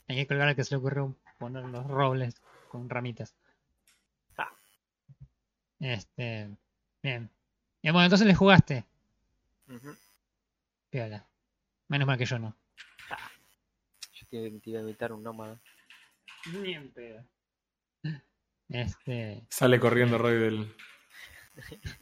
Hay 0.08 0.16
que 0.16 0.26
colgar 0.26 0.48
al 0.48 0.56
que 0.56 0.64
se 0.64 0.74
le 0.74 0.78
ocurrió 0.78 1.16
poner 1.38 1.64
los 1.64 1.86
robles 1.86 2.34
con 2.68 2.88
ramitas. 2.88 3.34
Ah. 4.36 4.52
Este. 5.80 6.50
Bien. 7.02 7.30
Y 7.80 7.90
bueno, 7.90 8.04
entonces 8.04 8.26
le 8.26 8.34
jugaste. 8.34 8.84
Ujú. 9.68 9.96
Piola. 10.90 11.26
Menos 11.88 12.06
mal 12.06 12.18
que 12.18 12.26
yo 12.26 12.38
no. 12.38 12.54
Yo 14.12 14.26
te, 14.28 14.50
te 14.50 14.70
iba 14.70 14.78
a 14.78 14.82
invitar 14.82 15.12
un 15.12 15.22
nómada. 15.22 15.60
Ni 16.52 16.74
en 16.74 16.90
pedo. 16.92 17.24
Este. 18.68 19.46
Sale 19.48 19.80
corriendo 19.80 20.18
Roy 20.18 20.38
del. 20.38 20.74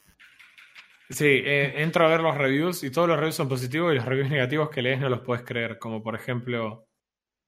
Sí, 1.11 1.27
eh, 1.45 1.83
entro 1.83 2.07
a 2.07 2.09
ver 2.09 2.21
los 2.21 2.37
reviews 2.39 2.85
y 2.85 2.91
todos 2.91 3.09
los 3.09 3.17
reviews 3.17 3.35
son 3.35 3.49
positivos 3.49 3.93
y 3.93 3.97
los 3.97 4.05
reviews 4.05 4.31
negativos 4.31 4.71
que 4.71 4.81
lees 4.81 5.01
no 5.01 5.09
los 5.09 5.21
puedes 5.21 5.45
creer. 5.45 5.79
Como 5.79 6.03
por 6.03 6.15
ejemplo, 6.15 6.87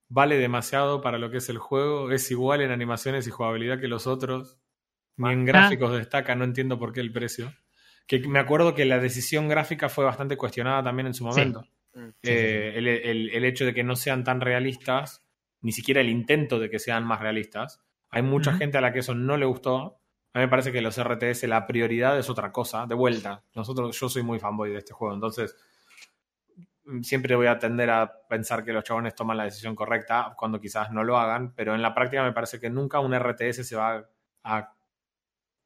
vale 0.09 0.37
demasiado 0.37 1.01
para 1.01 1.19
lo 1.19 1.31
que 1.31 1.37
es 1.39 1.49
el 1.49 1.59
juego, 1.59 2.11
es 2.11 2.31
igual 2.31 2.61
en 2.61 2.73
animaciones 2.73 3.27
y 3.27 3.31
jugabilidad 3.31 3.81
que 3.81 3.89
los 3.89 4.07
otros, 4.09 4.59
ni 5.17 5.31
en 5.33 5.45
gráficos 5.45 5.93
destaca, 5.97 6.35
no 6.35 6.45
entiendo 6.45 6.79
por 6.79 6.93
qué 6.93 7.01
el 7.01 7.13
precio. 7.13 7.53
Que 8.09 8.19
me 8.27 8.41
acuerdo 8.41 8.75
que 8.75 8.85
la 8.85 8.99
decisión 8.99 9.49
gráfica 9.49 9.89
fue 9.89 10.05
bastante 10.05 10.37
cuestionada 10.37 10.83
también 10.83 11.07
en 11.07 11.15
su 11.15 11.25
momento. 11.25 11.61
Mm. 11.95 12.09
Eh, 12.25 12.73
el, 12.77 12.89
el- 12.89 13.31
el 13.31 13.45
hecho 13.45 13.65
de 13.65 13.75
que 13.75 13.85
no 13.85 13.95
sean 13.95 14.25
tan 14.25 14.41
realistas, 14.41 15.25
ni 15.61 15.71
siquiera 15.71 16.01
el 16.01 16.09
intento 16.09 16.59
de 16.59 16.69
que 16.69 16.81
sean 16.81 17.05
más 17.05 17.21
realistas. 17.21 17.81
Hay 18.11 18.23
mucha 18.23 18.51
gente 18.59 18.79
a 18.79 18.81
la 18.81 18.93
que 18.93 18.99
eso 18.99 19.15
no 19.15 19.37
le 19.37 19.47
gustó. 19.47 20.01
A 20.35 20.39
mí 20.39 20.45
me 20.45 20.49
parece 20.49 20.73
que 20.73 20.81
los 20.81 20.97
RTS, 20.99 21.45
la 21.47 21.67
prioridad 21.67 22.19
es 22.19 22.31
otra 22.31 22.51
cosa. 22.53 22.87
De 22.87 22.95
vuelta, 22.95 23.45
nosotros, 23.55 23.99
yo 23.99 24.09
soy 24.09 24.23
muy 24.23 24.39
fanboy 24.39 24.71
de 24.71 24.79
este 24.79 24.93
juego, 24.95 25.15
entonces 25.15 25.57
mm, 26.85 27.03
siempre 27.03 27.37
voy 27.37 27.47
a 27.47 27.59
tender 27.59 27.91
a 27.91 28.13
pensar 28.29 28.65
que 28.65 28.73
los 28.73 28.85
chabones 28.85 29.15
toman 29.15 29.37
la 29.37 29.45
decisión 29.45 29.75
correcta 29.75 30.35
cuando 30.37 30.61
quizás 30.61 30.91
no 30.91 31.05
lo 31.05 31.19
hagan, 31.19 31.55
pero 31.55 31.75
en 31.75 31.83
la 31.83 31.95
práctica 31.95 32.23
me 32.23 32.33
parece 32.33 32.61
que 32.61 32.71
nunca 32.71 33.01
un 33.01 33.15
RTS 33.15 33.65
se 33.67 33.77
va 33.77 34.09
a, 34.45 34.75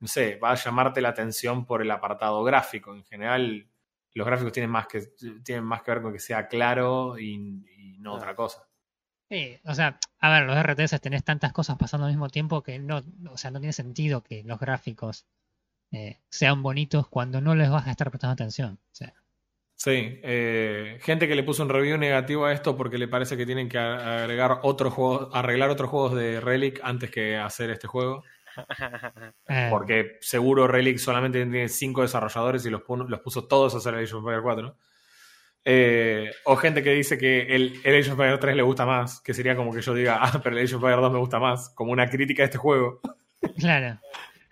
no 0.00 0.06
sé, 0.08 0.36
va 0.36 0.50
a 0.52 0.54
llamarte 0.54 1.00
la 1.00 1.10
atención 1.10 1.64
por 1.66 1.82
el 1.82 1.90
apartado 1.90 2.42
gráfico. 2.44 2.94
En 2.94 3.04
general, 3.04 3.68
los 4.14 4.26
gráficos 4.26 4.52
tienen 4.52 4.70
más 4.70 4.86
que, 4.88 5.02
tienen 5.44 5.64
más 5.64 5.82
que 5.82 5.90
ver 5.92 6.02
con 6.02 6.12
que 6.12 6.18
sea 6.20 6.48
claro 6.48 7.18
y, 7.18 7.34
y 7.94 7.98
no 7.98 8.14
Ah. 8.14 8.16
otra 8.16 8.34
cosa. 8.36 8.66
Sí, 9.28 9.58
o 9.64 9.74
sea, 9.74 9.98
a 10.20 10.30
ver, 10.30 10.44
los 10.44 10.56
RTS 10.56 11.00
tenés 11.00 11.24
tantas 11.24 11.52
cosas 11.52 11.76
pasando 11.76 12.06
al 12.06 12.12
mismo 12.12 12.28
tiempo 12.28 12.62
que 12.62 12.78
no, 12.78 13.02
o 13.30 13.36
sea, 13.36 13.50
no 13.50 13.58
tiene 13.58 13.72
sentido 13.72 14.22
que 14.22 14.44
los 14.44 14.60
gráficos 14.60 15.26
eh, 15.90 16.20
sean 16.28 16.62
bonitos 16.62 17.08
cuando 17.08 17.40
no 17.40 17.54
les 17.54 17.70
vas 17.70 17.86
a 17.86 17.90
estar 17.90 18.10
prestando 18.10 18.34
atención. 18.34 18.78
O 18.92 18.94
sea, 18.94 19.14
Sí, 19.76 20.20
eh, 20.22 20.98
gente 21.02 21.28
que 21.28 21.34
le 21.34 21.42
puso 21.42 21.62
un 21.62 21.68
review 21.68 21.98
negativo 21.98 22.46
a 22.46 22.52
esto 22.54 22.78
porque 22.78 22.96
le 22.96 23.08
parece 23.08 23.36
que 23.36 23.44
tienen 23.44 23.68
que 23.68 23.78
agregar 23.78 24.60
otros 24.62 24.94
juegos, 24.94 25.28
arreglar 25.34 25.68
otros 25.68 25.90
juegos 25.90 26.14
de 26.14 26.40
Relic 26.40 26.80
antes 26.82 27.10
que 27.10 27.36
hacer 27.36 27.68
este 27.68 27.86
juego. 27.86 28.24
eh, 29.48 29.68
Porque 29.70 30.16
seguro 30.22 30.66
Relic 30.66 30.96
solamente 30.96 31.42
tiene 31.42 31.68
cinco 31.68 32.00
desarrolladores 32.00 32.64
y 32.64 32.70
los, 32.70 32.82
puso 33.22 33.44
todos 33.46 33.74
a 33.74 33.76
hacer 33.76 33.92
el 33.94 34.04
Age 34.04 34.14
of 34.14 34.20
Empires 34.20 34.42
4. 34.42 34.76
Eh, 35.68 36.30
o 36.44 36.54
gente 36.54 36.80
que 36.84 36.90
dice 36.92 37.18
que 37.18 37.42
el, 37.42 37.80
el 37.82 37.94
Age 38.00 38.12
of 38.12 38.20
Empires 38.20 38.38
3 38.38 38.54
le 38.56 38.62
gusta 38.62 38.86
más, 38.86 39.20
que 39.20 39.34
sería 39.34 39.56
como 39.56 39.72
que 39.74 39.80
yo 39.82 39.94
diga, 39.94 40.18
ah, 40.22 40.40
pero 40.42 40.56
el 40.56 40.64
Age 40.64 40.76
of 40.76 40.80
Empires 40.82 41.00
2 41.00 41.12
me 41.12 41.18
gusta 41.18 41.38
más, 41.40 41.70
como 41.70 41.90
una 41.90 42.08
crítica 42.08 42.42
a 42.42 42.46
este 42.46 42.58
juego. 42.58 43.00
claro. 43.58 43.98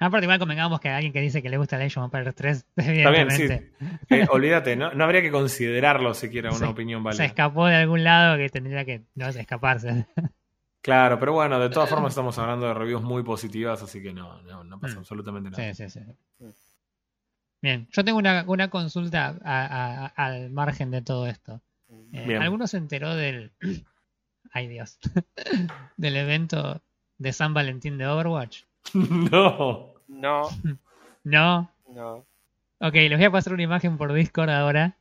Aparte, 0.00 0.24
igual 0.24 0.40
convengamos 0.40 0.80
que 0.80 0.88
alguien 0.88 1.12
que 1.12 1.20
dice 1.20 1.40
que 1.40 1.48
le 1.48 1.56
gusta 1.56 1.76
el 1.76 1.82
Age 1.82 2.00
of 2.00 2.06
Empires 2.06 2.34
3, 2.34 2.66
Está 2.76 2.90
bien, 2.90 3.06
evidentemente, 3.30 3.70
sí. 3.78 3.86
Eh, 4.10 4.26
olvídate, 4.28 4.74
¿no? 4.74 4.92
no 4.92 5.04
habría 5.04 5.22
que 5.22 5.30
considerarlo 5.30 6.14
siquiera 6.14 6.50
una 6.50 6.58
Sí, 6.58 6.64
opinión 6.64 7.00
se 7.02 7.04
válida. 7.04 7.24
escapó 7.26 7.66
de 7.66 7.76
algún 7.76 8.02
lado 8.02 8.36
que 8.36 8.48
tendría 8.48 8.84
que 8.84 9.02
no 9.14 9.28
escaparse. 9.28 10.06
Claro, 10.82 11.18
pero 11.18 11.32
bueno, 11.32 11.58
de 11.58 11.70
todas 11.70 11.88
formas 11.88 12.10
estamos 12.10 12.36
hablando 12.38 12.66
de 12.66 12.74
reviews 12.74 13.02
muy 13.02 13.22
positivas, 13.22 13.82
así 13.82 14.02
que 14.02 14.12
no, 14.12 14.42
no, 14.42 14.64
no 14.64 14.78
pasa 14.78 14.96
Mm. 14.96 14.98
absolutamente 14.98 15.50
nada. 15.50 15.72
Sí, 15.72 15.88
sí, 15.88 15.98
sí. 15.98 16.44
Bien, 17.64 17.88
yo 17.92 18.04
tengo 18.04 18.18
una, 18.18 18.44
una 18.46 18.68
consulta 18.68 19.38
a- 19.42 19.64
a- 19.64 20.06
al 20.26 20.50
margen 20.50 20.90
de 20.90 21.00
todo 21.00 21.26
esto. 21.26 21.62
Eh. 22.12 22.36
¿Alguno 22.36 22.66
se 22.66 22.76
enteró 22.76 23.14
del. 23.16 23.52
Ay 24.52 24.68
Dios. 24.68 24.98
del 25.96 26.16
evento 26.18 26.82
de 27.16 27.32
San 27.32 27.54
Valentín 27.54 27.96
de 27.96 28.06
Overwatch? 28.06 28.64
no. 28.92 29.94
No, 30.08 30.42
No. 31.24 31.70
no. 31.88 32.26
Ok, 32.80 32.94
les 32.96 33.16
voy 33.16 33.24
a 33.24 33.30
pasar 33.30 33.54
una 33.54 33.62
imagen 33.62 33.96
por 33.96 34.12
Discord 34.12 34.50
ahora. 34.50 34.98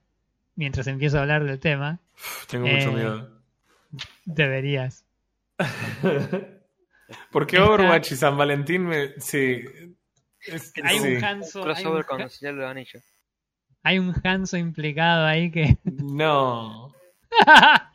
Mientras 0.55 0.87
empiezo 0.87 1.17
a 1.17 1.23
hablar 1.23 1.43
del 1.43 1.59
tema. 1.59 1.99
Tengo 2.47 2.67
mucho 2.67 2.91
Eh, 2.91 2.93
miedo. 2.93 3.41
Deberías. 4.23 5.03
Porque 7.29 7.59
Overwatch 7.59 8.13
y 8.13 8.15
San 8.15 8.37
Valentín 8.37 8.85
me. 8.85 9.19
Sí. 9.19 9.65
Es- 10.47 10.73
Hay 10.83 10.99
sí. 10.99 11.15
un 11.15 11.23
Hanzo. 11.23 11.59
Hay 11.59 11.65
Crossover 11.65 11.97
un, 12.01 12.03
con 12.03 12.17
Ja- 12.19 12.23
el 12.25 12.29
Señor 12.29 12.55
de 12.55 12.61
los 12.61 12.71
Anillos. 12.71 13.03
hay 13.83 13.99
un 13.99 14.13
Hanzo 14.23 14.57
implicado 14.57 15.25
ahí 15.25 15.51
que. 15.51 15.77
No. 15.83 16.93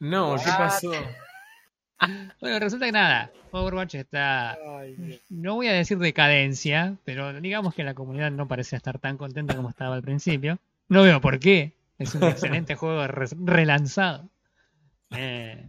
No, 0.00 0.36
¿qué 0.36 0.50
pasó? 0.56 0.92
bueno, 2.40 2.58
resulta 2.60 2.86
que 2.86 2.92
nada. 2.92 3.32
Overwatch 3.50 3.96
está. 3.96 4.56
No 5.28 5.54
voy 5.56 5.66
a 5.66 5.72
decir 5.72 5.98
decadencia, 5.98 6.94
pero 7.04 7.40
digamos 7.40 7.74
que 7.74 7.82
la 7.82 7.94
comunidad 7.94 8.30
no 8.30 8.46
parece 8.46 8.76
estar 8.76 8.98
tan 9.00 9.16
contenta 9.16 9.56
como 9.56 9.70
estaba 9.70 9.96
al 9.96 10.02
principio. 10.02 10.58
No 10.88 11.02
veo 11.02 11.20
por 11.20 11.40
qué. 11.40 11.72
Es 11.98 12.14
un 12.14 12.22
excelente 12.62 12.76
juego 12.76 13.04
re- 13.08 13.26
relanzado. 13.44 14.28
Eh, 15.10 15.68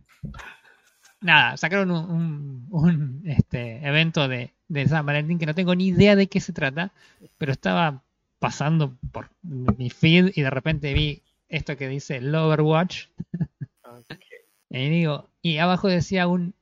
nada, 1.22 1.58
sacaron 1.58 1.90
un, 1.90 2.06
un- 2.12 2.68
un, 2.70 3.22
este, 3.26 3.84
evento 3.84 4.28
de, 4.28 4.54
de 4.70 4.88
San 4.88 5.06
Valentín 5.06 5.38
que 5.40 5.46
no 5.46 5.54
tengo 5.56 5.76
ni 5.76 5.88
idea 5.88 6.16
de 6.16 6.28
qué 6.28 6.40
se 6.40 6.54
trata, 6.54 6.92
pero 7.38 7.52
estaba 7.52 8.02
pasando 8.40 8.96
por 9.12 9.30
mi 9.42 9.90
feed 9.90 10.32
y 10.36 10.42
de 10.42 10.50
repente 10.50 10.94
vi 10.94 11.22
esto 11.50 11.76
que 11.76 11.88
dice 11.90 12.22
Loverwatch 12.22 13.08
y 14.70 14.90
digo, 14.90 15.30
y 15.42 15.58
abajo 15.58 15.88
decía 15.88 16.28
un 16.28 16.54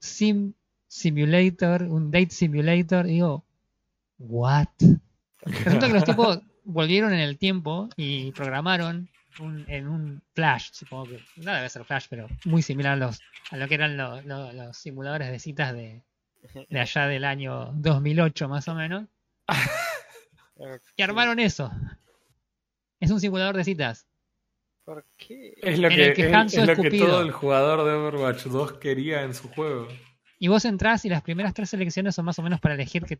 sim 0.00 0.52
simulator, 0.88 1.82
un 1.84 2.10
date 2.10 2.30
simulator, 2.30 3.06
y 3.06 3.14
digo, 3.14 3.44
what? 4.18 4.68
Resulta 5.40 5.86
que 5.88 5.92
los 5.94 6.04
tipos 6.04 6.40
volvieron 6.64 7.12
en 7.12 7.20
el 7.20 7.38
tiempo 7.38 7.88
y 7.96 8.30
programaron 8.32 9.08
un- 9.40 9.64
en 9.68 9.88
un 9.88 10.22
Flash, 10.34 10.68
supongo 10.72 11.04
que, 11.08 11.18
no 11.36 11.52
debe 11.54 11.68
ser 11.68 11.84
Flash, 11.84 12.06
pero 12.08 12.28
muy 12.44 12.62
similar 12.62 12.92
a 12.92 12.96
los 12.96 13.20
a 13.50 13.56
lo 13.56 13.66
que 13.68 13.74
eran 13.74 13.96
lo- 13.96 14.20
lo- 14.22 14.52
los 14.52 14.76
simuladores 14.76 15.30
de 15.30 15.38
citas 15.38 15.72
de, 15.74 16.02
de 16.68 16.80
allá 16.80 17.06
del 17.06 17.24
año 17.24 17.72
2008 17.74 18.48
más 18.48 18.68
o 18.68 18.74
menos. 18.74 19.06
Y 20.96 21.02
armaron 21.02 21.40
eso. 21.40 21.72
Es 23.00 23.10
un 23.10 23.18
simulador 23.20 23.56
de 23.56 23.64
citas. 23.64 24.06
¿Por 24.84 25.04
qué? 25.16 25.54
Es 25.60 25.78
lo 25.78 25.88
En 25.88 25.96
que, 25.96 26.06
el 26.08 26.14
que 26.14 26.26
es- 26.28 26.34
Hanzo 26.34 26.60
es 26.60 26.66
lo 26.66 26.72
es 26.72 26.78
que 26.78 26.84
Cupido. 26.84 27.06
todo 27.06 27.22
el 27.22 27.32
jugador 27.32 27.84
de 27.84 27.92
Overwatch 27.92 28.44
2 28.44 28.74
quería 28.74 29.22
en 29.22 29.34
su 29.34 29.48
juego. 29.48 29.88
Y 30.38 30.48
vos 30.48 30.64
entrás 30.64 31.04
y 31.04 31.08
las 31.08 31.22
primeras 31.22 31.54
tres 31.54 31.70
selecciones 31.70 32.14
son 32.14 32.24
más 32.26 32.38
o 32.38 32.42
menos 32.42 32.60
para 32.60 32.74
elegir 32.74 33.02
que 33.04 33.18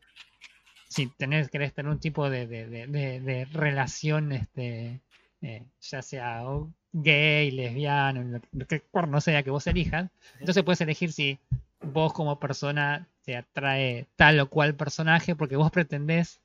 si 0.88 1.06
tenés, 1.08 1.48
querés 1.48 1.72
tener 1.72 1.90
un 1.90 1.98
tipo 2.00 2.28
de, 2.30 2.46
de, 2.46 2.66
de, 2.68 2.86
de- 2.86 3.20
de 3.20 3.44
relación, 3.46 4.30
este, 4.32 5.00
eh, 5.40 5.64
ya 5.80 6.02
sea 6.02 6.42
gay, 6.92 7.50
lesbiano, 7.50 8.22
lo 8.22 8.40
que- 8.40 8.48
lo 8.52 8.66
que 8.66 8.80
cuerno 8.82 9.20
sea 9.20 9.42
que 9.42 9.50
vos 9.50 9.66
elijas. 9.66 10.10
Entonces 10.38 10.62
puedes 10.62 10.80
elegir 10.80 11.12
si 11.12 11.38
vos 11.82 12.12
como 12.12 12.38
persona 12.38 13.08
te 13.24 13.36
atrae 13.36 14.06
tal 14.16 14.40
o 14.40 14.48
cual 14.48 14.74
personaje 14.74 15.36
porque 15.36 15.56
vos 15.56 15.70
pretendés 15.70 16.40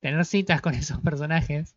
tener 0.00 0.24
citas 0.24 0.60
con 0.60 0.74
esos 0.74 1.00
personajes. 1.00 1.74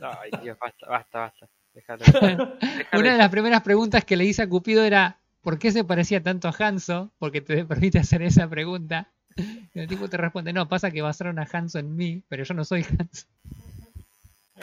Ay, 0.00 0.30
Dios, 0.42 0.58
basta, 0.58 0.86
basta, 0.88 1.18
basta. 1.20 1.48
Una 2.92 3.12
de 3.12 3.18
las 3.18 3.30
primeras 3.30 3.62
preguntas 3.62 4.04
que 4.04 4.16
le 4.16 4.24
hice 4.24 4.42
a 4.42 4.48
Cupido 4.48 4.84
era 4.84 5.18
¿por 5.44 5.58
qué 5.58 5.70
se 5.70 5.84
parecía 5.84 6.22
tanto 6.22 6.48
a 6.48 6.54
Hanzo? 6.58 7.12
Porque 7.18 7.40
te 7.40 7.64
permite 7.66 7.98
hacer 7.98 8.22
esa 8.22 8.48
pregunta. 8.48 9.08
Y 9.36 9.80
el 9.80 9.88
tipo 9.88 10.08
te 10.08 10.16
responde, 10.16 10.52
no, 10.52 10.68
pasa 10.68 10.90
que 10.90 11.02
basaron 11.02 11.38
a 11.38 11.48
Hanzo 11.52 11.78
en 11.78 11.96
mí, 11.96 12.22
pero 12.28 12.44
yo 12.44 12.54
no 12.54 12.64
soy 12.64 12.84
Hanzo. 12.84 13.26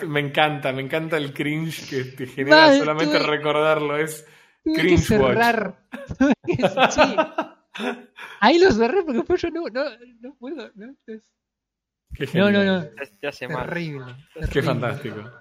Me 0.07 0.21
encanta, 0.21 0.71
me 0.71 0.81
encanta 0.81 1.17
el 1.17 1.33
cringe 1.33 1.89
que 1.89 2.03
te 2.05 2.25
genera 2.25 2.67
Mal, 2.67 2.77
solamente 2.77 3.19
recordarlo. 3.19 3.97
Es 3.97 4.25
Tuve 4.63 4.87
que 4.87 4.97
cerrar. 4.97 5.77
Sí. 6.91 7.95
Ahí 8.41 8.59
lo 8.59 8.69
cerré 8.71 9.01
porque 9.03 9.19
después 9.19 9.41
yo 9.41 9.49
no, 9.49 9.61
no, 9.71 9.83
no 10.19 10.35
puedo. 10.35 10.69
No, 10.75 10.93
es 11.07 11.21
qué 12.13 12.25
no, 12.37 12.51
no, 12.51 12.59
genial. 12.59 12.65
no. 12.65 12.83
Te- 13.05 13.11
Te 13.21 13.27
hace 13.27 13.47
mal. 13.47 13.65
Terrible. 13.67 14.05
Qué 14.33 14.39
terrible. 14.41 14.61
fantástico. 14.63 15.31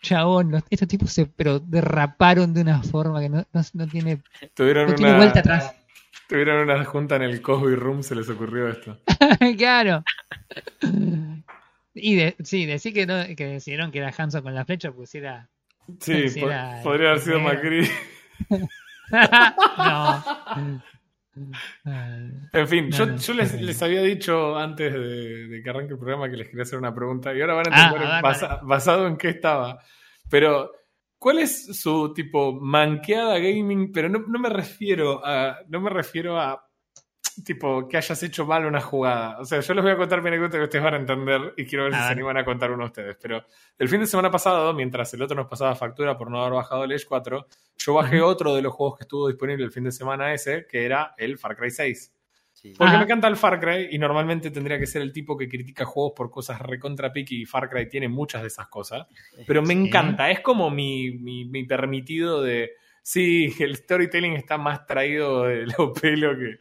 Chabón, 0.00 0.50
los- 0.50 0.62
estos 0.70 0.88
tipos 0.88 1.12
se 1.12 1.26
pero 1.26 1.58
derraparon 1.60 2.54
de 2.54 2.62
una 2.62 2.82
forma 2.82 3.20
que 3.20 3.28
no, 3.28 3.44
no, 3.52 3.60
no 3.74 3.86
tiene, 3.86 4.22
Tuvieron 4.54 4.88
no 4.90 4.94
tiene 4.94 5.10
una, 5.12 5.18
vuelta 5.18 5.40
atrás. 5.40 5.74
tuvieron 6.28 6.62
una 6.68 6.82
junta 6.86 7.16
en 7.16 7.22
el 7.22 7.42
Cosby 7.42 7.74
Room, 7.74 8.02
se 8.02 8.14
les 8.14 8.28
ocurrió 8.30 8.68
esto. 8.68 8.98
claro. 9.58 10.02
Y 11.92 12.16
de, 12.16 12.34
sí, 12.42 12.66
decir 12.66 12.92
que, 12.94 13.06
no, 13.06 13.24
que 13.36 13.46
decidieron 13.46 13.92
que 13.92 13.98
era 13.98 14.12
Hanzo 14.16 14.42
con 14.42 14.54
la 14.54 14.64
flecha, 14.64 14.90
pues 14.90 15.14
era. 15.14 15.48
Sí, 16.00 16.28
Sí, 16.30 16.40
po- 16.40 16.46
era 16.50 16.80
podría 16.82 17.08
haber 17.10 17.20
sido. 17.20 17.40
Macri. 17.40 17.88
No. 19.78 20.24
En 22.52 22.68
fin, 22.68 22.90
No, 22.90 22.96
yo, 22.96 23.06
no, 23.06 23.16
yo 23.16 23.34
les, 23.34 23.60
les 23.60 23.82
había 23.82 24.02
dicho 24.02 24.56
antes 24.56 24.92
de, 24.92 25.48
de 25.48 25.62
que 25.62 25.70
arranque 25.70 25.92
el 25.94 25.98
programa 25.98 26.30
que 26.30 26.36
les 26.36 26.48
quería 26.48 26.62
hacer 26.62 26.78
una 26.78 26.94
pregunta 26.94 27.34
y 27.34 27.40
ahora 27.40 27.54
van 27.54 27.72
a 27.72 27.76
Ah, 27.76 27.86
entender 27.88 28.60
basado 28.62 29.06
en 29.08 29.16
qué 29.16 29.30
estaba. 29.30 29.80
Pero, 30.30 30.70
¿cuál 31.18 31.40
es 31.40 31.76
su 31.80 32.12
tipo 32.14 32.52
manqueada 32.60 33.38
gaming? 33.38 33.90
Pero 33.92 34.08
no, 34.08 34.20
no 34.28 34.38
me 34.38 34.48
refiero 34.48 35.24
a. 35.26 35.58
No 35.68 35.80
me 35.80 35.90
refiero 35.90 36.40
a 36.40 36.64
tipo 37.44 37.88
que 37.88 37.96
hayas 37.96 38.22
hecho 38.22 38.46
mal 38.46 38.64
una 38.64 38.80
jugada. 38.80 39.38
O 39.40 39.44
sea, 39.44 39.60
yo 39.60 39.74
les 39.74 39.82
voy 39.82 39.92
a 39.92 39.96
contar 39.96 40.22
mi 40.22 40.28
anécdota 40.28 40.56
que 40.58 40.64
ustedes 40.64 40.84
van 40.84 40.94
a 40.94 40.98
entender 40.98 41.54
y 41.56 41.64
quiero 41.66 41.84
ver 41.84 41.94
A 41.94 41.98
si 41.98 42.02
se 42.06 42.12
animan 42.12 42.36
a 42.36 42.44
contar 42.44 42.70
uno 42.70 42.84
de 42.84 42.86
ustedes. 42.86 43.16
Pero 43.20 43.44
el 43.78 43.88
fin 43.88 44.00
de 44.00 44.06
semana 44.06 44.30
pasado, 44.30 44.72
mientras 44.72 45.12
el 45.14 45.22
otro 45.22 45.36
nos 45.36 45.46
pasaba 45.48 45.74
factura 45.74 46.16
por 46.16 46.30
no 46.30 46.40
haber 46.40 46.54
bajado 46.54 46.84
el 46.84 46.92
Edge 46.92 47.06
4, 47.08 47.46
yo 47.78 47.94
bajé 47.94 48.20
otro 48.20 48.54
de 48.54 48.62
los 48.62 48.72
juegos 48.72 48.98
que 48.98 49.04
estuvo 49.04 49.26
disponible 49.28 49.64
el 49.64 49.72
fin 49.72 49.84
de 49.84 49.92
semana 49.92 50.32
ese, 50.32 50.66
que 50.68 50.84
era 50.84 51.14
el 51.18 51.36
Far 51.38 51.56
Cry 51.56 51.70
6. 51.70 52.12
Sí. 52.52 52.72
Porque 52.78 52.88
Ajá. 52.90 52.98
me 52.98 53.04
encanta 53.04 53.26
el 53.26 53.36
Far 53.36 53.58
Cry 53.58 53.88
y 53.90 53.98
normalmente 53.98 54.50
tendría 54.52 54.78
que 54.78 54.86
ser 54.86 55.02
el 55.02 55.12
tipo 55.12 55.36
que 55.36 55.48
critica 55.48 55.84
juegos 55.84 56.12
por 56.14 56.30
cosas 56.30 56.60
recontra 56.62 57.12
picky 57.12 57.42
y 57.42 57.46
Far 57.46 57.68
Cry 57.68 57.88
tiene 57.88 58.08
muchas 58.08 58.42
de 58.42 58.48
esas 58.48 58.68
cosas. 58.68 59.06
Pero 59.46 59.60
me 59.62 59.74
Sí. 59.74 59.80
encanta, 59.86 60.30
es 60.30 60.38
como 60.40 60.70
mi, 60.70 61.10
mi, 61.18 61.44
mi 61.46 61.64
permitido 61.64 62.42
de... 62.42 62.74
Sí, 63.02 63.52
el 63.58 63.76
storytelling 63.76 64.32
está 64.34 64.56
más 64.56 64.86
traído 64.86 65.44
de 65.44 65.66
lo 65.66 65.92
pelo 66.00 66.38
que... 66.38 66.58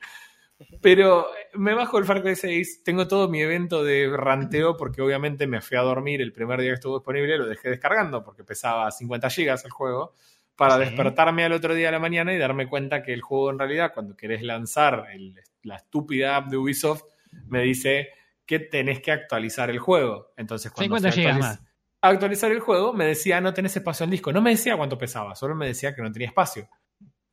Pero 0.82 1.28
me 1.54 1.74
bajo 1.74 1.98
el 1.98 2.06
Far 2.06 2.22
Cry 2.22 2.36
6, 2.36 2.84
tengo 2.84 3.08
todo 3.08 3.28
mi 3.30 3.42
evento 3.42 3.84
de 3.84 4.10
ranteo 4.16 4.76
porque 4.78 5.02
obviamente 5.02 5.48
me 5.48 5.62
fui 5.62 5.78
a 5.78 5.82
dormir 5.82 6.22
el 6.22 6.34
primer 6.34 6.60
día 6.60 6.70
que 6.72 6.76
estuvo 6.76 6.98
disponible, 7.00 7.38
lo 7.38 7.48
dejé 7.48 7.70
descargando 7.70 8.24
porque 8.24 8.44
pesaba 8.44 8.90
50 8.92 9.30
gigas 9.30 9.64
el 9.66 9.72
juego, 9.72 10.14
para 10.56 10.76
Sí. 10.78 10.82
despertarme 10.82 11.44
al 11.46 11.54
otro 11.54 11.74
día 11.74 11.90
a 11.90 11.92
la 11.92 12.00
mañana 12.00 12.34
y 12.34 12.38
darme 12.38 12.68
cuenta 12.68 13.02
que 13.02 13.14
el 13.14 13.22
juego 13.22 13.50
en 13.50 13.60
realidad 13.60 13.92
cuando 13.94 14.16
querés 14.16 14.42
lanzar 14.44 15.08
el- 15.14 15.34
la 15.64 15.78
estúpida 15.78 16.36
app 16.38 16.50
de 16.50 16.58
Ubisoft 16.58 17.04
me 17.48 17.62
dice 17.64 18.10
que 18.46 18.60
tenés 18.60 19.00
que 19.02 19.12
actualizar 19.12 19.70
el 19.72 19.80
juego. 19.80 20.34
Entonces 20.38 20.72
cuando 20.72 20.98
50 20.98 21.12
fui 21.12 21.26
a 21.26 21.34
gigas 21.34 21.40
más. 21.40 21.62
actualizar 22.02 22.52
el 22.52 22.60
juego 22.60 22.94
me 22.94 23.06
decía 23.06 23.40
no 23.42 23.54
tenés 23.54 23.76
espacio 23.78 24.04
en 24.04 24.10
disco. 24.12 24.32
No 24.34 24.42
me 24.42 24.52
decía 24.52 24.76
cuánto 24.78 24.98
pesaba, 24.98 25.34
solo 25.36 25.56
me 25.56 25.66
decía 25.68 25.96
que 25.96 26.02
no 26.02 26.12
tenía 26.12 26.28
espacio. 26.28 26.68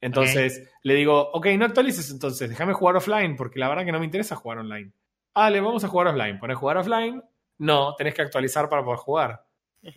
Entonces 0.00 0.68
le 0.82 0.94
digo, 0.94 1.30
ok, 1.32 1.46
no 1.58 1.66
actualices 1.66 2.10
entonces, 2.10 2.48
déjame 2.48 2.72
jugar 2.72 2.96
offline, 2.96 3.36
porque 3.36 3.58
la 3.58 3.68
verdad 3.68 3.84
que 3.84 3.92
no 3.92 3.98
me 3.98 4.06
interesa 4.06 4.36
jugar 4.36 4.58
online. 4.58 4.92
Ah, 5.34 5.50
le 5.50 5.60
vamos 5.60 5.84
a 5.84 5.88
jugar 5.88 6.08
offline. 6.08 6.38
Pones 6.38 6.56
jugar 6.56 6.78
offline. 6.78 7.22
No, 7.58 7.94
tenés 7.96 8.14
que 8.14 8.22
actualizar 8.22 8.68
para 8.68 8.82
poder 8.84 8.98
jugar. 8.98 9.44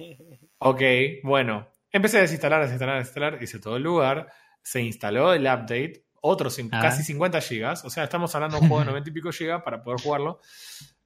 Ok, 0.60 0.82
bueno. 1.24 1.68
Empecé 1.92 2.18
a 2.18 2.22
desinstalar, 2.22 2.62
desinstalar, 2.62 2.98
desinstalar, 3.00 3.44
hice 3.44 3.60
todo 3.60 3.76
el 3.78 3.84
lugar. 3.84 4.28
Se 4.62 4.82
instaló 4.82 5.34
el 5.34 5.42
update, 5.44 6.06
otros 6.22 6.58
Ah. 6.72 6.80
casi 6.82 7.04
50 7.04 7.42
gigas. 7.42 7.84
O 7.86 7.90
sea, 7.90 8.06
estamos 8.06 8.34
hablando 8.34 8.58
de 8.58 8.64
un 8.64 8.70
juego 8.70 8.82
de 8.82 8.88
90 8.92 9.10
y 9.10 9.14
pico 9.14 9.32
gigas 9.32 9.62
para 9.62 9.84
poder 9.84 10.00
jugarlo. 10.02 10.40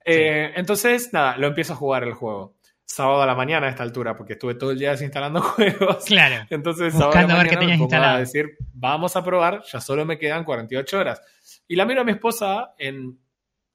Eh, 0.09 0.53
Entonces, 0.55 1.11
nada, 1.11 1.35
lo 1.37 1.47
empiezo 1.47 1.73
a 1.73 1.75
jugar 1.75 2.03
el 2.05 2.13
juego. 2.13 2.55
Sábado 2.88 3.21
a 3.21 3.25
la 3.25 3.35
mañana 3.35 3.67
a 3.67 3.69
esta 3.69 3.83
altura, 3.83 4.15
porque 4.15 4.33
estuve 4.33 4.55
todo 4.55 4.71
el 4.71 4.79
día 4.79 4.91
desinstalando 4.91 5.41
juegos. 5.43 6.05
Claro. 6.05 6.47
Entonces, 6.49 6.95
ahora 6.95 7.19
a 7.19 7.38
ver 7.38 7.49
qué 7.49 7.55
mañana 7.55 7.59
tenías 7.59 7.79
me 7.79 7.88
pongo 7.88 8.03
a 8.03 8.19
decir, 8.19 8.57
vamos 8.73 9.15
a 9.15 9.23
probar, 9.23 9.61
ya 9.63 9.81
solo 9.81 10.05
me 10.05 10.17
quedan 10.17 10.45
48 10.45 10.97
horas. 10.97 11.21
Y 11.67 11.75
la 11.75 11.85
miro 11.85 12.01
a 12.01 12.03
mi 12.05 12.13
esposa 12.13 12.73
en 12.77 13.19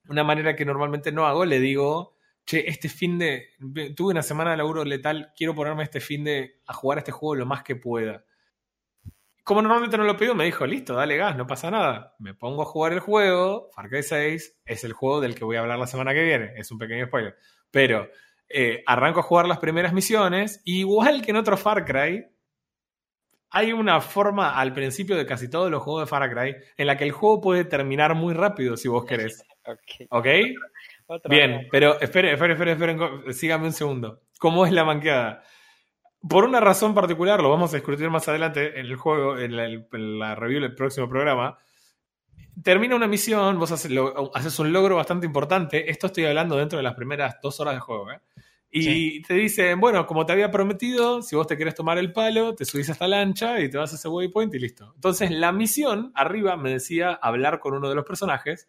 una 0.09 0.25
manera 0.25 0.57
que 0.57 0.65
normalmente 0.65 1.13
no 1.13 1.27
hago, 1.27 1.45
le 1.45 1.61
digo, 1.61 2.17
che, 2.45 2.69
este 2.69 2.89
fin 2.89 3.19
de, 3.19 3.51
tuve 3.95 4.13
una 4.13 4.23
semana 4.23 4.53
de 4.53 4.57
laburo 4.57 4.85
letal, 4.85 5.33
quiero 5.37 5.55
ponerme 5.55 5.85
este 5.85 6.01
fin 6.01 6.25
de 6.25 6.61
a 6.67 6.73
jugar 6.73 6.99
este 6.99 7.13
juego 7.13 7.35
lo 7.35 7.47
más 7.47 7.63
que 7.63 7.77
pueda. 7.77 8.25
Como 9.45 9.61
normalmente 9.61 9.99
no 9.99 10.05
lo 10.05 10.17
pido, 10.17 10.35
me 10.35 10.45
dijo, 10.45 10.67
listo, 10.67 10.95
dale 10.95 11.17
gas, 11.17 11.37
no 11.37 11.47
pasa 11.47 11.71
nada. 11.71 12.15
Me 12.19 12.33
pongo 12.33 12.63
a 12.63 12.65
jugar 12.65 12.93
el 12.93 13.01
juego, 13.01 13.71
Far 13.75 13.89
Cry 13.89 14.03
6 14.03 14.63
es 14.65 14.85
el 14.85 14.93
juego 14.93 15.21
del 15.21 15.35
que 15.35 15.45
voy 15.45 15.57
a 15.57 15.61
hablar 15.61 15.79
la 15.79 15.89
semana 15.89 16.15
que 16.15 16.23
viene, 16.23 16.53
es 16.57 16.71
un 16.71 16.79
pequeño 16.79 17.07
spoiler. 17.07 17.37
Pero 17.71 18.09
eh, 18.53 18.83
arranco 18.87 19.21
a 19.21 19.25
jugar 19.25 19.47
las 19.47 19.59
primeras 19.59 19.93
misiones, 19.93 20.61
y 20.65 20.81
igual 20.81 21.23
que 21.23 21.31
en 21.31 21.37
otro 21.37 21.57
Far 21.57 21.85
Cry, 21.85 22.27
hay 23.51 23.73
una 23.73 24.01
forma 24.01 24.59
al 24.59 24.73
principio 24.73 25.17
de 25.17 25.27
casi 25.27 25.51
todos 25.51 25.71
los 25.71 25.83
juegos 25.83 26.03
de 26.03 26.07
Far 26.07 26.31
Cry 26.33 26.57
en 26.77 26.87
la 26.87 26.97
que 26.97 27.05
el 27.05 27.13
juego 27.13 27.41
puede 27.41 27.65
terminar 27.65 28.15
muy 28.15 28.35
rápido 28.35 28.77
si 28.77 28.89
vos 28.89 29.05
querés. 29.05 29.45
Ok. 29.65 29.79
¿Ok? 30.11 30.27
Otra 31.07 31.29
Bien, 31.29 31.51
vez. 31.59 31.69
pero 31.71 32.01
espere, 32.01 32.33
espere, 32.33 32.55
espere, 32.55 32.73
espere, 32.73 33.33
sígame 33.33 33.67
un 33.67 33.73
segundo. 33.73 34.23
¿Cómo 34.41 34.67
es 34.67 34.73
la 34.73 34.85
manqueada? 34.85 35.45
Por 36.29 36.45
una 36.45 36.59
razón 36.59 36.95
particular, 36.95 37.41
lo 37.41 37.49
vamos 37.49 37.73
a 37.73 37.77
discutir 37.77 38.11
más 38.11 38.27
adelante 38.27 38.81
en 38.81 38.87
el 38.87 38.97
juego, 38.97 39.39
en 39.39 39.57
la, 39.57 39.67
en 39.67 40.19
la 40.19 40.35
review 40.35 40.61
del 40.61 40.75
próximo 40.75 41.09
programa. 41.09 41.59
Termina 42.63 42.97
una 42.97 43.07
misión, 43.09 43.59
vos 43.59 43.73
haces, 43.73 43.91
lo- 43.91 44.31
haces 44.35 44.59
un 44.59 44.73
logro 44.73 44.97
bastante 44.97 45.27
importante. 45.27 45.91
Esto 45.91 46.09
estoy 46.09 46.25
hablando 46.27 46.57
dentro 46.57 46.77
de 46.77 46.83
las 46.83 46.95
primeras 46.95 47.37
dos 47.43 47.59
horas 47.61 47.75
de 47.75 47.81
juego. 47.81 48.11
¿eh? 48.11 48.21
Y 48.71 48.83
Sí. 48.83 49.23
te 49.27 49.35
dicen, 49.35 49.81
bueno, 49.81 50.07
como 50.07 50.25
te 50.27 50.33
había 50.33 50.51
prometido, 50.51 51.23
si 51.23 51.37
vos 51.37 51.47
te 51.47 51.57
querés 51.57 51.75
tomar 51.75 51.99
el 51.99 52.13
palo, 52.13 52.55
te 52.55 52.65
subís 52.65 52.89
a 52.89 52.93
esta 52.93 53.09
lancha 53.09 53.61
y 53.61 53.69
te 53.71 53.79
vas 53.79 53.93
a 53.93 53.97
ese 53.97 54.09
waypoint 54.09 54.55
y 54.55 54.59
listo. 54.59 54.93
Entonces, 54.95 55.31
la 55.31 55.53
misión 55.53 56.11
arriba 56.15 56.57
me 56.57 56.71
decía 56.73 57.13
hablar 57.13 57.59
con 57.61 57.75
uno 57.75 57.89
de 57.89 57.95
los 57.95 58.05
personajes 58.05 58.69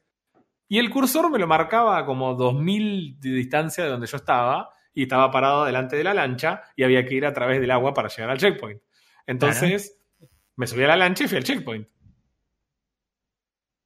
y 0.67 0.79
el 0.79 0.89
cursor 0.89 1.29
me 1.29 1.39
lo 1.39 1.47
marcaba 1.47 2.05
como 2.05 2.33
2000 2.35 3.17
de 3.19 3.29
distancia 3.31 3.83
de 3.83 3.89
donde 3.91 4.07
yo 4.07 4.17
estaba 4.17 4.69
y 4.93 5.03
estaba 5.03 5.29
parado 5.31 5.65
delante 5.65 5.95
de 5.95 6.03
la 6.03 6.13
lancha 6.13 6.63
y 6.75 6.83
había 6.83 7.05
que 7.05 7.15
ir 7.15 7.25
a 7.25 7.33
través 7.33 7.59
del 7.61 7.71
agua 7.71 7.93
para 7.93 8.09
llegar 8.09 8.29
al 8.29 8.37
checkpoint. 8.37 8.81
Entonces, 9.27 9.99
me 10.55 10.67
subí 10.67 10.83
a 10.83 10.87
la 10.87 10.97
lancha 10.97 11.23
y 11.23 11.27
fui 11.27 11.37
al 11.37 11.43
checkpoint. 11.43 11.87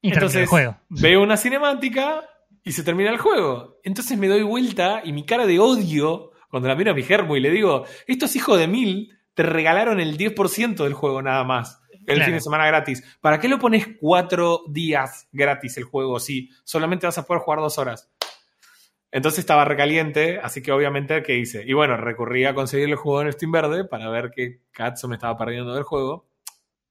Entonces, 0.02 0.41
el 0.41 0.48
juego. 0.48 0.78
veo 0.89 1.22
una 1.22 1.38
cinemática 1.38 2.22
y 2.64 2.72
se 2.74 2.84
termina 2.84 3.10
el 3.10 3.18
juego. 3.18 3.80
Entonces 3.84 4.18
me 4.18 4.28
doy 4.28 4.43
vuelta 4.43 5.02
y 5.04 5.14
mi 5.14 5.26
cara 5.26 5.45
de 5.45 5.60
odio, 5.60 6.32
cuando 6.50 6.68
la 6.70 6.76
miro 6.76 6.91
a 6.91 6.93
mi 6.93 7.04
germo 7.04 7.36
y 7.36 7.39
le 7.39 7.50
digo, 7.50 7.86
estos 8.08 8.36
hijos 8.36 8.60
de 8.60 8.68
mil 8.68 9.18
te 9.34 9.43
regalaron 9.43 10.00
el 10.00 10.18
10% 10.18 10.84
del 10.84 10.93
juego 10.93 11.22
nada 11.22 11.43
más. 11.43 11.82
El 12.06 12.16
Claro. 12.16 12.26
fin 12.26 12.34
de 12.36 12.41
semana 12.41 12.66
gratis. 12.68 13.04
¿Para 13.20 13.39
qué 13.39 13.50
lo 13.50 13.60
pones 13.60 13.86
cuatro 14.00 14.62
días 14.70 15.28
gratis 15.34 15.78
el 15.78 15.84
juego 15.84 16.20
si 16.20 16.50
solamente 16.64 17.06
vas 17.06 17.18
a 17.18 17.26
poder 17.26 17.41
jugar 17.43 17.60
dos 17.60 17.78
horas? 17.78 18.10
Entonces 19.12 19.39
estaba 19.39 19.66
recaliente, 19.66 20.39
así 20.41 20.62
que 20.62 20.72
obviamente, 20.72 21.24
¿qué 21.24 21.38
hice? 21.38 21.64
Y 21.66 21.74
bueno, 21.74 21.95
recurrí 21.98 22.45
a 22.45 22.54
conseguir 22.54 22.89
el 22.89 22.95
juego 22.95 23.22
en 23.22 23.32
Steam 23.34 23.52
Verde 23.52 23.86
para 23.86 24.10
ver 24.10 24.32
qué 24.36 24.62
cazzo 24.72 25.08
me 25.08 25.16
estaba 25.16 25.38
perdiendo 25.38 25.74
del 25.74 25.84
juego. 25.84 26.26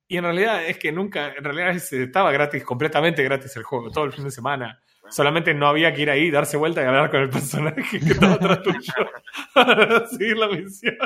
Y 0.08 0.16
en 0.18 0.24
realidad 0.24 0.64
es 0.66 0.78
que 0.78 0.92
nunca, 0.92 1.32
en 1.36 1.42
realidad 1.44 1.70
es- 1.70 1.92
estaba 1.92 2.30
gratis, 2.32 2.62
completamente 2.64 3.22
gratis 3.24 3.56
el 3.56 3.64
juego, 3.64 3.90
todo 3.90 4.04
el 4.04 4.12
fin 4.12 4.24
de 4.24 4.30
semana. 4.30 4.80
Solamente 5.10 5.54
no 5.54 5.68
había 5.68 5.92
que 5.94 6.02
ir 6.02 6.10
ahí, 6.10 6.30
darse 6.30 6.56
vuelta 6.56 6.82
y 6.82 6.86
hablar 6.86 7.10
con 7.10 7.20
el 7.22 7.28
personaje 7.30 7.82
que 7.90 7.96
estaba 7.98 8.34
atrás 8.34 8.62
tuyo 8.62 8.92
para 9.54 10.06
seguir 10.08 10.36
la 10.36 10.48
misión. 10.48 10.96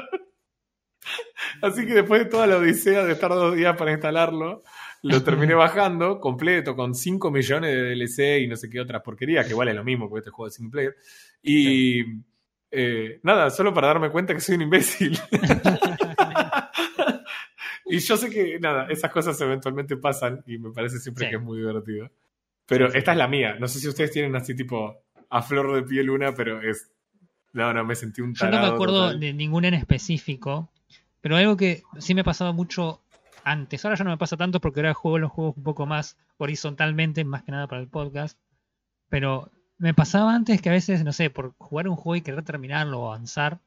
Así 1.62 1.86
que 1.86 1.94
después 1.94 2.24
de 2.24 2.30
toda 2.30 2.46
la 2.46 2.56
odisea 2.56 3.04
de 3.04 3.12
estar 3.12 3.30
dos 3.30 3.54
días 3.54 3.76
para 3.76 3.92
instalarlo, 3.92 4.62
lo 5.02 5.22
terminé 5.22 5.54
bajando 5.54 6.20
completo 6.20 6.76
con 6.76 6.94
5 6.94 7.30
millones 7.30 7.74
de 7.74 7.82
DLC 7.94 8.40
y 8.42 8.48
no 8.48 8.56
sé 8.56 8.68
qué 8.70 8.80
otras 8.80 9.02
porquerías, 9.02 9.46
que 9.46 9.54
vale 9.54 9.74
lo 9.74 9.84
mismo 9.84 10.08
porque 10.08 10.20
este 10.20 10.30
juego 10.30 10.48
es 10.48 10.54
single 10.54 10.70
player. 10.72 10.96
Y 11.42 12.02
eh, 12.70 13.20
nada, 13.22 13.50
solo 13.50 13.72
para 13.74 13.88
darme 13.88 14.10
cuenta 14.10 14.34
que 14.34 14.40
soy 14.40 14.56
un 14.56 14.62
imbécil. 14.62 15.18
y 17.90 17.98
yo 18.00 18.16
sé 18.16 18.30
que, 18.30 18.58
nada, 18.60 18.86
esas 18.88 19.10
cosas 19.10 19.40
eventualmente 19.40 19.96
pasan 19.96 20.42
y 20.46 20.58
me 20.58 20.70
parece 20.70 20.98
siempre 20.98 21.26
Sí. 21.26 21.30
que 21.30 21.36
es 21.36 21.42
muy 21.42 21.58
divertido. 21.58 22.10
Pero 22.66 22.92
esta 22.92 23.12
es 23.12 23.18
la 23.18 23.28
mía. 23.28 23.56
No 23.58 23.66
sé 23.68 23.80
si 23.80 23.88
ustedes 23.88 24.10
tienen 24.12 24.34
así 24.36 24.54
tipo 24.54 24.96
a 25.28 25.42
flor 25.42 25.74
de 25.74 25.82
piel 25.82 26.10
una, 26.10 26.34
pero 26.34 26.60
es... 26.62 26.90
No, 27.52 27.72
no, 27.74 27.84
me 27.84 27.96
sentí 27.96 28.20
un 28.20 28.32
Yo 28.34 28.44
no 28.46 28.50
tarado. 28.52 28.68
me 28.68 28.74
acuerdo 28.74 29.00
total. 29.06 29.20
de 29.20 29.32
ninguna 29.32 29.68
en 29.68 29.74
específico, 29.74 30.70
pero 31.20 31.36
algo 31.36 31.56
que 31.56 31.82
sí 31.98 32.14
me 32.14 32.22
pasaba 32.22 32.52
mucho 32.52 33.02
antes. 33.42 33.84
Ahora 33.84 33.96
ya 33.96 34.04
no 34.04 34.10
me 34.10 34.18
pasa 34.18 34.36
tanto 34.36 34.60
porque 34.60 34.80
ahora 34.80 34.94
juego 34.94 35.18
los 35.18 35.32
juegos 35.32 35.56
un 35.56 35.64
poco 35.64 35.84
más 35.86 36.16
horizontalmente, 36.38 37.24
más 37.24 37.42
que 37.42 37.50
nada 37.52 37.66
para 37.66 37.80
el 37.82 37.88
podcast. 37.88 38.38
Pero 39.08 39.50
me 39.78 39.94
pasaba 39.94 40.32
antes 40.34 40.62
que 40.62 40.68
a 40.68 40.72
veces, 40.72 41.02
no 41.04 41.12
sé, 41.12 41.28
por 41.30 41.54
jugar 41.58 41.88
un 41.88 41.96
juego 41.96 42.16
y 42.16 42.20
querer 42.22 42.44
terminarlo 42.44 43.00
o 43.00 43.06
avanzar, 43.12 43.58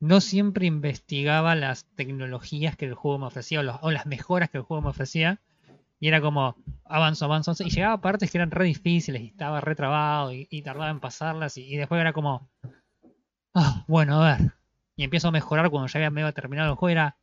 no 0.00 0.20
siempre 0.20 0.66
investigaba 0.66 1.54
las 1.54 1.86
tecnologías 1.94 2.76
que 2.76 2.86
el 2.86 2.94
juego 2.94 3.18
me 3.18 3.26
ofrecía 3.26 3.60
o, 3.60 3.90
las 3.90 4.06
mejoras 4.06 4.50
que 4.50 4.58
el 4.58 4.64
juego 4.64 4.82
me 4.82 4.90
ofrecía. 4.90 5.40
Y 5.98 6.08
era 6.08 6.20
como, 6.20 6.56
avanzo, 6.84 7.24
avanzo, 7.24 7.50
avanzo. 7.50 7.64
Y 7.64 7.70
llegaba 7.70 7.94
a 7.94 8.00
partes 8.00 8.30
que 8.30 8.36
eran 8.36 8.50
re 8.50 8.66
difíciles 8.66 9.22
y 9.22 9.26
estaba 9.28 9.60
re 9.60 9.74
trabado 9.74 10.32
y, 10.32 10.62
tardaba 10.62 10.90
en 10.90 11.00
pasarlas. 11.00 11.56
Y, 11.56 11.76
después 11.76 12.00
era 12.00 12.12
como, 12.12 12.50
ah, 13.54 13.84
bueno, 13.88 14.22
a 14.22 14.36
ver. 14.36 14.52
Y 14.96 15.04
empiezo 15.04 15.28
a 15.28 15.32
mejorar 15.32 15.70
cuando 15.70 15.88
ya 15.88 15.98
había 15.98 16.10
medio 16.10 16.32
terminado 16.34 16.70
el 16.70 16.76
juego. 16.76 16.90
Era, 16.90 17.16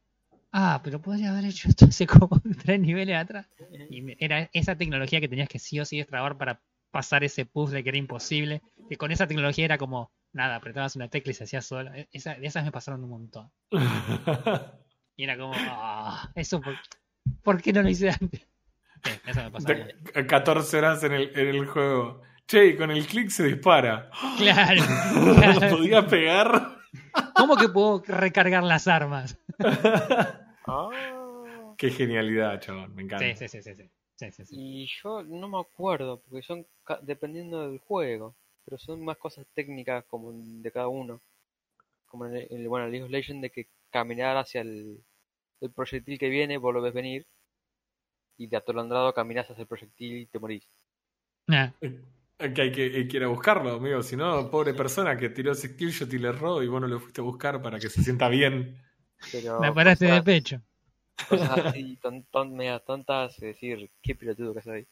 ah, 0.51 0.81
pero 0.83 0.99
podría 0.99 1.31
haber 1.31 1.45
hecho 1.45 1.69
esto 1.69 1.85
hace 1.85 2.07
como 2.07 2.41
tres 2.63 2.79
niveles 2.79 3.15
atrás. 3.15 3.47
Y 3.91 4.03
era 4.23 4.49
esa 4.53 4.75
tecnología 4.75 5.21
que 5.21 5.29
tenías 5.29 5.49
que 5.49 5.59
sí 5.59 5.79
o 5.79 5.85
sí 5.85 5.97
destrabar 5.97 6.37
para 6.37 6.61
pasar 6.89 7.23
ese 7.23 7.45
puzzle 7.45 7.83
que 7.83 7.89
era 7.89 7.97
imposible. 7.99 8.63
Que 8.89 8.97
con 8.97 9.11
esa 9.11 9.27
tecnología 9.27 9.65
era 9.65 9.77
como, 9.77 10.11
nada, 10.33 10.55
apretabas 10.57 10.95
una 10.95 11.07
tecla 11.07 11.31
y 11.31 11.33
se 11.35 11.45
hacía 11.45 11.61
sola. 11.61 11.97
E- 11.97 12.09
esa- 12.11 12.35
de 12.35 12.45
esas 12.47 12.63
me 12.65 12.71
pasaron 12.71 13.03
un 13.03 13.09
montón. 13.09 13.51
Y 15.15 15.25
era 15.25 15.37
como, 15.37 15.53
ah, 15.55 16.31
eso 16.33 16.59
por, 16.59 16.73
¿por 17.43 17.61
qué 17.61 17.71
no 17.71 17.83
lo 17.83 17.89
hice 17.89 18.09
antes? 18.09 18.47
Sí, 19.03 19.11
eso 19.27 19.43
me 19.43 19.51
pasaba. 19.51 19.75
De- 19.75 20.25
14 20.27 20.77
horas 20.79 21.03
en 21.03 21.11
el, 21.13 21.31
en 21.37 21.47
el 21.49 21.67
juego. 21.67 22.21
Che, 22.47 22.75
con 22.75 22.89
el 22.89 23.05
clic 23.05 23.29
se 23.29 23.43
dispara. 23.43 24.09
Claro, 24.37 24.81
claro. 25.35 25.77
¿Podía 25.77 26.07
pegar? 26.07 26.77
¿Cómo 27.35 27.55
que 27.57 27.69
puedo 27.69 28.01
recargar 28.07 28.63
las 28.63 28.87
armas? 28.87 29.37
Ah. 30.67 30.89
Qué 31.77 31.89
genialidad, 31.91 32.59
chabón. 32.59 32.95
Me 32.95 33.03
encanta. 33.03 33.25
Sí, 33.25 33.35
sí, 33.35 33.47
sí, 33.47 33.61
sí, 33.61 33.75
sí. 33.75 33.89
Sí, 34.15 34.31
sí, 34.31 34.45
sí. 34.45 34.55
Y 34.57 34.87
yo 35.03 35.21
no 35.23 35.47
me 35.47 35.59
acuerdo, 35.59 36.21
porque 36.27 36.41
son 36.45 36.65
dependiendo 37.01 37.67
del 37.69 37.79
juego, 37.79 38.35
pero 38.65 38.77
son 38.77 39.03
más 39.05 39.17
cosas 39.17 39.45
técnicas 39.53 40.05
como 40.05 40.31
de 40.33 40.71
cada 40.71 40.87
uno. 40.89 41.21
Como 42.07 42.25
en 42.27 42.37
el, 42.37 42.47
en 42.51 42.61
el- 42.61 42.69
bueno, 42.69 42.85
en 42.87 42.91
League 42.93 43.05
of 43.05 43.11
Legends 43.11 43.41
de 43.43 43.51
que 43.51 43.67
caminar 43.91 44.37
hacia 44.37 44.61
el, 44.61 45.03
el 45.61 45.71
proyectil 45.71 46.19
que 46.19 46.29
viene, 46.29 46.57
vos 46.59 46.73
lo 46.73 46.81
ves 46.83 46.93
venir, 46.93 47.27
y 48.37 48.45
de 48.45 48.57
atolandrado 48.57 49.11
caminas 49.11 49.49
hacia 49.49 49.63
el 49.63 49.67
proyectil 49.67 50.17
y 50.19 50.25
te 50.27 50.37
morís. 50.37 50.69
Ah, 52.39 52.49
Que 52.53 52.61
hay 52.61 52.71
que, 52.71 52.83
hay 52.83 53.07
que 53.07 53.17
ir 53.17 53.23
a 53.23 53.27
buscarlo, 53.27 53.73
amigo. 53.75 54.01
Si 54.03 54.15
no, 54.15 54.49
pobre 54.49 54.73
persona 54.73 55.17
que 55.17 55.29
tiró 55.29 55.51
ese 55.53 55.69
skillshot 55.69 56.11
y 56.13 56.17
le 56.19 56.29
erró 56.29 56.61
y 56.63 56.67
vos 56.67 56.81
no 56.81 56.87
lo 56.87 56.99
fuiste 56.99 57.21
a 57.21 57.23
buscar 57.23 57.61
para 57.61 57.79
que 57.79 57.89
se 57.89 58.03
sienta 58.03 58.27
bien. 58.29 58.81
Pero 59.31 59.55
me 59.57 59.73
paraste 59.73 60.05
de 60.05 60.21
cosas, 60.21 60.23
pecho. 60.23 60.61
cosas 61.27 61.49
así, 61.67 61.97
ton, 61.97 62.23
ton- 62.31 62.55
medias 62.55 62.85
tontas, 62.85 63.33
es 63.35 63.41
decir, 63.41 63.91
qué 64.01 64.15
pelotudo 64.15 64.53
que 64.53 64.61
soy. 64.61 64.87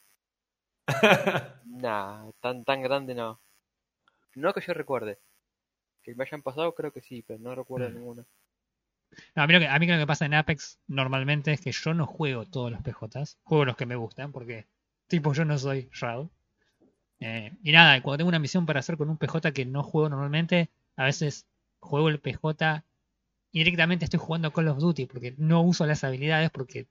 Nah, 1.83 2.29
tan, 2.41 2.63
tan 2.67 2.81
grande 2.83 3.13
no. 3.15 3.29
No 4.35 4.53
que 4.53 4.61
yo 4.61 4.73
recuerde. 4.73 5.19
Que 6.03 6.15
me 6.15 6.23
hayan 6.23 6.41
pasado, 6.41 6.73
creo 6.73 6.91
que 6.91 7.01
sí, 7.01 7.23
pero 7.25 7.39
no 7.39 7.53
recuerdo 7.55 7.89
Mm. 7.89 7.93
ninguno. 7.93 8.25
No, 9.35 9.43
a, 9.43 9.47
mí 9.47 9.53
lo 9.53 9.59
que, 9.59 9.67
a 9.67 9.77
mí 9.77 9.87
lo 9.87 9.97
que 9.97 10.07
pasa 10.07 10.25
en 10.25 10.33
Apex 10.33 10.79
normalmente 10.87 11.51
es 11.51 11.59
que 11.61 11.71
yo 11.71 11.93
no 11.93 12.07
juego 12.07 12.45
todos 12.45 12.71
los 12.71 12.81
PJs. 12.81 13.37
Juego 13.43 13.65
los 13.65 13.75
que 13.75 13.85
me 13.85 13.95
gustan 13.95 14.31
porque, 14.31 14.67
tipo, 15.07 15.33
yo 15.33 15.43
no 15.43 15.57
soy 15.57 15.89
Shroud. 15.91 16.29
Eh, 17.19 17.51
y 17.61 17.71
nada, 17.71 18.01
cuando 18.01 18.17
tengo 18.17 18.29
una 18.29 18.39
misión 18.39 18.65
para 18.65 18.79
hacer 18.79 18.97
con 18.97 19.09
un 19.09 19.17
PJ 19.17 19.51
que 19.51 19.65
no 19.65 19.83
juego 19.83 20.09
normalmente, 20.09 20.69
a 20.95 21.03
veces 21.05 21.45
juego 21.79 22.09
el 22.09 22.19
PJ 22.19 22.83
y 23.51 23.59
directamente 23.59 24.05
estoy 24.05 24.19
jugando 24.19 24.51
Call 24.53 24.69
of 24.69 24.79
Duty 24.79 25.05
porque 25.05 25.35
no 25.37 25.61
uso 25.61 25.85
las 25.85 26.03
habilidades 26.03 26.49
porque 26.49 26.87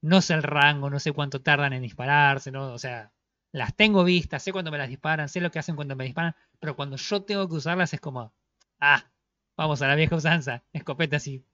no 0.00 0.20
sé 0.20 0.34
el 0.34 0.42
rango, 0.42 0.90
no 0.90 0.98
sé 0.98 1.12
cuánto 1.12 1.40
tardan 1.40 1.72
en 1.72 1.82
dispararse, 1.82 2.50
¿no? 2.50 2.72
O 2.72 2.78
sea, 2.78 3.12
las 3.52 3.76
tengo 3.76 4.02
vistas, 4.04 4.42
sé 4.42 4.52
cuándo 4.52 4.70
me 4.70 4.78
las 4.78 4.88
disparan, 4.88 5.28
sé 5.28 5.40
lo 5.40 5.50
que 5.50 5.58
hacen 5.58 5.76
cuando 5.76 5.94
me 5.94 6.04
disparan, 6.04 6.34
pero 6.58 6.74
cuando 6.74 6.96
yo 6.96 7.22
tengo 7.22 7.48
que 7.48 7.54
usarlas 7.54 7.92
es 7.92 8.00
como, 8.00 8.32
ah, 8.80 9.04
vamos 9.56 9.82
a 9.82 9.88
la 9.88 9.94
vieja 9.94 10.16
usanza, 10.16 10.64
escopetas 10.72 11.26
y, 11.28 11.44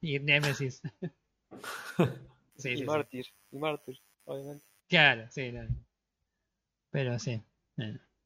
y 0.00 0.18
Nemesis. 0.18 0.82
Sí, 2.58 2.70
y 2.70 2.72
sí, 2.72 2.78
sí. 2.78 2.84
Mártir, 2.84 3.26
y 3.52 3.56
Mártir, 3.56 4.00
obviamente. 4.24 4.64
Claro, 4.88 5.28
sí, 5.30 5.50
claro. 5.52 5.68
Pero 6.90 7.18
sí. 7.20 7.40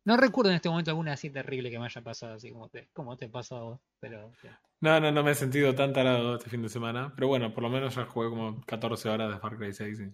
No 0.04 0.16
recuerdo 0.16 0.50
en 0.50 0.56
este 0.56 0.70
momento 0.70 0.90
alguna 0.90 1.12
así 1.12 1.30
terrible 1.30 1.70
que 1.70 1.78
me 1.78 1.84
haya 1.84 2.00
pasado 2.00 2.34
así 2.34 2.50
como 2.50 2.68
te, 2.68 2.88
como 2.94 3.16
te 3.16 3.28
pasó 3.28 3.56
a 3.56 3.62
vos, 3.62 3.80
pero. 4.00 4.32
No, 4.80 4.98
no, 4.98 5.12
no 5.12 5.22
me 5.22 5.32
he 5.32 5.34
sentido 5.34 5.74
tan 5.74 5.92
tarado 5.92 6.36
este 6.36 6.48
fin 6.48 6.62
de 6.62 6.68
semana. 6.68 7.12
Pero 7.14 7.28
bueno, 7.28 7.52
por 7.52 7.62
lo 7.62 7.68
menos 7.68 7.94
ya 7.94 8.06
jugué 8.06 8.30
como 8.30 8.60
14 8.62 9.08
horas 9.10 9.32
de 9.32 9.38
Far 9.38 9.56
Cry 9.58 9.72
6. 9.72 10.00
y 10.00 10.12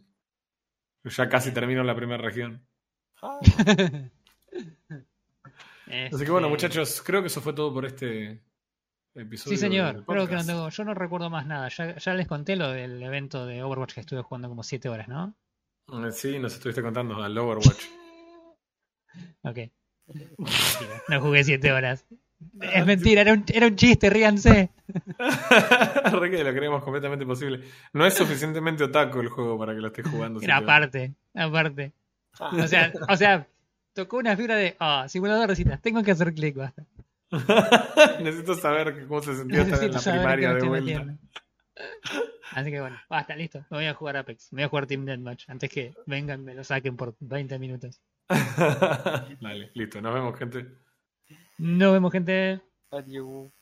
Ya 1.09 1.29
casi 1.29 1.53
termino 1.53 1.83
la 1.85 1.95
primera 1.95 2.23
región. 2.23 2.67
Ah, 3.23 3.39
Así 5.87 6.25
que 6.25 6.31
bueno, 6.31 6.49
Este, 6.49 6.51
muchachos, 6.51 7.03
creo 7.03 7.23
que 7.23 7.29
eso 7.29 7.41
fue 7.41 7.55
todo 7.55 7.73
por 7.73 7.87
este 7.87 8.43
episodio. 9.15 9.57
Sí, 9.57 9.61
señor. 9.61 10.05
Creo 10.05 10.29
que 10.29 10.35
no 10.35 10.45
tengo, 10.45 10.69
yo 10.69 10.85
no 10.85 10.95
recuerdo 10.95 11.31
más 11.31 11.47
nada. 11.47 11.69
Ya, 11.69 11.97
ya 11.97 12.15
les 12.15 12.27
conté 12.27 12.57
lo 12.57 12.71
del 12.71 13.03
evento 13.03 13.47
de 13.47 13.63
Overwatch 13.63 13.95
que 13.95 14.01
estuve 14.01 14.23
jugando 14.23 14.49
como 14.49 14.63
7 14.63 14.89
horas, 14.89 15.09
¿no? 15.09 15.35
Eh, 15.89 16.13
Sí, 16.13 16.39
nos 16.39 16.55
estuviste 16.55 16.83
contando 16.83 17.23
al 17.23 17.37
Overwatch. 17.37 17.85
Ok. 19.43 19.59
No 21.09 21.21
jugué 21.21 21.43
7 21.43 21.73
horas. 21.73 22.07
Es 22.61 22.87
mentira, 22.87 23.23
era 23.23 23.33
un, 23.33 23.45
era 23.49 23.67
un 23.67 23.77
chiste, 23.77 24.11
ríanse. 24.11 24.71
Re 26.13 26.31
que 26.31 26.45
lo 26.45 26.53
creemos 26.55 26.83
completamente 26.83 27.27
posible. 27.27 27.65
No 27.93 28.07
es 28.07 28.15
suficientemente 28.15 28.85
otaku 28.85 29.21
el 29.21 29.29
juego 29.29 29.59
para 29.59 29.75
que 29.75 29.81
lo 29.81 29.89
estés 29.89 30.07
jugando. 30.07 30.41
Era 30.41 30.59
aparte, 30.59 31.15
aparte. 31.35 31.93
ah, 32.41 32.51
O 32.63 32.67
sea, 32.69 32.93
o 33.09 33.17
sea, 33.17 33.47
tocó 33.93 34.19
una 34.19 34.37
fibra 34.37 34.57
de, 34.57 34.77
ah, 34.79 35.07
simulador 35.09 35.49
de 35.49 35.57
citas, 35.57 35.81
tengo 35.83 36.03
que 36.03 36.13
hacer 36.13 36.33
clic, 36.35 36.57
basta. 36.57 36.85
Necesito 38.23 38.55
saber 38.55 39.07
cómo 39.07 39.21
se 39.23 39.37
sentía 39.37 39.63
estar 39.63 39.83
en 39.85 39.93
la 39.93 40.01
primaria 40.01 40.55
de 40.55 40.63
vuelta. 40.67 40.85
metiendo. 40.95 41.19
Así 42.53 42.71
que 42.71 42.81
bueno, 42.81 42.99
basta, 43.09 43.37
listo. 43.37 43.61
Me 43.71 43.77
voy 43.77 43.87
a 43.87 43.95
jugar 43.95 44.17
Apex. 44.17 44.53
Me 44.53 44.63
voy 44.63 44.65
a 44.65 44.69
jugar 44.69 44.87
Team 44.87 45.05
Deathmatch 45.05 45.45
antes 45.49 45.71
que 45.71 45.95
vengan 46.07 46.43
me 46.45 46.55
lo 46.55 46.65
saquen 46.65 46.97
por 46.97 47.15
20 47.21 47.59
minutos. 47.59 48.01
Dale, 48.29 49.71
listo. 49.75 50.01
Nos 50.01 50.15
vemos, 50.15 50.39
gente. 50.39 50.67
Nos 51.59 51.93
vemos, 51.93 52.13
gente. 52.13 52.61
adiós. 52.91 53.58